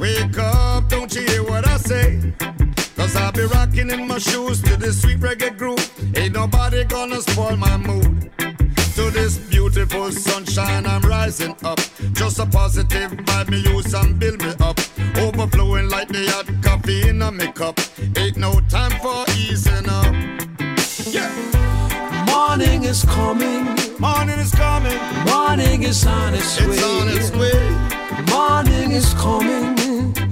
Wake 0.02 0.36
up, 0.40 0.90
don't 0.90 1.14
you 1.14 1.22
hear 1.22 1.44
what 1.44 1.68
I 1.68 1.78
say? 1.78 2.34
Cause 2.96 3.16
I'll 3.16 3.32
be 3.32 3.44
rocking 3.44 3.92
in 3.92 4.08
my 4.08 4.18
shoes 4.18 4.60
to 4.64 4.76
this 4.76 5.00
sweet 5.00 5.20
reggae 5.20 5.56
groove. 5.56 6.18
Ain't 6.18 6.34
nobody 6.34 6.84
gonna 6.86 7.22
spoil 7.22 7.56
my 7.56 7.78
mood. 7.78 8.32
To 8.96 9.12
this 9.12 9.38
beautiful 9.38 10.12
sunshine, 10.12 10.88
I'm 10.88 11.04
rising 11.04 11.56
up. 11.64 11.80
Just 12.14 12.40
a 12.40 12.48
positive 12.48 13.12
vibe, 13.12 13.50
me 13.52 13.60
use 13.60 13.94
and 13.94 14.18
build 14.18 14.42
me 14.42 14.54
up. 14.60 14.80
Overflowing 15.18 15.88
like 15.88 16.08
the 16.08 16.26
hot 16.32 16.48
coffee 16.64 17.08
in 17.08 17.22
a 17.22 17.54
cup. 17.54 17.80
Ain't 18.18 18.38
no 18.38 18.60
time 18.70 19.00
for 19.04 19.24
easing 19.38 19.88
up. 19.88 20.16
Yeah. 21.06 21.30
Morning 22.26 22.86
is 22.86 23.06
coming. 23.06 23.66
Morning 24.00 24.40
is 24.40 24.52
coming. 24.56 24.98
Morning 25.28 25.84
is 25.84 26.04
on 26.08 26.34
its 26.34 26.60
way. 26.60 26.74
It's 26.74 26.84
on 26.84 27.08
its 27.08 27.32
way. 27.34 28.34
Morning 28.34 28.92
is 28.94 29.14
coming. 29.14 29.81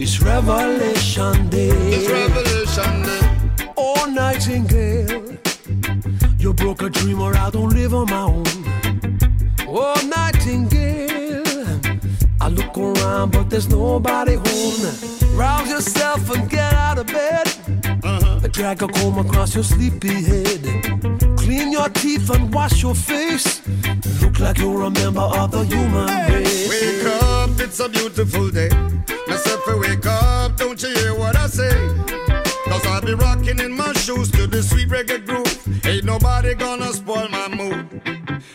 It's 0.02 0.22
Revelation 0.22 1.50
Day. 1.50 1.68
It's 1.68 2.10
Revelation 2.10 3.02
Day. 3.04 3.74
Oh, 3.76 4.10
Nightingale. 4.10 5.38
You 6.40 6.54
broke 6.54 6.84
a 6.84 6.90
dream 6.90 7.20
or 7.20 7.36
I 7.36 7.50
don't 7.50 7.74
live 7.74 7.94
on 7.94 8.10
my 8.10 8.22
own. 8.22 8.46
Oh, 9.68 10.00
Nightingale. 10.08 11.44
I 12.40 12.48
look 12.48 12.78
around, 12.78 13.32
but 13.34 13.50
there's 13.50 13.68
nobody 13.68 14.36
home. 14.36 15.36
Rouse 15.36 15.70
yourself 15.70 16.30
and 16.34 16.50
get 16.50 16.72
out 16.72 16.98
of 16.98 17.08
bed. 17.08 17.48
Uh-huh. 18.02 18.48
Drag 18.54 18.82
a 18.82 18.88
comb 18.88 19.18
across 19.18 19.54
your 19.54 19.66
sleepy 19.66 20.24
head. 20.24 20.64
Clean 21.38 21.74
your 21.74 21.90
teeth 21.90 22.30
and 22.30 22.54
wash 22.54 22.82
your 22.82 22.96
face. 22.96 23.62
Look 24.22 24.40
like 24.40 24.60
you're 24.60 24.84
a 24.84 24.90
member 24.90 25.20
of 25.20 25.52
the 25.52 25.66
human 25.66 26.08
race. 26.32 26.70
Wake 26.70 27.06
up, 27.22 27.60
it's 27.60 27.82
a 27.82 27.90
beautiful 27.90 28.50
day. 28.50 28.70
Myself, 30.82 30.96
wake 30.96 31.04
up, 31.04 31.04
don't 31.04 31.04
you 31.04 31.04
hear 31.04 31.20
what 31.20 31.36
I 31.36 31.48
say? 31.48 31.70
Cause 32.66 32.86
I'll 32.86 33.02
be 33.02 33.14
rocking 33.14 33.60
in 33.60 33.72
my 33.72 33.92
shoes 33.94 34.32
to 34.32 34.48
the 34.48 34.64
sweet 34.64 34.90
reggae 34.90 35.26
groove. 35.26 35.86
Ain't 35.86 36.06
nobody 36.06 36.56
gonna 36.56 36.94
spoil 36.94 37.28
my 37.30 37.48
mood. 37.50 38.02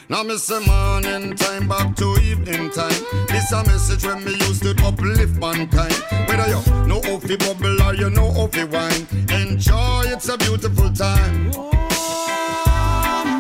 Now 0.09 0.23
me 0.23 0.37
say 0.37 0.65
morning 0.67 1.35
time 1.37 1.69
back 1.69 1.97
to 1.97 2.17
evening 2.23 2.71
time. 2.71 3.27
This 3.29 3.53
a 3.53 3.65
message 3.65 4.05
when 4.07 4.25
me 4.25 4.33
used 4.33 4.63
to 4.63 4.75
uplift 4.85 5.37
mankind. 5.39 5.95
Whether 6.29 6.49
you 6.49 6.87
know 6.87 7.03
how 7.03 7.19
fi 7.19 7.37
bubble 7.37 7.83
or 7.83 7.95
you 7.95 8.11
know 8.11 8.33
how 8.33 8.47
fi 8.47 8.65
wine. 8.65 9.07
Enjoy, 9.31 10.03
it's 10.07 10.29
a 10.29 10.39
beautiful 10.39 10.91
time. 10.93 11.51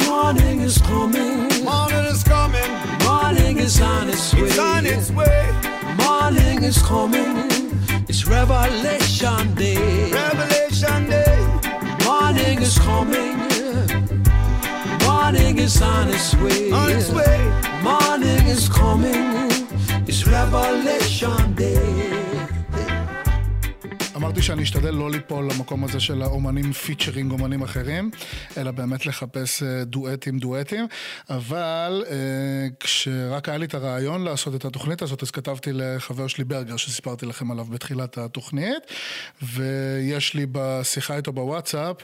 Morning 0.06 0.60
is 0.60 0.78
coming. 0.78 1.64
Morning 1.64 2.04
is 2.06 2.24
coming. 2.24 2.70
Morning 3.04 3.58
is 3.58 3.80
on 3.80 4.08
its 4.08 4.34
way. 4.34 4.40
It's 4.42 4.58
on 4.58 4.86
its 4.86 5.10
way. 5.10 5.50
Morning 5.98 6.62
is 6.64 6.82
coming. 6.82 7.63
It's 8.06 8.26
Revelation 8.26 9.54
Day. 9.54 10.10
Revelation 10.10 11.08
Day. 11.08 11.36
Morning 12.04 12.60
is 12.60 12.78
coming. 12.78 13.38
Morning 15.06 15.58
is 15.58 15.80
on 15.80 16.10
its 16.10 16.34
way. 16.36 16.70
On 16.70 16.90
its 16.90 17.10
way. 17.10 17.40
Morning 17.82 18.46
is 18.46 18.68
coming. 18.68 19.50
It's 20.06 20.26
Revelation 20.26 21.54
Day. 21.54 22.13
אמרתי 24.24 24.42
שאני 24.42 24.62
אשתדל 24.62 24.90
לא 24.90 25.10
ליפול 25.10 25.48
למקום 25.54 25.84
הזה 25.84 26.00
של 26.00 26.22
האומנים 26.22 26.72
featuring 26.72 27.32
אומנים 27.32 27.62
אחרים, 27.62 28.10
אלא 28.56 28.70
באמת 28.70 29.06
לחפש 29.06 29.62
אה, 29.62 29.84
דואטים 29.84 30.38
דואטים, 30.38 30.86
אבל 31.30 32.04
אה, 32.10 32.16
כשרק 32.80 33.48
היה 33.48 33.58
לי 33.58 33.66
את 33.66 33.74
הרעיון 33.74 34.24
לעשות 34.24 34.54
את 34.54 34.64
התוכנית 34.64 35.02
הזאת, 35.02 35.22
אז 35.22 35.30
כתבתי 35.30 35.70
לחבר 35.72 36.26
שלי 36.26 36.44
ברגר, 36.44 36.76
שסיפרתי 36.76 37.26
לכם 37.26 37.50
עליו 37.50 37.64
בתחילת 37.64 38.18
התוכנית, 38.18 38.82
ויש 39.42 40.34
לי 40.34 40.46
בשיחה 40.52 41.16
איתו 41.16 41.32
בוואטסאפ 41.32 41.96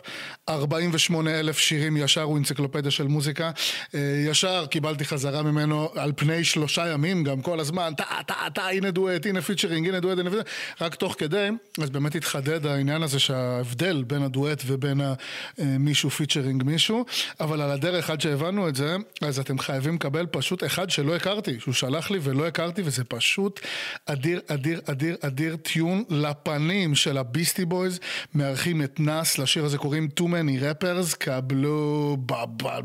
48 0.49 1.41
אלף 1.41 1.59
שירים 1.59 1.97
ישר, 1.97 2.23
הוא 2.23 2.39
אנציקלופדיה 2.39 2.91
של 2.91 3.07
מוזיקה, 3.07 3.51
אה, 3.95 4.25
ישר 4.31 4.67
קיבלתי 4.67 5.05
חזרה 5.05 5.43
ממנו 5.43 5.89
על 5.95 6.13
פני 6.17 6.45
שלושה 6.45 6.89
ימים, 6.89 7.25
גם 7.25 7.43
כל 7.43 7.61
הזמן, 7.61 7.93
טה, 7.97 8.05
טה, 8.27 8.35
טה, 8.55 8.69
הנה 8.69 8.91
דואט, 8.91 9.27
הנה 9.27 9.43
featuring, 9.43 9.89
הנה 9.89 10.01
דואט, 10.01 10.19
הנה 10.19 10.31
featuring, 10.31 10.49
רק 10.81 10.95
תוך 10.95 11.15
כדי, 11.19 11.49
אז 11.83 11.91
באמת 11.91 12.10
התחדד 12.15 12.67
העניין 12.67 13.03
הזה 13.03 13.19
שההבדל 13.19 14.05
בין 14.07 14.23
הדואט 14.23 14.63
ובין 14.67 15.01
אה, 15.01 15.15
מישהו 15.59 16.11
featuring 16.11 16.63
מישהו, 16.63 17.05
אבל 17.41 17.61
על 17.61 17.71
הדרך, 17.71 18.11
עד 18.11 18.21
שהבנו 18.21 18.69
את 18.69 18.77
זה, 18.77 18.97
אז 19.23 19.39
אתם 19.39 19.59
חייבים 19.59 19.95
לקבל 19.95 20.27
פשוט 20.27 20.65
אחד 20.65 20.91
שלא 20.91 21.17
הכרתי, 21.17 21.61
שהוא 21.61 21.75
שלח 21.75 22.11
לי 22.11 22.19
ולא 22.23 22.47
הכרתי, 22.47 22.83
וזה 22.85 23.05
פשוט 23.05 23.61
אדיר, 24.07 24.41
אדיר, 24.47 24.81
אדיר, 24.85 25.17
אדיר 25.21 25.57
tune 25.57 26.05
לפנים 26.11 26.95
של 26.95 27.19
הביסטי 27.19 27.65
בויז, 27.65 28.01
מארחים 28.35 28.83
את 28.83 29.01
נאס, 29.01 29.39
לשיר 29.39 29.65
הזה 29.65 29.79
קוראים 29.79 30.09
Too 30.21 30.25
Many 30.25 30.83
Rappers, 30.83 31.17
קבלו 31.19 32.17
בבל 32.27 32.81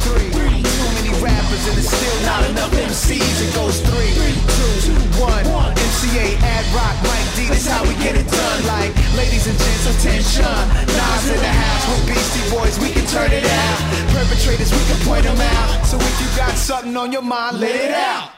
three. 0.00 0.30
Rappers 1.22 1.64
and 1.68 1.78
it's 1.78 1.90
still 1.96 2.18
not 2.30 2.42
enough 2.50 2.72
MCs. 2.72 3.36
It 3.44 3.54
goes 3.54 3.80
three, 3.82 4.12
two, 4.84 5.20
one. 5.20 5.49
MCA, 6.00 6.40
ad 6.40 6.64
rock, 6.72 6.96
Mike 7.04 7.28
D. 7.36 7.48
That's 7.48 7.66
how 7.66 7.82
we 7.82 7.92
get 8.02 8.16
it 8.16 8.26
done. 8.26 8.66
Like, 8.66 8.96
ladies 9.16 9.46
and 9.46 9.58
gents, 9.58 9.84
attention. 9.84 10.44
Nas 10.96 11.28
in 11.28 11.36
the 11.36 11.52
house 11.52 11.84
with 11.92 12.06
Beastie 12.08 12.48
Boys, 12.48 12.80
we 12.80 12.90
can 12.90 13.04
turn 13.06 13.30
it 13.30 13.44
out. 13.44 13.78
Perpetrators, 14.08 14.72
we 14.72 14.80
can 14.88 15.06
point 15.06 15.24
them 15.24 15.38
out. 15.38 15.84
So 15.84 15.98
if 16.00 16.20
you 16.22 16.38
got 16.38 16.56
something 16.56 16.96
on 16.96 17.12
your 17.12 17.20
mind, 17.20 17.60
let 17.60 17.74
it 17.76 17.92
out. 17.92 18.30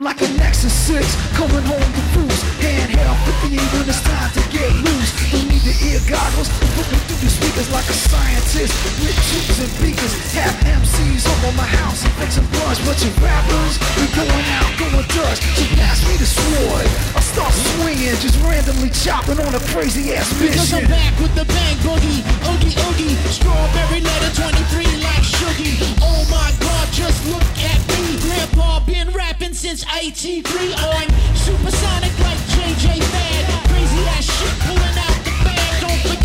Like 0.00 0.22
a 0.22 0.30
Nexus 0.38 0.70
6, 0.94 1.02
coming 1.34 1.66
home 1.66 1.82
to 1.82 2.02
cruise. 2.14 2.42
Handheld 2.62 3.18
58 3.42 3.58
when 3.74 3.90
it's 3.90 3.98
time 4.06 4.30
to 4.30 4.42
get 4.54 4.70
loose. 4.86 5.10
Don't 5.26 5.50
need 5.50 5.58
the 5.66 5.74
ear 5.90 5.98
goggles, 6.06 6.46
I'm 6.46 6.70
looking 6.78 7.02
through 7.10 7.18
the 7.18 7.26
speakers 7.26 7.66
like 7.74 7.82
a 7.90 7.98
scientist. 7.98 8.78
With 9.02 9.18
tubes 9.26 9.58
and 9.58 9.74
beakers, 9.82 10.14
have 10.38 10.54
MCs 10.62 11.26
over 11.26 11.50
my 11.58 11.66
house 11.66 12.06
and 12.06 12.14
fixing 12.14 12.46
blunts. 12.46 12.78
But 12.86 12.94
you 13.02 13.10
rappers, 13.18 13.74
we 13.98 14.06
going 14.14 14.46
out, 14.62 14.70
going 14.78 15.02
dust. 15.18 15.42
So 15.58 15.66
pass 15.74 15.98
me 16.06 16.14
the 16.14 16.30
sword. 16.30 16.86
I'll 17.18 17.26
start 17.34 17.50
swinging, 17.74 18.14
just 18.22 18.38
randomly 18.46 18.94
chopping 18.94 19.42
on 19.42 19.50
a 19.50 19.62
crazy 19.74 20.14
ass 20.14 20.30
mission 20.38 20.62
Because 20.62 20.78
I'm 20.78 20.86
back 20.86 21.10
with 21.18 21.34
the 21.34 21.42
bang 21.50 21.74
boogie, 21.82 22.22
oogie 22.46 22.70
oogie, 22.86 23.18
strawberry 23.34 23.98
letter 24.06 24.30
23 24.30 25.02
like 25.02 25.26
Shuggy. 25.26 25.74
Oh 26.06 26.22
my 26.30 26.54
god, 26.62 26.86
just 26.94 27.18
look 27.26 27.42
at 27.66 27.82
me. 27.90 28.14
Grandpa 28.22 28.78
been 28.86 29.10
rapping 29.10 29.54
since 29.54 29.87
83. 29.94 30.74
I'm 30.74 31.08
supersonic 31.34 32.12
like 32.20 32.38
JJ 32.52 33.02
Fad. 33.02 33.68
Crazy 33.70 34.04
ass 34.14 34.24
shit 34.24 34.58
pulling 34.60 34.97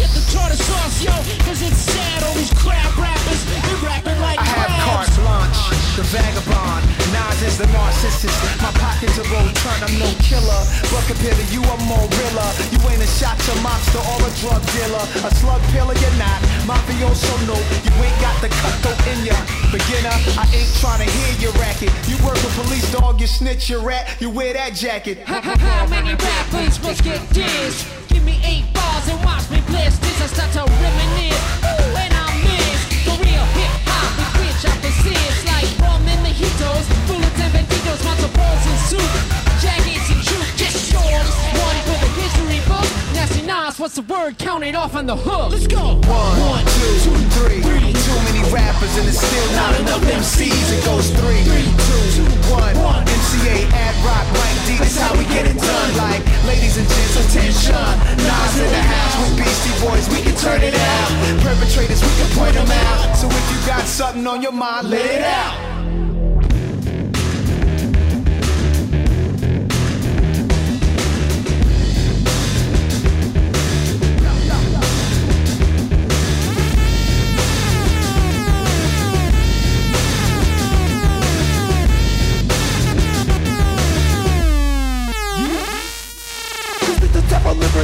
out 0.02 0.10
the 0.10 0.10
bag. 0.10 0.10
Don't 0.10 0.10
forget 0.10 0.10
the 0.14 0.24
tartar 0.32 0.56
sauce, 0.56 1.04
yo, 1.04 1.12
cause 1.46 1.62
it's 1.62 1.78
sad. 1.78 2.24
All 2.24 2.34
these 2.36 2.54
crab 2.54 2.98
rappers, 2.98 3.46
they 3.46 3.76
rapping 3.86 4.20
like 4.22 4.40
I 4.40 4.46
have 4.46 4.68
crabs. 4.68 5.10
carte 5.10 5.14
blanche, 5.20 5.62
the 5.96 6.04
vagabond. 6.10 6.84
Nas 7.14 7.42
is 7.44 7.58
the 7.58 7.66
narcissist. 7.70 8.38
My 8.62 8.72
pockets 8.80 9.18
are 9.20 9.28
roll 9.30 9.50
turn, 9.62 9.80
I'm 9.84 10.00
no 10.00 10.10
killer. 10.24 10.62
But 10.90 11.06
compared 11.06 11.38
to 11.38 11.46
you, 11.54 11.62
I'm 11.62 11.84
more 11.86 12.08
realer. 12.08 12.50
You 12.74 12.80
ain't 12.90 13.04
a 13.04 13.10
shot 13.20 13.38
to 13.38 13.54
mobster 13.62 14.02
or 14.02 14.20
a 14.26 14.32
drug 14.42 14.62
dealer. 14.74 15.06
A 15.26 15.32
slug 15.36 15.62
pillar, 15.70 15.96
you're 15.98 16.18
not. 16.18 16.42
Mafioso, 16.66 17.34
no. 17.46 17.58
You 17.86 17.94
ain't 18.02 18.18
got 18.22 18.42
the 18.42 18.50
cutthroat 18.50 18.98
in 19.14 19.26
ya. 19.26 19.38
Beginner, 19.70 20.16
I 20.38 20.50
ain't 20.54 20.72
trying 20.82 21.06
to 21.06 21.10
hear 21.10 21.50
your 21.50 21.54
racket. 21.62 21.94
You 22.10 22.18
work 22.26 22.40
with 22.42 22.56
police, 22.58 22.90
dog, 22.92 23.22
you 23.22 23.28
snitch, 23.28 23.70
your 23.70 23.82
rat. 23.82 24.18
You 24.20 24.30
wear 24.30 24.54
that 24.54 24.74
jacket. 24.74 25.20
How 25.26 25.86
many 25.88 26.16
rappers 26.16 26.82
must 26.82 27.04
get 27.04 27.22
dissed? 27.30 28.03
Me 28.24 28.40
eight 28.46 28.64
bars 28.74 29.08
and 29.10 29.20
watch 29.26 29.50
me 29.50 29.60
I 30.22 30.28
start 30.28 30.52
to 30.54 30.64
reminisce. 30.80 31.44
For 33.04 33.20
real 33.20 33.46
hip 33.52 33.74
hop, 33.84 34.16
with 34.16 34.32
which 34.40 34.64
I 34.64 34.72
persist. 34.80 35.46
Like 35.46 35.68
bullets 37.06 37.40
balls 38.32 38.64
and 38.64 38.80
soup, 38.88 39.43
Nasty 43.74 43.82
what's 43.82 43.96
the 43.96 44.06
word? 44.06 44.38
Count 44.38 44.64
it 44.64 44.76
off 44.76 44.94
on 44.94 45.08
the 45.08 45.16
hook. 45.16 45.50
Let's 45.50 45.66
go. 45.66 45.98
One, 46.06 46.66
two, 46.78 47.10
three. 47.34 47.62
Too 47.66 48.20
many 48.30 48.46
rappers 48.54 48.94
and 49.02 49.08
it's 49.10 49.18
still 49.18 49.50
not 49.58 49.74
enough 49.82 50.04
MCs. 50.14 50.78
It 50.78 50.86
goes 50.86 51.10
three, 51.10 51.42
two, 51.42 52.22
one. 52.54 52.76
MCA, 52.78 53.66
ad 53.74 53.96
rock, 54.06 54.26
Mike 54.30 54.62
D. 54.70 54.78
That's 54.78 54.98
how 54.98 55.18
we 55.18 55.26
get 55.26 55.50
it 55.50 55.58
done. 55.58 55.90
Like, 55.98 56.22
ladies 56.46 56.78
and 56.78 56.86
gents, 56.86 57.18
attention. 57.18 57.74
Nas 58.22 58.54
in 58.62 58.70
the 58.70 58.84
house 58.94 59.16
with 59.26 59.42
Beastie 59.42 59.74
Boys, 59.82 60.06
we 60.14 60.22
can 60.22 60.38
turn 60.38 60.62
it 60.62 60.76
out. 60.78 61.10
Perpetrators, 61.42 62.02
we 62.06 62.14
can 62.22 62.30
point 62.38 62.54
them 62.54 62.70
out. 62.70 63.18
So 63.18 63.26
if 63.26 63.46
you 63.50 63.58
got 63.66 63.86
something 63.90 64.28
on 64.28 64.44
your 64.44 64.54
mind, 64.54 64.90
let 64.92 65.06
it 65.06 65.24
out. 65.24 66.13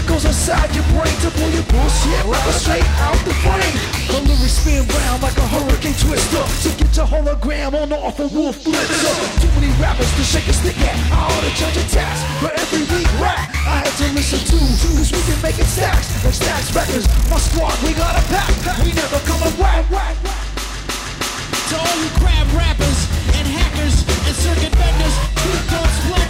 Inside 0.08 0.70
your 0.76 0.86
brain 0.94 1.16
to 1.26 1.30
pull 1.36 1.50
your 1.50 1.66
bullshit 1.74 2.24
rapper 2.26 2.54
straight 2.54 2.86
out 3.04 3.18
the 3.26 3.34
brain. 3.44 3.74
The 4.08 4.22
lyrics 4.24 4.62
spin 4.62 4.86
round 4.88 5.22
like 5.22 5.36
a 5.38 5.48
hurricane 5.50 5.98
twister. 5.98 6.46
So 6.62 6.70
get 6.78 6.96
your 6.96 7.06
hologram 7.06 7.74
on 7.74 7.92
off 7.94 8.20
a 8.20 8.28
wolf 8.28 8.64
blitzer. 8.64 9.18
Too 9.42 9.52
many 9.60 9.74
rappers 9.82 10.10
to 10.16 10.24
shake 10.24 10.48
a 10.48 10.54
stick 10.54 10.78
at. 10.80 10.96
I 11.12 11.26
ought 11.26 11.44
to 11.44 11.52
judge 11.58 11.78
a 11.78 11.86
tax 11.90 12.22
for 12.40 12.52
every 12.54 12.86
week 12.94 13.10
rap. 13.20 13.50
I 13.66 13.84
had 13.84 13.94
to 14.00 14.08
listen 14.14 14.40
to, 14.40 14.58
cause 14.58 15.12
we 15.12 15.36
make 15.42 15.60
it 15.60 15.68
stacks. 15.68 16.08
Like 16.24 16.34
stacks 16.34 16.70
records, 16.76 17.08
my 17.30 17.38
squad, 17.38 17.76
we 17.84 17.94
got 17.94 18.16
a 18.16 18.24
pack. 18.30 18.54
We 18.86 18.94
never 18.94 19.20
come 19.26 19.42
a 19.44 19.52
whack, 19.58 19.84
whack, 19.92 20.16
whack. 20.24 20.46
To 21.70 21.76
all 21.78 21.98
you 22.00 22.10
crab 22.22 22.48
rappers 22.54 23.00
and 23.34 23.46
hackers 23.46 24.06
and 24.26 24.36
circuit 24.36 24.74
vendors, 24.78 25.16
truth 25.42 25.66
don't 25.70 25.92
splendor. 26.00 26.29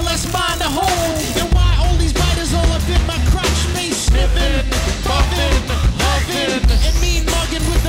Well 0.00 0.10
let's. 0.10 0.24
And 1.40 1.52
why 1.52 1.76
all 1.80 1.96
these 1.96 2.12
biters 2.12 2.52
all 2.54 2.70
up 2.72 2.86
in 2.88 3.02
my 3.06 3.18
crotch, 3.30 3.60
sniffing, 3.92 4.64
huffing, 5.04 6.54
and 6.86 6.94
mean 7.00 7.24
mugging 7.26 7.64
with 7.68 7.84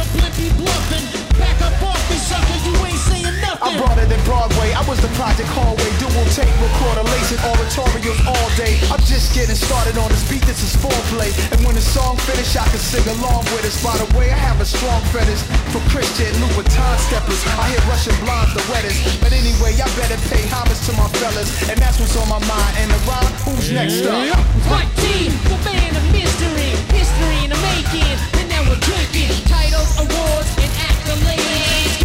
bluffing. 0.57 1.05
Back 1.39 1.61
up 1.61 1.83
off 1.83 2.01
me, 2.09 2.17
sucker, 2.17 2.59
you 2.67 2.75
ain't 2.85 2.99
saying 2.99 3.25
I 3.25 3.41
nothing. 3.41 3.77
brought 3.77 3.97
it 3.97 4.11
in 4.11 4.23
Broadway. 4.25 4.73
I 4.73 4.83
was 4.87 4.99
the 5.01 5.09
Project 5.19 5.49
Hallway. 5.49 5.90
Tape 6.31 6.47
recorder, 6.63 7.03
lacing 7.11 7.43
oratorials 7.43 8.15
all 8.23 8.49
day. 8.55 8.79
I'm 8.87 9.03
just 9.03 9.35
getting 9.35 9.55
started 9.55 9.99
on 9.99 10.07
this 10.07 10.23
beat. 10.31 10.39
This 10.47 10.63
is 10.63 10.79
foreplay. 10.79 11.27
And 11.51 11.59
when 11.67 11.75
the 11.75 11.83
song 11.83 12.15
finish, 12.23 12.55
I 12.55 12.63
can 12.71 12.79
sing 12.79 13.03
along 13.19 13.43
with 13.51 13.67
it. 13.67 13.75
By 13.83 13.99
the 13.99 14.07
way, 14.15 14.31
I 14.31 14.39
have 14.39 14.55
a 14.61 14.65
strong 14.65 15.03
fetish 15.11 15.43
for 15.75 15.83
Christian 15.91 16.31
Louboutin 16.39 16.95
steppers. 17.03 17.43
I 17.59 17.75
hear 17.75 17.83
Russian 17.91 18.15
blondes 18.23 18.55
the 18.55 18.63
wettest. 18.71 19.19
But 19.19 19.35
anyway, 19.35 19.75
I 19.75 19.91
better 19.99 20.15
pay 20.31 20.47
homage 20.47 20.79
to 20.87 20.95
my 20.95 21.11
fellas. 21.19 21.51
And 21.67 21.75
that's 21.83 21.99
what's 21.99 22.15
on 22.15 22.31
my 22.31 22.39
mind. 22.47 22.73
And 22.79 22.87
the 22.95 22.99
rhyme, 23.11 23.33
who's 23.43 23.67
next 23.67 23.99
up? 24.07 24.23
My 24.71 24.87
team, 25.03 25.35
the 25.51 25.59
band 25.67 25.99
of 25.99 26.05
mystery, 26.15 26.71
history 26.95 27.43
in 27.43 27.51
the 27.51 27.59
making, 27.75 28.15
and 28.39 28.47
now 28.47 28.63
we're 28.71 28.79
drinking 28.79 29.35
titles, 29.51 29.99
awards, 29.99 30.47
and 30.63 30.71
accolades. 30.79 31.50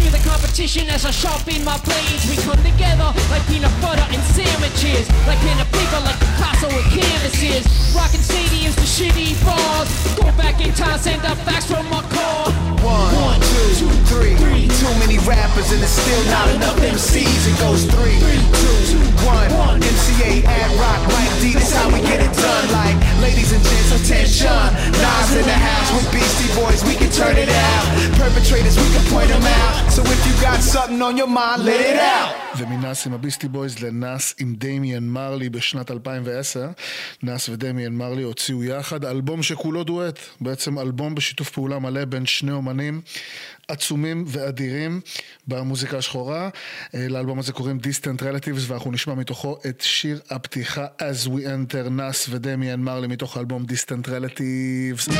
The 0.07 0.23
competition 0.23 0.87
as 0.87 1.03
I 1.03 1.11
sharpen 1.11 1.67
my 1.67 1.75
blades, 1.83 2.23
we 2.31 2.39
come 2.39 2.55
together 2.63 3.11
like 3.27 3.43
peanut 3.51 3.75
butter 3.83 4.07
and 4.07 4.23
sandwiches, 4.31 5.03
like 5.27 5.35
pen 5.43 5.59
and 5.59 5.67
paper, 5.75 5.99
like 5.99 6.15
Picasso 6.15 6.71
with 6.71 6.87
canvases. 6.95 7.67
Rocking 7.91 8.23
stadiums 8.23 8.79
to 8.79 8.87
shitty 8.87 9.35
bars. 9.43 9.91
Go 10.15 10.31
back 10.39 10.63
in 10.63 10.71
time, 10.79 10.97
send 10.97 11.19
up 11.27 11.35
facts 11.43 11.67
from 11.67 11.83
my 11.91 11.99
car. 12.07 12.47
One, 12.79 13.41
two, 13.43 13.91
three. 14.07 14.39
Too 14.79 14.93
many 15.03 15.19
rappers 15.27 15.75
and 15.75 15.83
it's 15.83 15.91
still 15.91 16.23
not 16.31 16.47
enough 16.55 16.79
MCs. 16.79 17.43
It 17.43 17.59
goes 17.59 17.83
three, 17.83 18.15
two, 18.63 19.03
one. 19.27 19.51
MCA 19.83 20.47
ad 20.47 20.71
rock 20.79 21.03
like 21.11 21.31
D. 21.43 21.51
That's 21.51 21.75
how 21.75 21.91
we 21.91 21.99
get 21.99 22.23
it 22.23 22.31
done. 22.31 22.65
Like 22.71 22.95
ladies 23.19 23.51
and 23.51 23.59
gents, 23.59 23.91
attention. 23.91 24.55
Nas 25.03 25.35
in 25.35 25.43
the 25.43 25.59
house 25.59 25.89
with 25.91 26.07
Beastie 26.15 26.47
Boys, 26.55 26.79
we 26.87 26.95
can 26.95 27.11
turn 27.11 27.35
it 27.35 27.49
out. 27.49 27.66
Perpetrators, 28.27 28.75
we 28.83 28.87
can 28.95 29.05
point 29.13 29.29
them 29.29 29.45
out. 29.59 29.73
So 29.95 30.01
if 30.15 30.21
you 30.27 30.33
got 30.47 30.59
something 30.73 31.01
on 31.07 31.15
your 31.21 31.31
mind, 31.39 31.59
let 31.63 31.81
it 31.91 31.99
out. 31.99 32.57
ומנאס 32.57 33.07
עם 33.07 33.13
הביסטי 33.13 33.47
בויז 33.47 33.79
לנאס 33.79 34.35
עם 34.39 34.55
דמיאן 34.57 35.03
מרלי 35.03 35.49
בשנת 35.49 35.91
2010. 35.91 36.67
נאס 37.23 37.49
ודמיאן 37.49 37.93
מרלי 37.93 38.23
הוציאו 38.23 38.63
יחד 38.63 39.05
אלבום 39.05 39.43
שכולו 39.43 39.83
דואט, 39.83 40.19
בעצם 40.41 40.79
אלבום 40.79 41.15
בשיתוף 41.15 41.49
פעולה 41.49 41.79
מלא 41.79 42.05
בין 42.05 42.25
שני 42.25 42.51
אומנים 42.51 43.01
עצומים 43.67 44.23
ואדירים 44.27 45.01
במוזיקה 45.47 45.97
השחורה. 45.97 46.49
אה, 46.95 47.07
לאלבום 47.09 47.39
הזה 47.39 47.53
קוראים 47.53 47.79
Distant 47.83 48.21
Relatives 48.21 48.61
ואנחנו 48.67 48.91
נשמע 48.91 49.13
מתוכו 49.13 49.57
את 49.69 49.81
שיר 49.81 50.21
הפתיחה 50.29 50.85
As 50.99 51.27
We 51.27 51.39
Enter 51.39 51.89
נאס 51.89 52.27
ודמיאן 52.29 52.79
מרלי 52.79 53.07
מתוך 53.07 53.37
האלבום 53.37 53.65
Distant 53.69 54.07
Relatives. 54.07 55.13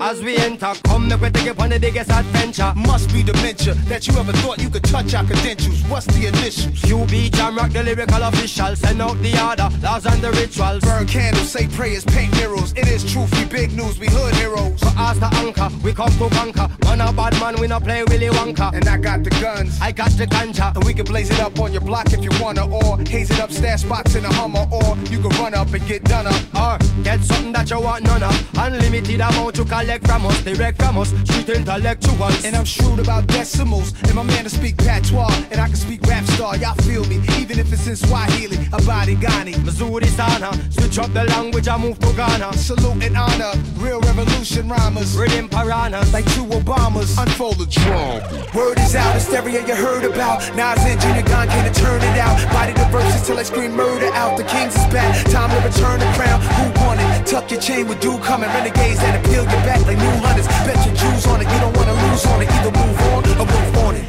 As 0.00 0.22
we 0.22 0.36
enter, 0.36 0.72
come 0.84 1.08
make 1.08 1.20
get 1.32 1.56
one 1.56 1.66
upon 1.66 1.70
the 1.70 1.78
biggest 1.80 2.10
adventure. 2.10 2.72
Must 2.76 3.12
be 3.12 3.22
dementia 3.22 3.74
that 3.88 4.06
you 4.06 4.16
ever 4.16 4.32
thought 4.32 4.60
you 4.60 4.70
could 4.70 4.84
touch 4.84 5.14
our 5.14 5.24
credentials. 5.24 5.82
What's 5.88 6.06
the 6.06 6.26
initials? 6.26 6.80
QB 6.82 7.32
Jam 7.34 7.56
Rock, 7.56 7.72
the 7.72 7.82
lyrical 7.82 8.22
official. 8.22 8.76
Send 8.76 9.02
out 9.02 9.20
the 9.20 9.32
order, 9.42 9.68
laws 9.82 10.06
and 10.06 10.22
the 10.22 10.30
rituals. 10.32 10.82
Burn 10.84 11.06
candles, 11.06 11.50
say 11.50 11.66
prayers, 11.68 12.04
paint 12.04 12.32
mirrors. 12.36 12.72
It 12.72 12.88
is 12.88 13.04
truth, 13.10 13.30
we 13.36 13.44
big 13.46 13.72
news, 13.72 13.98
we 13.98 14.06
hood 14.08 14.34
heroes. 14.36 14.78
For 14.80 14.92
ask 14.96 15.20
the 15.20 15.30
anchor, 15.34 15.68
we 15.82 15.92
come 15.92 16.12
to 16.18 16.28
conquer. 16.30 16.68
Man 16.84 17.00
a 17.00 17.12
bad 17.12 17.32
man, 17.40 17.56
we 17.60 17.66
not 17.66 17.82
play 17.82 18.04
Willy 18.04 18.28
Wonka. 18.28 18.72
And 18.74 18.88
I 18.88 18.96
got 18.96 19.24
the 19.24 19.30
guns, 19.30 19.80
I 19.80 19.92
got 19.92 20.10
the 20.10 20.26
ganja. 20.26 20.74
And 20.74 20.84
we 20.84 20.94
can 20.94 21.04
blaze 21.04 21.30
it 21.30 21.40
up 21.40 21.58
on 21.58 21.72
your 21.72 21.82
block 21.82 22.12
if 22.12 22.22
you 22.22 22.30
wanna, 22.40 22.66
or 22.66 22.98
haze 23.08 23.30
it 23.30 23.40
up, 23.40 23.50
stash 23.50 23.82
box 23.82 24.14
in 24.14 24.24
a 24.24 24.32
Hummer, 24.34 24.66
or 24.70 24.96
you 25.10 25.18
can 25.20 25.30
run 25.42 25.54
up 25.54 25.72
and 25.72 25.86
get 25.86 26.04
done 26.04 26.26
up. 26.26 26.42
Or 26.54 26.78
get 27.02 27.22
something 27.24 27.52
that 27.52 27.70
you 27.70 27.80
want 27.80 28.04
none 28.04 28.22
of, 28.22 28.58
and 28.58 28.83
Unlimited 28.84 29.20
amount 29.20 29.54
to 29.56 29.64
collect 29.64 30.06
from 30.06 30.26
us, 30.26 30.44
direct 30.44 30.76
from 30.82 30.98
us, 30.98 31.08
street 31.24 31.48
intellectuals. 31.48 32.44
And 32.44 32.54
I'm 32.54 32.66
shrewd 32.66 32.98
about 32.98 33.26
decimals, 33.26 33.94
and 34.02 34.14
my 34.14 34.22
man 34.22 34.44
to 34.44 34.50
speak 34.50 34.76
patois, 34.76 35.32
and 35.50 35.58
I 35.58 35.68
can 35.68 35.76
speak 35.76 36.02
rap 36.02 36.24
star. 36.26 36.54
Y'all 36.58 36.74
feel 36.84 37.02
me, 37.06 37.16
even 37.40 37.58
if 37.58 37.72
it's 37.72 37.86
in 37.86 37.96
Swahili, 37.96 38.58
Abadi 38.76 39.16
Ghani. 39.16 39.56
Missouri 39.64 40.06
Sana, 40.08 40.52
switch 40.70 40.98
up 40.98 41.10
the 41.14 41.24
language, 41.24 41.66
I 41.66 41.78
move 41.78 41.98
to 42.00 42.12
Ghana. 42.12 42.52
Salute 42.52 43.02
and 43.04 43.16
honor, 43.16 43.52
real 43.78 44.00
revolution 44.02 44.68
rhymers. 44.68 45.16
Rhythm 45.16 45.48
piranhas, 45.48 46.12
Like 46.12 46.26
two 46.34 46.44
Obamas, 46.44 47.16
unfold 47.16 47.56
the 47.56 47.66
drum. 47.66 48.20
Word 48.54 48.78
is 48.78 48.94
out, 48.94 49.14
hysteria 49.14 49.66
you 49.66 49.74
heard 49.74 50.04
about. 50.04 50.40
Nas 50.54 50.84
and 50.84 51.00
Junior 51.00 51.22
Gone 51.22 51.48
can't 51.48 51.74
turn 51.74 52.02
it 52.02 52.18
out. 52.18 52.36
Body 52.52 52.74
the 52.74 52.84
verses 52.92 53.26
till 53.26 53.38
I 53.38 53.44
scream 53.44 53.74
murder 53.74 54.12
out. 54.12 54.36
The 54.36 54.44
kings 54.44 54.76
is 54.76 54.86
back, 54.92 55.24
time 55.30 55.48
to 55.48 55.66
return 55.66 56.00
the 56.00 56.12
crown. 56.18 56.40
Who 56.42 56.84
won 56.84 56.98
it? 56.98 57.13
Tuck 57.26 57.50
your 57.50 57.60
chain 57.60 57.88
with 57.88 58.00
dew 58.00 58.18
coming. 58.18 58.48
Renegades 58.50 59.00
that 59.00 59.18
appeal 59.18 59.42
your 59.42 59.62
back 59.64 59.84
like 59.86 59.98
new 59.98 60.16
hunters. 60.24 60.46
Bet 60.46 60.76
your 60.86 60.94
Jews 60.94 61.26
on 61.26 61.40
it, 61.40 61.48
you 61.52 61.58
don't 61.60 61.76
wanna 61.76 61.92
lose 61.92 62.26
on 62.26 62.42
it. 62.42 62.50
Either 62.50 62.70
move 62.70 63.00
on 63.00 63.24
or 63.24 63.46
move 63.46 63.76
on 63.78 63.96
it. 63.96 64.04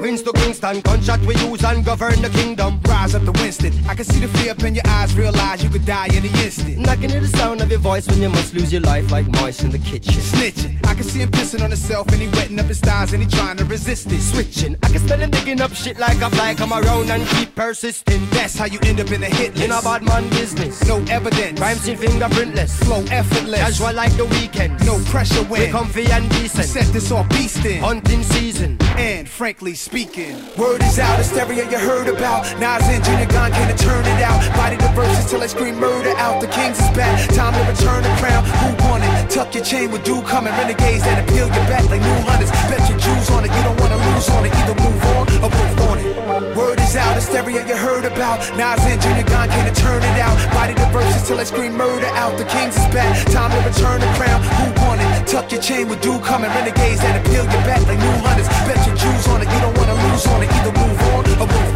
Queens 0.00 0.22
to 0.22 0.32
Kingston, 0.32 0.80
gunshot 0.82 1.20
we 1.22 1.34
use 1.36 1.64
and 1.64 1.84
govern 1.84 2.22
the 2.22 2.28
kingdom. 2.30 2.80
Rise 2.86 3.14
up 3.14 3.24
to 3.24 3.32
Winston. 3.32 3.72
I 3.88 3.94
can 3.94 4.04
see 4.04 4.20
the 4.20 4.28
fear 4.38 4.52
up 4.52 4.62
in 4.62 4.74
your 4.74 4.86
eyes. 4.86 5.14
Realize 5.16 5.64
you 5.64 5.70
could 5.70 5.84
die 5.84 6.06
in 6.06 6.24
an 6.24 6.34
instant. 6.44 6.76
And 6.76 6.86
I 6.86 6.94
can 6.96 7.10
hear 7.10 7.20
the 7.20 7.28
sound 7.28 7.60
of 7.60 7.70
your 7.70 7.80
voice 7.80 8.06
when 8.06 8.22
you 8.22 8.28
must 8.28 8.54
lose 8.54 8.72
your 8.72 8.82
life 8.82 9.10
like 9.10 9.26
mice 9.26 9.64
in 9.64 9.70
the 9.70 9.78
kitchen. 9.78 10.14
Snitching. 10.14 10.85
I 10.96 11.00
can 11.00 11.08
see 11.10 11.20
him 11.20 11.30
pissing 11.30 11.62
on 11.62 11.68
himself 11.68 12.08
and 12.08 12.22
he 12.22 12.28
wetting 12.28 12.58
up 12.58 12.64
his 12.64 12.80
thighs 12.80 13.12
and 13.12 13.22
he 13.22 13.28
trying 13.28 13.58
to 13.58 13.66
resist 13.66 14.10
it. 14.10 14.22
Switching, 14.22 14.76
I 14.82 14.88
can 14.88 15.06
smell 15.06 15.18
him 15.18 15.30
digging 15.30 15.60
up 15.60 15.74
shit 15.74 15.98
like 15.98 16.22
a 16.22 16.30
fly. 16.30 16.54
Come 16.54 16.72
around 16.72 17.10
and 17.10 17.22
keep 17.36 17.54
persisting. 17.54 18.24
That's 18.30 18.56
how 18.56 18.64
you 18.64 18.78
end 18.82 19.00
up 19.00 19.10
in 19.12 19.22
a 19.22 19.26
hit 19.26 19.52
list. 19.56 19.64
In 19.66 19.72
a 19.72 19.82
bad 19.82 20.02
man 20.04 20.26
business. 20.30 20.82
No 20.88 20.96
evidence. 21.10 21.60
Rhymes 21.60 21.86
in 21.86 21.98
fingerprintless. 21.98 22.82
Flow 22.82 23.04
effortless. 23.10 23.60
Casual 23.60 23.92
like 23.92 24.16
the 24.16 24.24
weekend. 24.24 24.86
No 24.86 24.98
pressure 25.10 25.44
when 25.44 25.60
We 25.60 25.68
comfy 25.68 26.06
and 26.06 26.30
decent. 26.30 26.64
set 26.64 26.86
this 26.94 27.12
off 27.12 27.28
beastin'. 27.28 27.80
Hunting 27.80 28.22
season. 28.22 28.78
And 28.96 29.28
frankly 29.28 29.74
speaking, 29.74 30.40
word 30.56 30.82
is 30.82 30.98
out, 30.98 31.18
hysteria 31.18 31.70
you 31.70 31.78
heard 31.78 32.08
about. 32.08 32.44
Nas 32.58 32.88
and 32.88 33.04
Junior 33.04 33.26
Gone 33.26 33.52
can't 33.52 33.78
turn 33.78 34.00
it 34.00 34.22
out. 34.22 34.40
Body 34.56 34.76
the 34.76 34.88
verses 34.96 35.30
till 35.30 35.42
I 35.42 35.46
scream 35.46 35.78
murder 35.78 36.16
out. 36.16 36.40
The 36.40 36.48
kings 36.48 36.78
is 36.80 36.88
back, 36.96 37.28
time 37.34 37.52
to 37.52 37.70
return 37.70 38.02
the 38.02 38.08
crown. 38.16 38.42
Who 38.46 38.88
won 38.88 39.02
it? 39.02 39.05
Tuck 39.28 39.54
your 39.54 39.64
chain 39.64 39.90
with 39.90 40.04
dew 40.04 40.22
coming. 40.22 40.52
Renegades 40.54 41.02
that 41.04 41.20
appeal 41.22 41.46
your 41.46 41.66
back 41.68 41.84
like 41.90 42.00
new 42.00 42.20
hunters. 42.24 42.50
Bet 42.70 42.80
your 42.88 42.98
Jews 42.98 43.28
on 43.30 43.44
it, 43.44 43.52
you 43.52 43.62
don't 43.62 43.78
wanna 43.80 43.98
lose 43.98 44.28
on 44.30 44.46
it. 44.46 44.52
Either 44.54 44.76
move 44.80 45.02
on 45.12 45.24
or 45.44 45.50
move 45.50 45.80
on 45.90 45.98
it. 45.98 46.56
Word 46.56 46.80
is 46.80 46.96
out, 46.96 47.16
it's 47.16 47.26
hysteria 47.26 47.66
you 47.66 47.76
heard 47.76 48.04
about. 48.04 48.40
Nas 48.56 48.80
and 48.88 49.00
Junior 49.00 49.26
Gone 49.28 49.48
can't 49.48 49.76
turn 49.76 50.02
it 50.02 50.18
out. 50.20 50.36
Body 50.54 50.74
the 50.74 50.86
verses 50.88 51.26
till 51.28 51.38
I 51.38 51.44
scream 51.44 51.76
murder 51.76 52.08
out. 52.16 52.38
The 52.38 52.46
kings 52.46 52.76
is 52.76 52.88
back, 52.94 53.12
time 53.28 53.50
to 53.50 53.60
return 53.66 54.00
the 54.00 54.10
crown. 54.16 54.40
Who 54.42 54.66
won 54.86 55.00
it? 55.00 55.26
Tuck 55.26 55.52
your 55.52 55.60
chain 55.60 55.88
with 55.88 56.00
dew 56.00 56.18
coming. 56.20 56.50
Renegades 56.50 57.00
that 57.00 57.20
appeal 57.20 57.44
your 57.44 57.64
back 57.68 57.82
like 57.86 57.98
new 57.98 58.16
hunters. 58.24 58.48
Bet 58.64 58.80
your 58.86 58.96
Jews 58.96 59.26
on 59.28 59.42
it, 59.42 59.48
you 59.52 59.60
don't 59.60 59.76
wanna 59.76 59.96
lose 60.08 60.26
on 60.26 60.42
it. 60.42 60.48
Either 60.48 60.72
move 60.72 61.00
on 61.12 61.24
or 61.42 61.46
move 61.46 61.75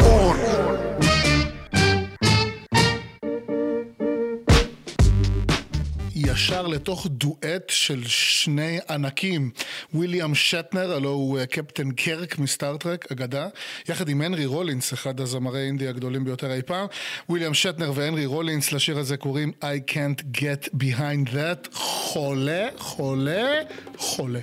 ישר 6.51 6.67
לתוך 6.67 7.07
דואט 7.09 7.69
של 7.69 8.03
שני 8.07 8.79
ענקים. 8.89 9.51
ויליאם 9.93 10.35
שטנר, 10.35 10.93
הלו 10.93 11.09
הוא 11.09 11.39
אה, 11.39 11.45
קפטן 11.45 11.91
קרק 11.91 12.39
מסטארטרק, 12.39 13.11
אגדה, 13.11 13.47
יחד 13.89 14.09
עם 14.09 14.21
הנרי 14.21 14.45
רולינס, 14.45 14.93
אחד 14.93 15.19
הזמרי 15.19 15.65
אינדי 15.65 15.87
הגדולים 15.87 16.23
ביותר 16.23 16.53
אי 16.53 16.61
פעם. 16.61 16.87
ויליאם 17.29 17.53
שטנר 17.53 17.91
והנרי 17.95 18.25
רולינס, 18.25 18.71
לשיר 18.71 18.97
הזה 18.99 19.17
קוראים 19.17 19.51
I 19.61 19.91
can't 19.91 20.37
get 20.37 20.69
behind 20.75 21.33
that. 21.33 21.69
חולה, 21.73 22.67
חולה, 22.77 23.61
חולה. 23.97 24.39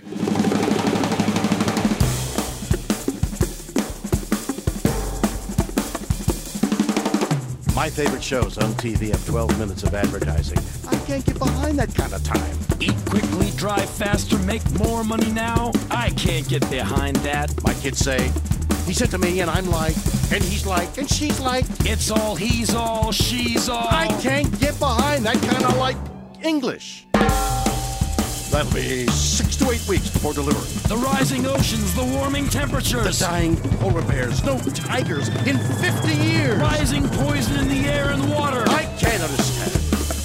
My 7.79 7.89
favorite 7.89 8.25
shows 8.25 8.59
on 8.59 8.73
TV 8.73 9.11
have 9.13 9.25
12 9.25 9.57
minutes 9.57 9.85
of 9.85 9.95
advertising. 9.95 10.59
I 10.91 10.97
can't 11.07 11.25
get 11.25 11.39
behind 11.39 11.79
that 11.79 11.95
kind 11.95 12.13
of 12.13 12.25
time. 12.25 12.59
Eat 12.81 12.97
quickly, 13.07 13.53
drive 13.53 13.89
faster, 13.89 14.37
make 14.39 14.69
more 14.81 15.05
money 15.05 15.31
now. 15.31 15.71
I 15.89 16.11
can't 16.11 16.49
get 16.49 16.69
behind 16.71 17.15
that. 17.19 17.55
My 17.63 17.75
kids 17.75 17.99
say, 17.99 18.33
he 18.85 18.93
said 18.93 19.13
to 19.13 19.19
me, 19.19 19.39
and 19.43 19.49
I'm 19.49 19.71
like, 19.71 19.95
and 20.33 20.43
he's 20.43 20.67
like, 20.67 20.99
and 20.99 21.09
she's 21.09 21.39
like. 21.39 21.67
It's 21.87 22.11
all 22.11 22.35
he's 22.35 22.75
all, 22.75 23.13
she's 23.13 23.69
all. 23.69 23.87
I 23.89 24.09
can't 24.23 24.51
get 24.59 24.77
behind 24.81 25.25
that 25.27 25.41
kind 25.41 25.65
of 25.65 25.77
like 25.77 25.97
English. 26.43 27.07
That'll 28.51 28.73
be 28.73 29.07
six 29.09 29.57
to 29.57 29.71
eight 29.71 29.87
weeks 29.87 30.09
before 30.09 30.33
delivery. 30.33 30.67
The 30.89 30.97
rising 30.97 31.45
oceans, 31.47 31.95
the 31.95 32.05
warming 32.05 32.49
temperatures. 32.49 33.19
The 33.19 33.25
dying 33.27 33.57
polar 33.79 34.01
bears, 34.03 34.43
no 34.43 34.59
tigers 34.59 35.29
in 35.47 35.59
50 35.59 36.15
years. 36.15 36.59
Rising 36.59 37.07
poison 37.11 37.59
in 37.59 37.69
the 37.69 37.89
air 37.89 38.11
and 38.11 38.31
water. 38.31 38.65
I 38.69 38.85
can't 38.99 39.23
understand 39.23 39.73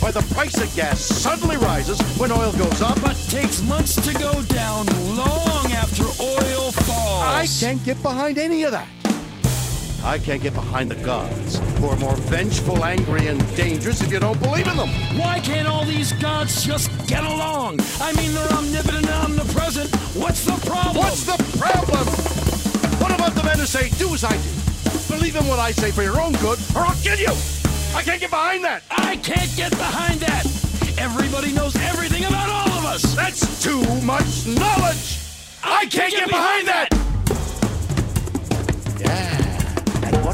why 0.01 0.11
the 0.11 0.21
price 0.34 0.57
of 0.57 0.74
gas 0.74 1.01
suddenly 1.01 1.57
rises 1.57 1.99
when 2.17 2.32
oil 2.32 2.53
goes 2.53 2.82
up. 2.82 2.99
But 3.01 3.17
takes 3.30 3.61
months 3.63 3.95
to 3.95 4.13
go 4.17 4.41
down 4.43 4.86
long 5.17 5.71
after 5.74 6.03
oil 6.24 6.71
falls. 6.71 7.24
I 7.24 7.45
can't 7.59 7.84
get 7.84 8.01
behind 8.01 8.38
any 8.38 8.63
of 8.63 8.71
that. 8.71 8.88
I 10.03 10.19
can't 10.19 10.41
get 10.41 10.53
behind 10.53 10.91
the 10.91 11.01
gods, 11.03 11.59
who 11.79 11.87
are 11.87 11.95
more 11.95 12.15
vengeful, 12.15 12.83
angry, 12.83 13.27
and 13.27 13.39
dangerous 13.55 14.01
if 14.01 14.11
you 14.11 14.19
don't 14.19 14.39
believe 14.41 14.67
in 14.67 14.75
them. 14.75 14.89
Why 15.17 15.39
can't 15.39 15.65
all 15.65 15.85
these 15.85 16.11
gods 16.13 16.65
just 16.65 16.91
get 17.07 17.23
along? 17.23 17.79
I 18.01 18.11
mean, 18.13 18.33
they're 18.33 18.51
omnipotent 18.51 19.07
and 19.07 19.39
omnipresent. 19.39 19.95
What's 20.13 20.43
the 20.43 20.59
problem? 20.69 20.97
What's 20.97 21.23
the 21.23 21.37
problem? 21.57 22.05
What 22.99 23.11
about 23.11 23.33
the 23.33 23.43
men 23.43 23.59
who 23.59 23.65
say, 23.65 23.89
do 23.97 24.13
as 24.13 24.25
I 24.25 24.33
do? 24.33 25.15
Believe 25.15 25.37
in 25.37 25.47
what 25.47 25.59
I 25.59 25.71
say 25.71 25.89
for 25.89 26.03
your 26.03 26.19
own 26.19 26.33
good, 26.33 26.59
or 26.75 26.81
I'll 26.81 26.95
kill 26.95 27.17
you! 27.17 27.31
I 27.95 28.03
can't 28.03 28.19
get 28.19 28.29
behind 28.29 28.63
that! 28.65 28.83
I 28.91 29.15
can't 29.17 29.55
get 29.55 29.71
behind 29.71 30.19
that! 30.19 30.45
Everybody 30.97 31.53
knows 31.53 31.77
everything 31.77 32.25
about 32.25 32.49
all 32.49 32.79
of 32.79 32.85
us! 32.85 33.15
That's 33.15 33.63
too 33.63 33.81
much 34.01 34.47
knowledge! 34.47 35.19
I, 35.63 35.85
can't, 35.85 36.11
get, 36.11 36.27
behind 36.27 36.67
that! 36.67 36.89
Yeah. 38.99 39.42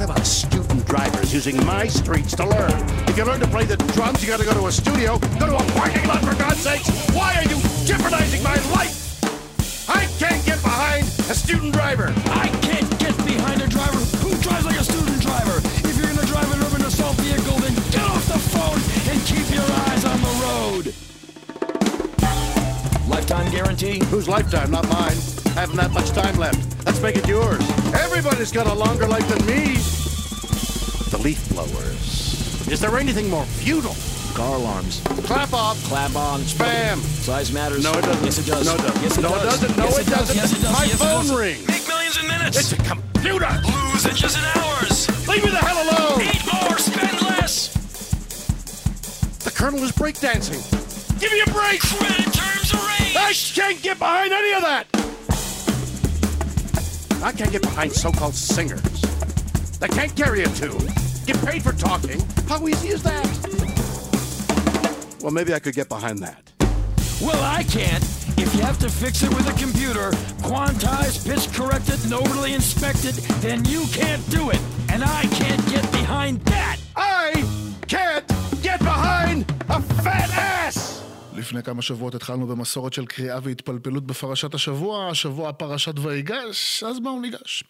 About 0.09 0.25
student 0.25 0.87
drivers 0.87 1.31
using 1.31 1.63
my 1.67 1.85
streets 1.85 2.35
to 2.37 2.43
learn? 2.43 2.73
If 3.07 3.15
you 3.15 3.25
learn 3.25 3.39
to 3.41 3.47
play 3.47 3.65
the 3.65 3.77
drums, 3.93 4.23
you 4.23 4.27
gotta 4.27 4.43
go 4.43 4.53
to 4.53 4.65
a 4.65 4.71
studio, 4.71 5.19
go 5.37 5.45
to 5.45 5.55
a 5.55 5.63
parking 5.77 6.07
lot 6.07 6.25
for 6.25 6.33
God's 6.33 6.61
sakes! 6.61 6.89
Why 7.13 7.35
are 7.35 7.43
you 7.43 7.61
jeopardizing 7.85 8.41
my 8.41 8.55
life? 8.73 9.21
I 9.87 10.05
can't 10.17 10.43
get 10.47 10.63
behind 10.63 11.05
a 11.05 11.35
student 11.37 11.73
driver! 11.73 12.11
I 12.25 12.47
can't 12.65 12.89
get 12.97 13.15
behind 13.23 13.61
a 13.61 13.67
driver 13.67 13.99
who 14.25 14.33
drives 14.41 14.65
like 14.65 14.79
a 14.79 14.83
student 14.83 15.21
driver. 15.21 15.61
If 15.85 15.95
you're 15.95 16.07
gonna 16.07 16.25
drive 16.25 16.51
an 16.53 16.63
urban 16.65 16.81
assault 16.87 17.15
vehicle, 17.17 17.59
then 17.59 17.75
get 17.93 18.01
off 18.09 18.25
the 18.25 18.39
phone 18.49 18.81
and 19.13 19.21
keep 19.29 19.45
your 19.53 19.69
eyes 19.85 20.05
on 20.05 20.17
the 20.25 20.33
road. 20.41 20.85
Lifetime 23.07 23.51
guarantee? 23.51 24.03
Whose 24.05 24.27
lifetime? 24.27 24.71
Not 24.71 24.89
mine. 24.89 25.17
I 25.45 25.61
Haven't 25.61 25.77
that 25.77 25.91
much 25.91 26.09
time 26.09 26.35
left. 26.37 26.65
Let's 26.83 26.99
make 26.99 27.15
it 27.15 27.27
yours. 27.27 27.61
Everybody's 27.93 28.51
got 28.51 28.65
a 28.65 28.73
longer 28.73 29.05
life 29.05 29.27
than 29.27 29.45
me. 29.45 29.98
The 31.19 31.23
leaf 31.25 31.49
blowers. 31.49 32.67
Is 32.71 32.79
there 32.79 32.97
anything 32.97 33.29
more 33.29 33.43
futile? 33.43 33.95
Car 34.35 34.55
alarms. 34.55 35.01
Clap 35.25 35.51
off. 35.53 35.83
Clap 35.83 36.15
on. 36.15 36.39
Spam. 36.41 36.97
Size 36.99 37.51
matters. 37.51 37.83
No, 37.83 37.91
it 37.91 38.01
doesn't. 38.03 38.23
Yes, 38.23 38.37
it 38.39 38.45
does. 38.45 38.65
No, 38.65 38.75
it 38.75 38.77
doesn't. 38.77 39.01
Yes, 39.03 39.17
it 39.17 39.21
No, 39.21 39.27
it 39.27 39.31
does. 39.43 39.59
doesn't. 39.59 39.77
No, 39.77 39.83
yes, 39.83 39.97
it 39.99 40.09
doesn't. 40.09 40.35
Yes, 40.37 40.51
it 40.53 40.61
does. 40.61 40.71
My 40.71 40.83
yes, 40.85 40.93
it 40.93 40.97
phone 40.97 41.25
does. 41.27 41.33
rings. 41.35 41.67
Make 41.67 41.87
millions 41.87 42.17
in 42.21 42.27
minutes. 42.27 42.57
It's 42.57 42.71
a 42.71 42.77
computer. 42.77 43.49
Lose 43.91 44.05
inches 44.05 44.37
in 44.37 44.43
hours. 44.55 45.27
Leave 45.27 45.43
me 45.43 45.49
the 45.49 45.57
hell 45.57 45.83
alone. 45.83 46.21
Eat 46.21 46.41
more, 46.53 46.77
spend 46.77 47.21
less. 47.21 47.73
The 49.43 49.51
colonel 49.51 49.83
is 49.83 49.91
breakdancing. 49.91 50.61
Give 51.19 51.31
me 51.33 51.41
a 51.41 51.51
break. 51.51 51.81
Credit 51.81 52.33
terms 52.33 52.73
arranged. 52.73 53.17
I 53.17 53.33
can't 53.33 53.81
get 53.81 53.99
behind 53.99 54.31
any 54.31 54.53
of 54.53 54.61
that. 54.61 54.87
I 57.21 57.31
can't 57.33 57.51
get 57.51 57.61
behind 57.63 57.91
so-called 57.91 58.35
singers. 58.35 59.01
They 59.79 59.87
can't 59.89 60.15
carry 60.15 60.43
a 60.43 60.47
tune. 60.49 60.79
Get 61.29 61.45
paid 61.45 61.61
for 61.61 61.73
talking. 61.73 62.19
How 62.47 62.67
easy 62.67 62.87
is 62.87 63.03
that? 63.03 63.23
Well, 65.21 65.31
maybe 65.31 65.53
I 65.53 65.59
could 65.59 65.75
get 65.75 65.87
behind 65.87 66.17
that. 66.23 66.51
Well, 67.21 67.39
I 67.43 67.61
can't. 67.65 68.03
If 68.35 68.55
you 68.55 68.61
have 68.61 68.79
to 68.79 68.89
fix 68.89 69.21
it 69.21 69.29
with 69.29 69.47
a 69.47 69.53
computer, 69.53 70.09
quantized, 70.41 71.27
pitch 71.27 71.53
corrected, 71.53 72.03
and 72.03 72.15
overly 72.15 72.55
inspected, 72.55 73.13
then 73.43 73.63
you 73.65 73.85
can't 73.91 74.27
do 74.31 74.49
it. 74.49 74.59
And 74.89 75.03
I 75.03 75.21
can't 75.27 75.63
get 75.69 75.83
behind 75.91 76.39
that. 76.45 76.68
לפני 81.39 81.63
כמה 81.63 81.81
שבועות 81.81 82.15
התחלנו 82.15 82.47
במסורת 82.47 82.93
של 82.93 83.05
קריאה 83.05 83.39
והתפלפלות 83.43 84.05
בפרשת 84.05 84.53
השבוע, 84.53 85.09
השבוע 85.09 85.51
פרשת 85.51 85.99
ויגש, 85.99 86.83
אז 86.83 86.99
בואו 86.99 87.19
ניגש. 87.19 87.63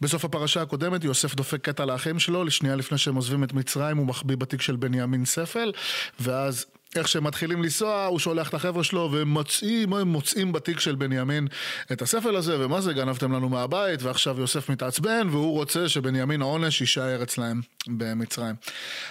בסוף 0.00 0.24
הפרשה 0.24 0.62
הקודמת 0.62 1.04
יוסף 1.04 1.34
דופק 1.34 1.60
קטע 1.60 1.84
לאחים 1.84 2.18
שלו, 2.18 2.44
לשנייה 2.44 2.76
לפני 2.76 2.98
שהם 2.98 3.14
עוזבים 3.14 3.44
את 3.44 3.52
מצרים 3.52 3.96
הוא 3.96 4.06
מחביא 4.06 4.36
בתיק 4.36 4.62
של 4.62 4.76
בנימין 4.76 5.24
ספל, 5.24 5.72
ואז... 6.20 6.66
איך 6.96 7.08
שהם 7.08 7.24
מתחילים 7.24 7.62
לנסוע, 7.62 8.04
הוא 8.04 8.18
שולח 8.18 8.48
את 8.48 8.54
החבר'ה 8.54 8.84
שלו 8.84 9.08
והם 9.12 9.28
מוצאים, 9.28 9.92
הם 9.92 10.08
מוצאים 10.08 10.52
בתיק 10.52 10.80
של 10.80 10.94
בנימין 10.94 11.48
את 11.92 12.02
הספל 12.02 12.36
הזה, 12.36 12.64
ומה 12.64 12.80
זה, 12.80 12.92
גנבתם 12.92 13.32
לנו 13.32 13.48
מהבית, 13.48 14.02
ועכשיו 14.02 14.40
יוסף 14.40 14.68
מתעצבן, 14.68 15.28
והוא 15.30 15.52
רוצה 15.52 15.88
שבנימין 15.88 16.42
העונש 16.42 16.80
יישאר 16.80 17.22
אצלהם 17.22 17.60
במצרים. 17.88 18.54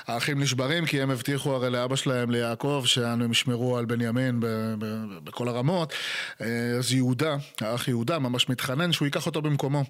האחים 0.07 0.39
נשברים 0.39 0.85
כי 0.85 1.01
הם 1.01 1.11
הבטיחו 1.11 1.55
הרי 1.55 1.69
לאבא 1.69 1.95
שלהם, 1.95 2.31
ליעקב, 2.31 2.83
שהם 2.85 3.31
ישמרו 3.31 3.77
על 3.77 3.85
בנימין 3.85 4.39
ב- 4.39 4.45
ב- 4.79 5.19
בכל 5.23 5.47
הרמות. 5.47 5.93
אז 6.39 6.93
יהודה, 6.93 7.35
האח 7.61 7.87
יהודה, 7.87 8.19
ממש 8.19 8.49
מתחנן 8.49 8.91
שהוא 8.91 9.05
ייקח 9.05 9.25
אותו 9.25 9.41
במקומו. 9.41 9.83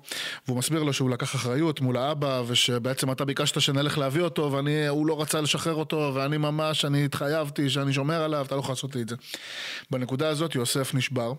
והוא 0.48 0.58
מסביר 0.58 0.84
לו 0.84 0.94
שהוא 0.94 1.10
לקח 1.10 1.36
אחריות 1.36 1.82
מול 1.82 1.98
האבא, 1.98 2.44
ושבעצם 2.48 3.12
אתה 3.12 3.26
ביקשת 3.26 3.62
שנלך 3.62 3.98
להביא 3.98 4.22
אותו, 4.22 4.52
והוא 4.52 5.08
לא 5.08 5.22
רצה 5.22 5.42
לשחרר 5.42 5.76
אותו, 5.76 6.12
ואני 6.16 6.38
ממש, 6.38 6.86
אני 6.86 7.06
התחייבתי 7.06 7.70
שאני 7.82 7.94
שומר 7.94 8.24
עליו, 8.24 8.46
אתה 8.46 8.56
לא 8.56 8.60
יכול 8.60 8.72
לעשות 8.72 8.96
לי 8.96 9.02
את 9.02 9.10
זה. 9.10 9.16
בנקודה 9.92 10.30
הזאת 10.30 10.56
יוסף 10.56 10.94
נשבר, 10.94 11.34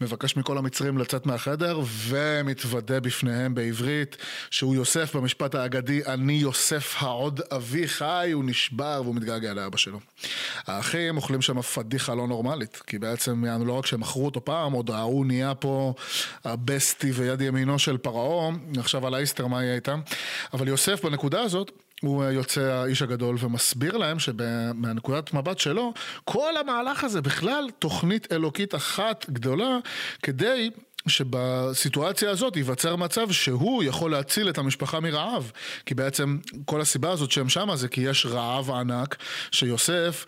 מבקש 0.00 0.36
מכל 0.36 0.58
המצרים 0.58 0.98
לצאת 0.98 1.26
מהחדר, 1.26 1.80
ומתוודה 2.06 3.00
בפניהם 3.00 3.54
בעברית 3.54 4.16
שהוא 4.50 4.74
יוסף 4.74 5.16
במשפט 5.16 5.54
האגדי, 5.54 6.04
אני 6.06 6.32
יוסף 6.32 6.94
העוד 6.98 7.40
אבי 7.52 7.88
חי, 7.88 8.30
הוא 8.32 8.44
נשבר 8.44 9.00
והוא 9.04 9.14
מתגעגע 9.14 9.54
לאבא 9.54 9.76
שלו. 9.76 10.00
האחים 10.66 11.16
אוכלים 11.16 11.42
שם 11.42 11.62
פדיחה 11.62 12.14
לא 12.14 12.26
נורמלית, 12.26 12.82
כי 12.86 12.98
בעצם 12.98 13.44
לא 13.44 13.72
רק 13.72 13.86
שהם 13.86 14.00
מכרו 14.00 14.24
אותו 14.24 14.44
פעם, 14.44 14.72
עוד 14.72 14.90
ההוא 14.90 15.26
נהיה 15.26 15.54
פה 15.54 15.94
הבסטי 16.44 17.10
ויד 17.10 17.40
ימינו 17.40 17.78
של 17.78 17.96
פרעה, 17.96 18.50
עכשיו 18.78 19.06
על 19.06 19.14
האיסטר 19.14 19.46
מה 19.46 19.62
יהיה 19.62 19.74
איתם, 19.74 20.00
אבל 20.54 20.68
יוסף 20.68 21.04
בנקודה 21.04 21.40
הזאת 21.40 21.83
הוא 22.04 22.24
יוצא 22.24 22.60
האיש 22.60 23.02
הגדול 23.02 23.36
ומסביר 23.40 23.96
להם 23.96 24.18
שמהנקודת 24.18 25.34
מבט 25.34 25.58
שלו, 25.58 25.92
כל 26.24 26.56
המהלך 26.56 27.04
הזה 27.04 27.20
בכלל 27.20 27.68
תוכנית 27.78 28.32
אלוקית 28.32 28.74
אחת 28.74 29.26
גדולה 29.30 29.78
כדי 30.22 30.70
שבסיטואציה 31.06 32.30
הזאת 32.30 32.56
ייווצר 32.56 32.96
מצב 32.96 33.30
שהוא 33.30 33.82
יכול 33.82 34.10
להציל 34.10 34.48
את 34.48 34.58
המשפחה 34.58 35.00
מרעב. 35.00 35.52
כי 35.86 35.94
בעצם 35.94 36.38
כל 36.64 36.80
הסיבה 36.80 37.10
הזאת 37.10 37.30
שהם 37.30 37.48
שמה 37.48 37.76
זה 37.76 37.88
כי 37.88 38.00
יש 38.00 38.26
רעב 38.26 38.70
ענק, 38.70 39.16
שיוסף, 39.50 40.24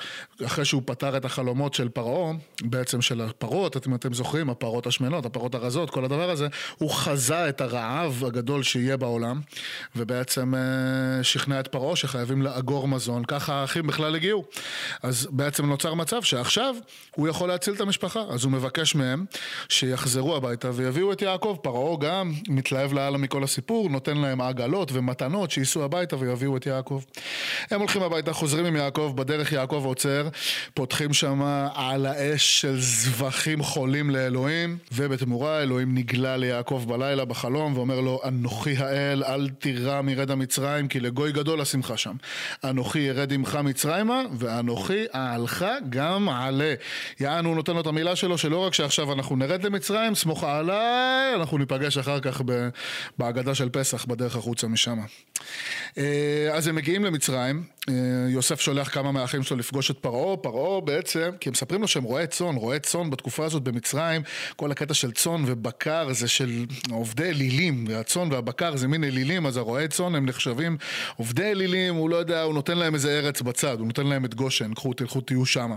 אחרי 0.46 0.64
שהוא 0.64 0.82
פתר 0.84 1.16
את 1.16 1.24
החלומות 1.24 1.74
של 1.74 1.88
פרעה, 1.88 2.32
בעצם 2.62 3.02
של 3.02 3.20
הפרות, 3.20 3.76
אתם, 3.76 3.94
אתם 3.94 4.14
זוכרים, 4.14 4.50
הפרות 4.50 4.86
השמנות, 4.86 5.26
הפרות 5.26 5.54
הרזות, 5.54 5.90
כל 5.90 6.04
הדבר 6.04 6.30
הזה, 6.30 6.46
הוא 6.78 6.90
חזה 6.90 7.48
את 7.48 7.60
הרעב 7.60 8.22
הגדול 8.26 8.62
שיהיה 8.62 8.96
בעולם, 8.96 9.40
ובעצם 9.96 10.54
אה, 10.54 11.24
שכנע 11.24 11.60
את 11.60 11.68
פרעה 11.68 11.96
שחייבים 11.96 12.42
לאגור 12.42 12.88
מזון, 12.88 13.24
ככה 13.24 13.54
האחים 13.54 13.86
בכלל 13.86 14.14
הגיעו. 14.14 14.44
אז 15.02 15.28
בעצם 15.30 15.66
נוצר 15.66 15.94
מצב 15.94 16.22
שעכשיו 16.22 16.74
הוא 17.14 17.28
יכול 17.28 17.48
להציל 17.48 17.74
את 17.74 17.80
המשפחה, 17.80 18.20
אז 18.30 18.44
הוא 18.44 18.52
מבקש 18.52 18.94
מהם 18.94 19.24
שיחזרו 19.68 20.36
הביתה 20.36 20.65
ויביאו 20.74 21.12
את 21.12 21.22
יעקב. 21.22 21.56
פרעה 21.62 21.96
גם 22.00 22.32
מתלהב 22.48 22.92
לאללה 22.92 23.18
מכל 23.18 23.44
הסיפור, 23.44 23.88
נותן 23.88 24.16
להם 24.16 24.40
עגלות 24.40 24.90
ומתנות 24.92 25.50
שייסעו 25.50 25.84
הביתה 25.84 26.16
ויביאו 26.18 26.56
את 26.56 26.66
יעקב. 26.66 27.02
הם 27.70 27.80
הולכים 27.80 28.02
הביתה, 28.02 28.32
חוזרים 28.32 28.64
עם 28.64 28.76
יעקב, 28.76 29.12
בדרך 29.14 29.52
יעקב 29.52 29.82
עוצר, 29.84 30.28
פותחים 30.74 31.12
שם 31.12 31.42
על 31.74 32.06
האש 32.06 32.60
של 32.60 32.80
זבחים 32.80 33.62
חולים 33.62 34.10
לאלוהים, 34.10 34.78
ובתמורה 34.92 35.62
אלוהים 35.62 35.94
נגלה 35.94 36.36
ליעקב 36.36 36.84
בלילה 36.88 37.24
בחלום 37.24 37.76
ואומר 37.76 38.00
לו, 38.00 38.20
אנוכי 38.28 38.76
האל, 38.76 39.24
אל 39.24 39.48
תירא 39.48 40.02
מרד 40.02 40.30
המצרים, 40.30 40.88
כי 40.88 41.00
לגוי 41.00 41.32
גדול 41.32 41.60
השמחה 41.60 41.96
שם. 41.96 42.14
אנוכי 42.64 42.98
ירד 42.98 43.32
עמך 43.32 43.58
מצרימה, 43.64 44.22
ואנוכי 44.38 45.04
אעלך 45.14 45.64
גם 45.90 46.28
עלה. 46.28 46.74
יענו, 47.20 47.48
הוא 47.48 47.56
נותן 47.56 47.74
לו 47.74 47.80
את 47.80 47.86
המילה 47.86 48.16
שלו, 48.16 48.38
שלא 48.38 48.58
רק 48.58 48.74
שעכשיו 48.74 49.12
אנחנו 49.12 49.36
נרד 49.36 49.64
למצרים, 49.64 50.14
סמוך 50.14 50.44
עליי, 50.58 51.34
אנחנו 51.34 51.58
ניפגש 51.58 51.98
אחר 51.98 52.20
כך 52.20 52.42
בהגדה 53.18 53.54
של 53.54 53.68
פסח, 53.68 54.04
בדרך 54.04 54.36
החוצה 54.36 54.66
משם. 54.66 54.98
אה, 55.98 56.48
אז 56.52 56.66
הם 56.66 56.74
מגיעים 56.74 57.04
למצרים, 57.04 57.64
יוסף 58.28 58.60
שולח 58.60 58.88
כמה 58.88 59.12
מהאחים 59.12 59.42
שלו 59.42 59.56
לפגוש 59.56 59.90
את 59.90 59.98
פרעה, 59.98 60.36
פרעה 60.36 60.80
בעצם, 60.80 61.30
כי 61.40 61.48
הם 61.48 61.52
מספרים 61.52 61.80
לו 61.80 61.88
שהם 61.88 62.02
רועי 62.02 62.26
צאן, 62.26 62.54
רועי 62.56 62.80
צאן 62.80 63.10
בתקופה 63.10 63.44
הזאת 63.44 63.62
במצרים, 63.62 64.22
כל 64.56 64.70
הקטע 64.70 64.94
של 64.94 65.12
צאן 65.12 65.42
ובקר 65.46 66.12
זה 66.12 66.28
של 66.28 66.64
עובדי 66.90 67.28
אלילים, 67.28 67.84
והצאן 67.88 68.32
והבקר 68.32 68.76
זה 68.76 68.88
מין 68.88 69.04
אלילים, 69.04 69.46
אז 69.46 69.56
הרועי 69.56 69.88
צאן 69.88 70.14
הם 70.14 70.26
נחשבים 70.26 70.76
עובדי 71.16 71.50
אלילים, 71.50 71.94
הוא 71.94 72.10
לא 72.10 72.16
יודע, 72.16 72.42
הוא 72.42 72.54
נותן 72.54 72.78
להם 72.78 72.94
איזה 72.94 73.18
ארץ 73.18 73.40
בצד, 73.42 73.78
הוא 73.78 73.86
נותן 73.86 74.06
להם 74.06 74.24
את 74.24 74.34
גושן, 74.34 74.74
קחו, 74.74 74.92
תלכו, 74.92 75.20
תהיו 75.20 75.46
שמה. 75.46 75.74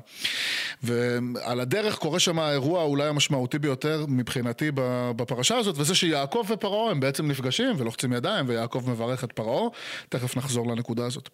ועל 0.83 1.59
הדרך 1.59 1.97
קורה 1.97 2.19
שם 2.19 2.39
האירוע 2.39 2.83
אולי 2.83 3.07
המשמעותי 3.07 3.59
ביותר 3.59 4.05
מבחינתי 4.07 4.71
בפרשה 5.15 5.57
הזאת, 5.57 5.75
וזה 5.77 5.95
שיעקב 5.95 6.45
ופרעה 6.49 6.91
הם 6.91 6.99
בעצם 6.99 7.27
נפגשים 7.27 7.75
ולוחצים 7.77 8.13
ידיים, 8.13 8.45
ויעקב 8.49 8.83
מברך 8.87 9.23
את 9.23 9.31
פרעה, 9.31 9.69
תכף 10.09 10.37
נחזור 10.37 10.67
לנקודה 10.67 11.05
הזאת. 11.05 11.29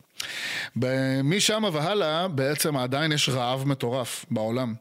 משם 1.24 1.64
והלאה 1.74 2.28
בעצם 2.28 2.78
עדיין 2.78 3.12
יש 3.12 3.30
רעב 3.30 3.68
מטורף 3.68 4.26
בעולם. 4.32 4.74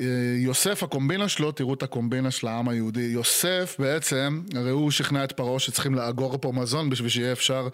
אה, 0.00 0.04
יוסף, 0.36 0.82
הקומבינה 0.82 1.28
שלו, 1.28 1.52
תראו 1.52 1.74
את 1.74 1.82
הקומבינה 1.82 2.30
של 2.30 2.46
העם 2.46 2.68
היהודי. 2.68 3.00
יוסף 3.00 3.76
בעצם, 3.78 4.42
הרי 4.54 4.70
הוא 4.70 4.90
שכנע 4.90 5.24
את 5.24 5.32
פרעה 5.32 5.58
שצריכים 5.58 5.94
לאגור 5.94 6.38
פה 6.40 6.52
מזון 6.52 6.90
בשביל 6.90 7.08
שיהיה 7.08 7.32
אפשר 7.32 7.68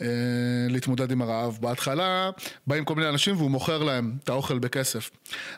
אה, 0.00 0.06
להתמודד 0.68 1.12
עם 1.12 1.22
הרעב. 1.22 1.58
בהתחלה 1.60 2.30
באים 2.66 2.84
כל 2.84 2.94
מיני 2.94 3.08
אנשים 3.08 3.36
והוא 3.36 3.50
מוכר 3.50 3.82
להם 3.82 4.12
את 4.24 4.28
האוכל 4.28 4.58
בכסף. 4.58 5.10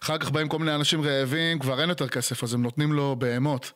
אחר 0.02 0.18
כך 0.18 0.30
באים 0.30 0.48
כל 0.48 0.59
מיני 0.59 0.74
אנשים 0.74 1.02
רעבים, 1.02 1.59
כבר 1.59 1.80
אין 1.80 1.88
יותר 1.88 2.09
כסף, 2.09 2.44
אז 2.44 2.55
הם 2.55 2.62
נותנים 2.62 2.92
לו 2.92 3.16
בהמות. 3.18 3.72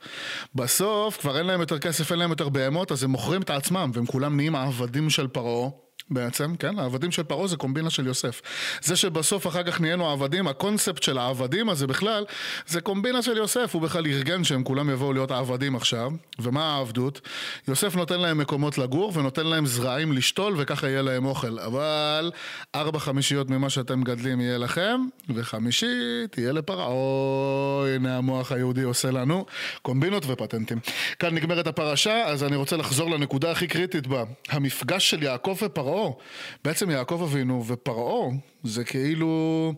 בסוף 0.55 1.21
כבר 1.21 1.39
אין 1.39 1.47
להם 1.47 1.61
יותר 1.61 1.79
כסף, 1.79 2.13
אין 2.13 2.19
להם 2.19 2.31
יותר 2.31 2.49
בהמות, 2.49 2.93
אז 2.93 3.03
הם 3.03 3.11
מוכרים 3.11 3.43
את 3.43 3.51
עצמם, 3.51 3.91
והם 3.95 4.07
כולם 4.07 4.37
נהיים 4.37 4.55
העבדים 4.55 5.11
של 5.11 5.29
פרעה. 5.29 5.88
בעצם, 6.11 6.57
כן, 6.57 6.79
העבדים 6.79 7.11
של 7.11 7.23
פרעה 7.23 7.47
זה 7.47 7.57
קומבינה 7.57 7.91
של 7.91 8.07
יוסף. 8.07 8.41
זה 8.83 8.97
שבסוף 8.97 9.47
אחר 9.47 9.63
כך 9.63 9.81
נהיינו 9.81 10.11
עבדים, 10.11 10.49
הקונספט 10.49 11.03
של 11.03 11.19
העבדים 11.19 11.69
הזה 11.69 11.87
בכלל, 11.87 12.25
זה 12.67 12.81
קומבינה 12.81 13.23
של 13.23 13.37
יוסף, 13.37 13.71
הוא 13.75 13.83
בכלל 13.83 14.07
ארגן 14.07 14.45
שהם 14.45 14.65
כולם 14.65 14.91
יבואו 14.91 15.13
להיות 15.13 15.31
עבדים 15.31 15.77
עכשיו. 15.77 16.11
ומה 16.39 16.75
העבדות? 16.75 17.21
יוסף 17.69 17.97
נותן 17.97 18.21
להם 18.21 18.39
מקומות 18.39 18.79
לגור 18.79 19.13
ונותן 19.15 19.47
להם 19.47 19.67
זרעים 19.67 20.13
לשתול 20.13 20.55
וככה 20.57 20.89
יהיה 20.89 21.03
להם 21.03 21.25
אוכל. 21.25 21.59
אבל 21.59 22.31
ארבע 22.75 22.99
חמישיות 22.99 23.51
ממה 23.51 23.71
שאתם 23.71 24.01
מגדלים 24.01 24.41
יהיה 24.41 24.59
לכם, 24.59 25.01
וחמישית 25.35 26.39
יהיה 26.39 26.53
לפרעה. 26.53 26.89
הנה 27.95 28.17
המוח 28.19 28.53
היהודי 28.53 28.83
עושה 28.83 29.11
לנו 29.11 29.47
קומבינות 29.83 30.25
ופטנטים. 30.27 30.79
כאן 31.19 31.35
נגמרת 31.35 31.67
הפרשה, 31.67 32.25
אז 32.25 32.45
אני 32.45 32.57
רוצה 32.57 32.77
לחזור 32.77 33.11
לנקודה 33.11 33.51
הכי 33.51 33.67
קריטית 33.67 34.07
בה. 34.07 34.25
המפגש 34.49 35.11
של 35.11 35.23
יעקב 35.23 35.57
ופרעה, 35.63 35.98
בעצם 36.65 36.91
יעקב 36.91 37.23
אבינו 37.23 37.65
ופרעה, 37.67 38.29
זה 38.65 38.85
כאילו... 38.85 39.73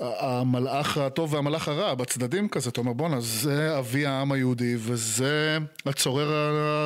המלאך 0.00 0.98
הטוב 0.98 1.34
והמלאך 1.34 1.68
הרע 1.68 1.94
בצדדים 1.94 2.48
כזה, 2.48 2.70
אתה 2.70 2.80
אומר 2.80 2.92
בואנה 2.92 3.20
זה 3.20 3.78
אבי 3.78 4.06
העם 4.06 4.32
היהודי 4.32 4.74
וזה 4.78 5.58
הצורר, 5.86 6.32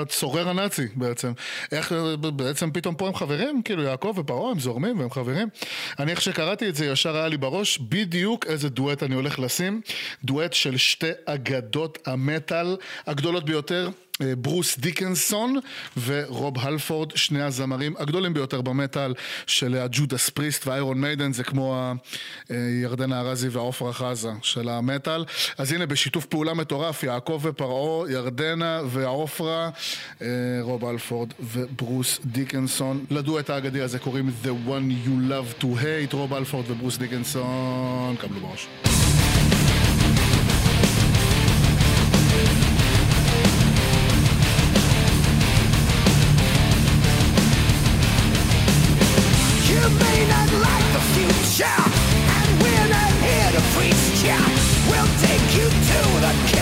הצורר 0.03 0.49
הנאצי 0.49 0.87
בעצם. 0.95 1.33
איך 1.73 1.93
בעצם 2.37 2.71
פתאום 2.71 2.95
פה 2.95 3.07
הם 3.07 3.15
חברים? 3.15 3.63
כאילו 3.63 3.83
יעקב 3.83 4.15
ופרעה 4.17 4.51
הם 4.51 4.61
זורמים 4.61 5.01
והם 5.01 5.11
חברים. 5.11 5.49
אני 5.99 6.11
איך 6.11 6.21
שקראתי 6.21 6.69
את 6.69 6.75
זה 6.75 6.87
ישר 6.87 7.17
היה 7.17 7.29
לי 7.29 7.37
בראש 7.37 7.79
בדיוק 7.79 8.47
איזה 8.47 8.69
דואט 8.69 9.03
אני 9.03 9.15
הולך 9.15 9.39
לשים. 9.39 9.81
דואט 10.25 10.53
של 10.53 10.77
שתי 10.77 11.11
אגדות 11.25 11.99
המטאל 12.07 12.77
הגדולות 13.07 13.45
ביותר. 13.45 13.91
ברוס 14.39 14.79
דיקנסון 14.79 15.57
ורוב 16.05 16.59
הלפורד, 16.59 17.17
שני 17.17 17.43
הזמרים 17.43 17.95
הגדולים 17.99 18.35
ביותר 18.35 18.61
במטאל 18.61 19.15
של 19.47 19.77
הג'ודס 19.77 20.29
פריסט 20.31 20.67
ואיירון 20.67 21.01
מיידן, 21.01 21.33
זה 21.33 21.45
כמו 21.45 21.95
ירדנה 22.83 23.21
ארזי 23.21 23.49
ועופרה 23.49 23.93
חזה 23.93 24.31
של 24.43 24.69
המטאל. 24.69 25.25
אז 25.59 25.73
הנה 25.73 25.87
בשיתוף 25.87 26.27
פעולה 26.27 26.55
מטורף, 26.55 27.03
יעקב 27.03 27.41
ופרעה, 27.43 28.11
ירדנה 28.11 28.81
ועופרה, 28.87 29.71
אה, 30.23 30.27
רוב 30.61 30.85
הלפורד 30.85 31.29
וברוס 31.41 32.21
דיקנסון. 32.25 33.05
לדואט 33.11 33.51
האגדי 33.51 33.81
הזה 33.81 33.99
קוראים 33.99 34.31
The 34.45 34.69
One 34.69 35.07
You 35.07 35.31
Love 35.31 35.63
to 35.63 35.67
Hate, 35.67 36.13
רוב 36.13 36.35
הלפורד 36.35 36.71
וברוס 36.71 36.99
דיקנסון, 36.99 38.17
קבלו 38.21 38.41
בראש. 38.41 38.69
Future, 51.61 51.67
and 51.67 52.63
we're 52.63 52.89
not 52.89 53.13
here 53.21 53.53
to 53.53 53.61
preach 53.77 54.25
ya. 54.25 54.39
We'll 54.89 55.13
take 55.21 55.57
you 55.57 55.69
to 55.69 56.01
the 56.21 56.60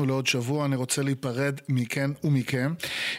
שלנו 0.00 0.12
לעוד 0.12 0.26
שבוע, 0.26 0.64
אני 0.64 0.76
רוצה 0.76 1.02
להיפרד 1.02 1.60
מכן 1.68 2.10
ומכם 2.24 2.72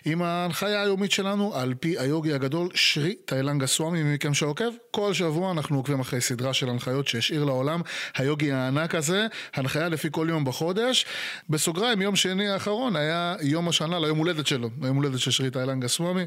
עם 0.05 0.21
ההנחיה 0.21 0.81
היומית 0.81 1.11
שלנו 1.11 1.55
על 1.55 1.73
פי 1.73 1.99
היוגי 1.99 2.33
הגדול 2.33 2.69
שרי 2.73 3.15
תאילנגה 3.25 3.67
סוואמי, 3.67 4.03
מי 4.03 4.13
מכם 4.13 4.33
שעוקב, 4.33 4.65
כל 4.91 5.13
שבוע 5.13 5.51
אנחנו 5.51 5.77
עוקבים 5.77 5.99
אחרי 5.99 6.21
סדרה 6.21 6.53
של 6.53 6.69
הנחיות 6.69 7.07
שהשאיר 7.07 7.43
לעולם 7.43 7.81
היוגי 8.17 8.51
הענק 8.51 8.95
הזה, 8.95 9.27
הנחיה 9.53 9.89
לפי 9.89 10.07
כל 10.11 10.27
יום 10.29 10.45
בחודש. 10.45 11.05
בסוגריים, 11.49 12.01
יום 12.01 12.15
שני 12.15 12.49
האחרון 12.49 12.95
היה 12.95 13.35
יום 13.41 13.69
השנה 13.69 13.99
ליום 13.99 14.17
הולדת 14.17 14.47
שלו, 14.47 14.69
היום 14.81 14.97
הולדת 14.97 15.19
של 15.19 15.31
שרי 15.31 15.49
תאילנגה 15.49 15.87
סוואמי, 15.87 16.23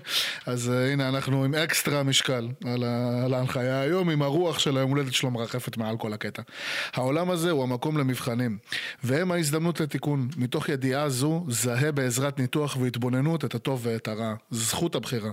אז 0.46 0.68
uh, 0.68 0.92
הנה 0.92 1.08
אנחנו 1.08 1.44
עם 1.44 1.54
אקסטרה 1.54 2.02
משקל 2.02 2.48
על, 2.64 2.84
ה- 2.84 3.24
על 3.24 3.34
ההנחיה 3.34 3.80
היום, 3.80 4.10
עם 4.10 4.22
הרוח 4.22 4.58
של 4.58 4.76
היום 4.76 4.90
הולדת 4.90 5.14
שלו 5.14 5.30
מרחפת 5.30 5.76
מעל 5.76 5.96
כל 5.96 6.12
הקטע. 6.12 6.42
העולם 6.92 7.30
הזה 7.30 7.50
הוא 7.50 7.62
המקום 7.62 7.98
למבחנים, 7.98 8.58
והם 9.04 9.32
ההזדמנות 9.32 9.80
לתיקון. 9.80 10.28
מתוך 10.44 10.68
ידיעה 10.68 11.08
זו, 11.08 11.44
זהה 11.48 11.92
בעזרת 11.92 12.38
ניתוח 12.38 12.76
והתבוננות 12.80 13.44
את 13.44 13.54
הטוב 13.54 13.80
ואת 13.82 14.08
הרע. 14.08 14.34
זכות 14.50 14.94
הבחירה. 14.94 15.30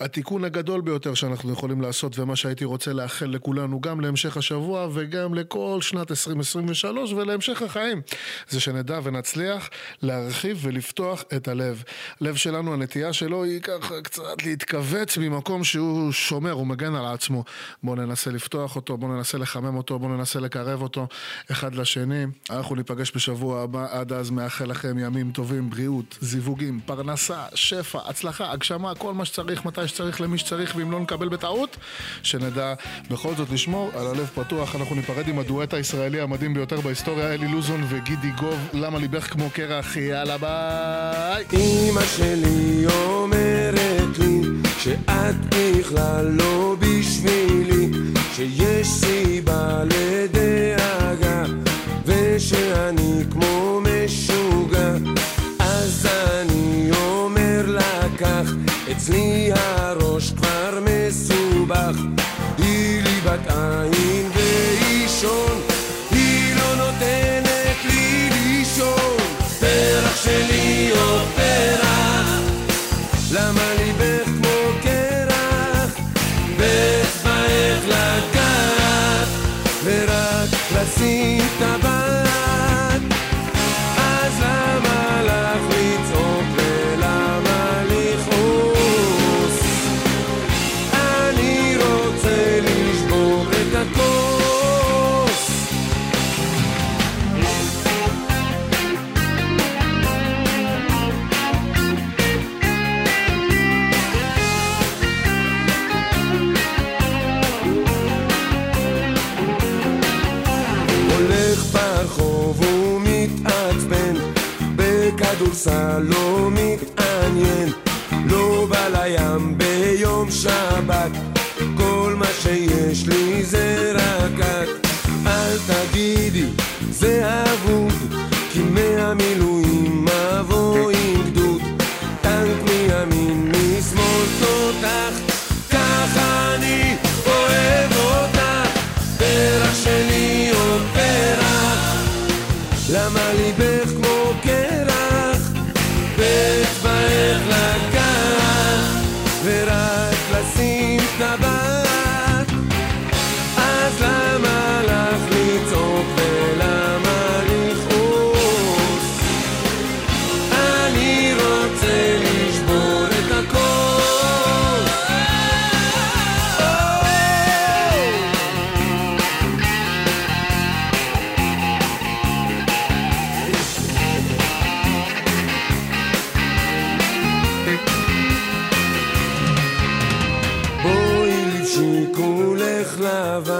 התיקון 0.00 0.44
הגדול 0.44 0.80
ביותר 0.80 1.14
שאנחנו 1.14 1.52
יכולים 1.52 1.80
לעשות, 1.80 2.18
ומה 2.18 2.36
שהייתי 2.36 2.64
רוצה 2.64 2.92
לאחל 2.92 3.26
לכולנו, 3.26 3.80
גם 3.80 4.00
להמשך 4.00 4.36
השבוע 4.36 4.88
וגם 4.92 5.34
לכל 5.34 5.78
שנת 5.80 6.10
2023 6.10 7.12
ולהמשך 7.12 7.62
החיים, 7.62 8.02
זה 8.48 8.60
שנדע 8.60 9.00
ונצליח 9.02 9.70
להרחיב 10.02 10.58
ולפתוח 10.62 11.24
את 11.36 11.48
הלב. 11.48 11.82
לב 12.20 12.36
שלנו, 12.36 12.74
הנטייה 12.74 13.12
שלו 13.12 13.44
היא 13.44 13.60
ככה 13.60 14.00
קצת 14.02 14.42
להתכווץ 14.44 15.18
ממקום 15.18 15.64
שהוא 15.64 16.12
שומר, 16.12 16.52
הוא 16.52 16.66
מגן 16.66 16.94
על 16.94 17.06
עצמו. 17.06 17.44
בואו 17.82 17.96
ננסה 17.96 18.30
לפתוח 18.30 18.76
אותו, 18.76 18.96
בואו 18.96 19.16
ננסה 19.16 19.38
לחמם 19.38 19.76
אותו, 19.76 19.98
בואו 19.98 20.16
ננסה 20.16 20.40
לקרב 20.40 20.82
אותו 20.82 21.06
אחד 21.50 21.74
לשני. 21.74 22.24
אנחנו 22.50 22.74
ניפגש 22.74 23.12
בשבוע 23.16 23.62
הבא, 23.62 23.86
עד 23.90 24.12
אז 24.12 24.30
מאחל 24.46 24.64
לכם 24.64 24.98
ימים 24.98 25.30
טובים, 25.30 25.70
בריאות, 25.70 26.18
זיווגים, 26.20 26.80
פרנסה, 26.86 27.44
שפע, 27.54 27.98
הצלחה, 28.08 28.52
הגשמה, 28.52 28.94
כל 28.94 29.14
מה 29.14 29.24
שצריך, 29.24 29.64
מתי 29.64 29.88
שצריך, 29.88 30.20
למי 30.20 30.38
שצריך, 30.38 30.76
ואם 30.76 30.90
לא 30.90 31.00
נקבל 31.00 31.28
בטעות, 31.28 31.76
שנדע 32.22 32.74
בכל 33.10 33.34
זאת 33.34 33.50
לשמור 33.50 33.90
על 33.94 34.06
הלב 34.06 34.30
פתוח. 34.34 34.76
אנחנו 34.76 34.94
ניפרד 34.96 35.28
עם 35.28 35.38
הדואט 35.38 35.74
הישראלי 35.74 36.20
המדהים 36.20 36.54
ביותר 36.54 36.80
בהיסטוריה, 36.80 37.34
אלי 37.34 37.48
לוזון 37.48 37.84
וגידי 37.88 38.30
גוב, 38.30 38.68
למה 38.72 38.98
ליבך 38.98 39.32
כמו 39.32 39.50
קרח, 39.50 39.96
יאללה 39.96 40.38
ביי! 40.38 41.44
אמא 41.52 42.02
שלי 42.16 42.86
אומרת 42.86 44.18
לי 44.18 44.40
שאת 44.78 45.36
בכלל 45.48 46.26
לא 46.26 46.76
בשבילי 46.80 47.90
שיש 48.34 48.88
סיבה 48.88 49.82
לדאגה 49.84 51.44
ושאני 52.04 53.24
כמו 53.30 53.80
משוגע 53.80 53.95
אצלי 58.96 59.50
הראש 59.52 60.05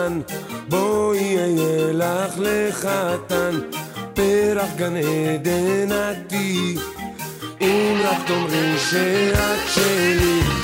לבן, 0.06 0.20
בואי 0.68 1.36
אהיה 1.38 1.92
לך 1.92 2.34
לחתן, 2.38 3.58
פרח 4.14 4.70
גן 4.76 4.96
עדן 4.96 5.92
עתי, 5.92 6.76
אם 7.60 7.96
רק 8.04 8.26
תאמרי 8.26 8.78
שאת 8.78 9.68
שלי, 9.74 10.55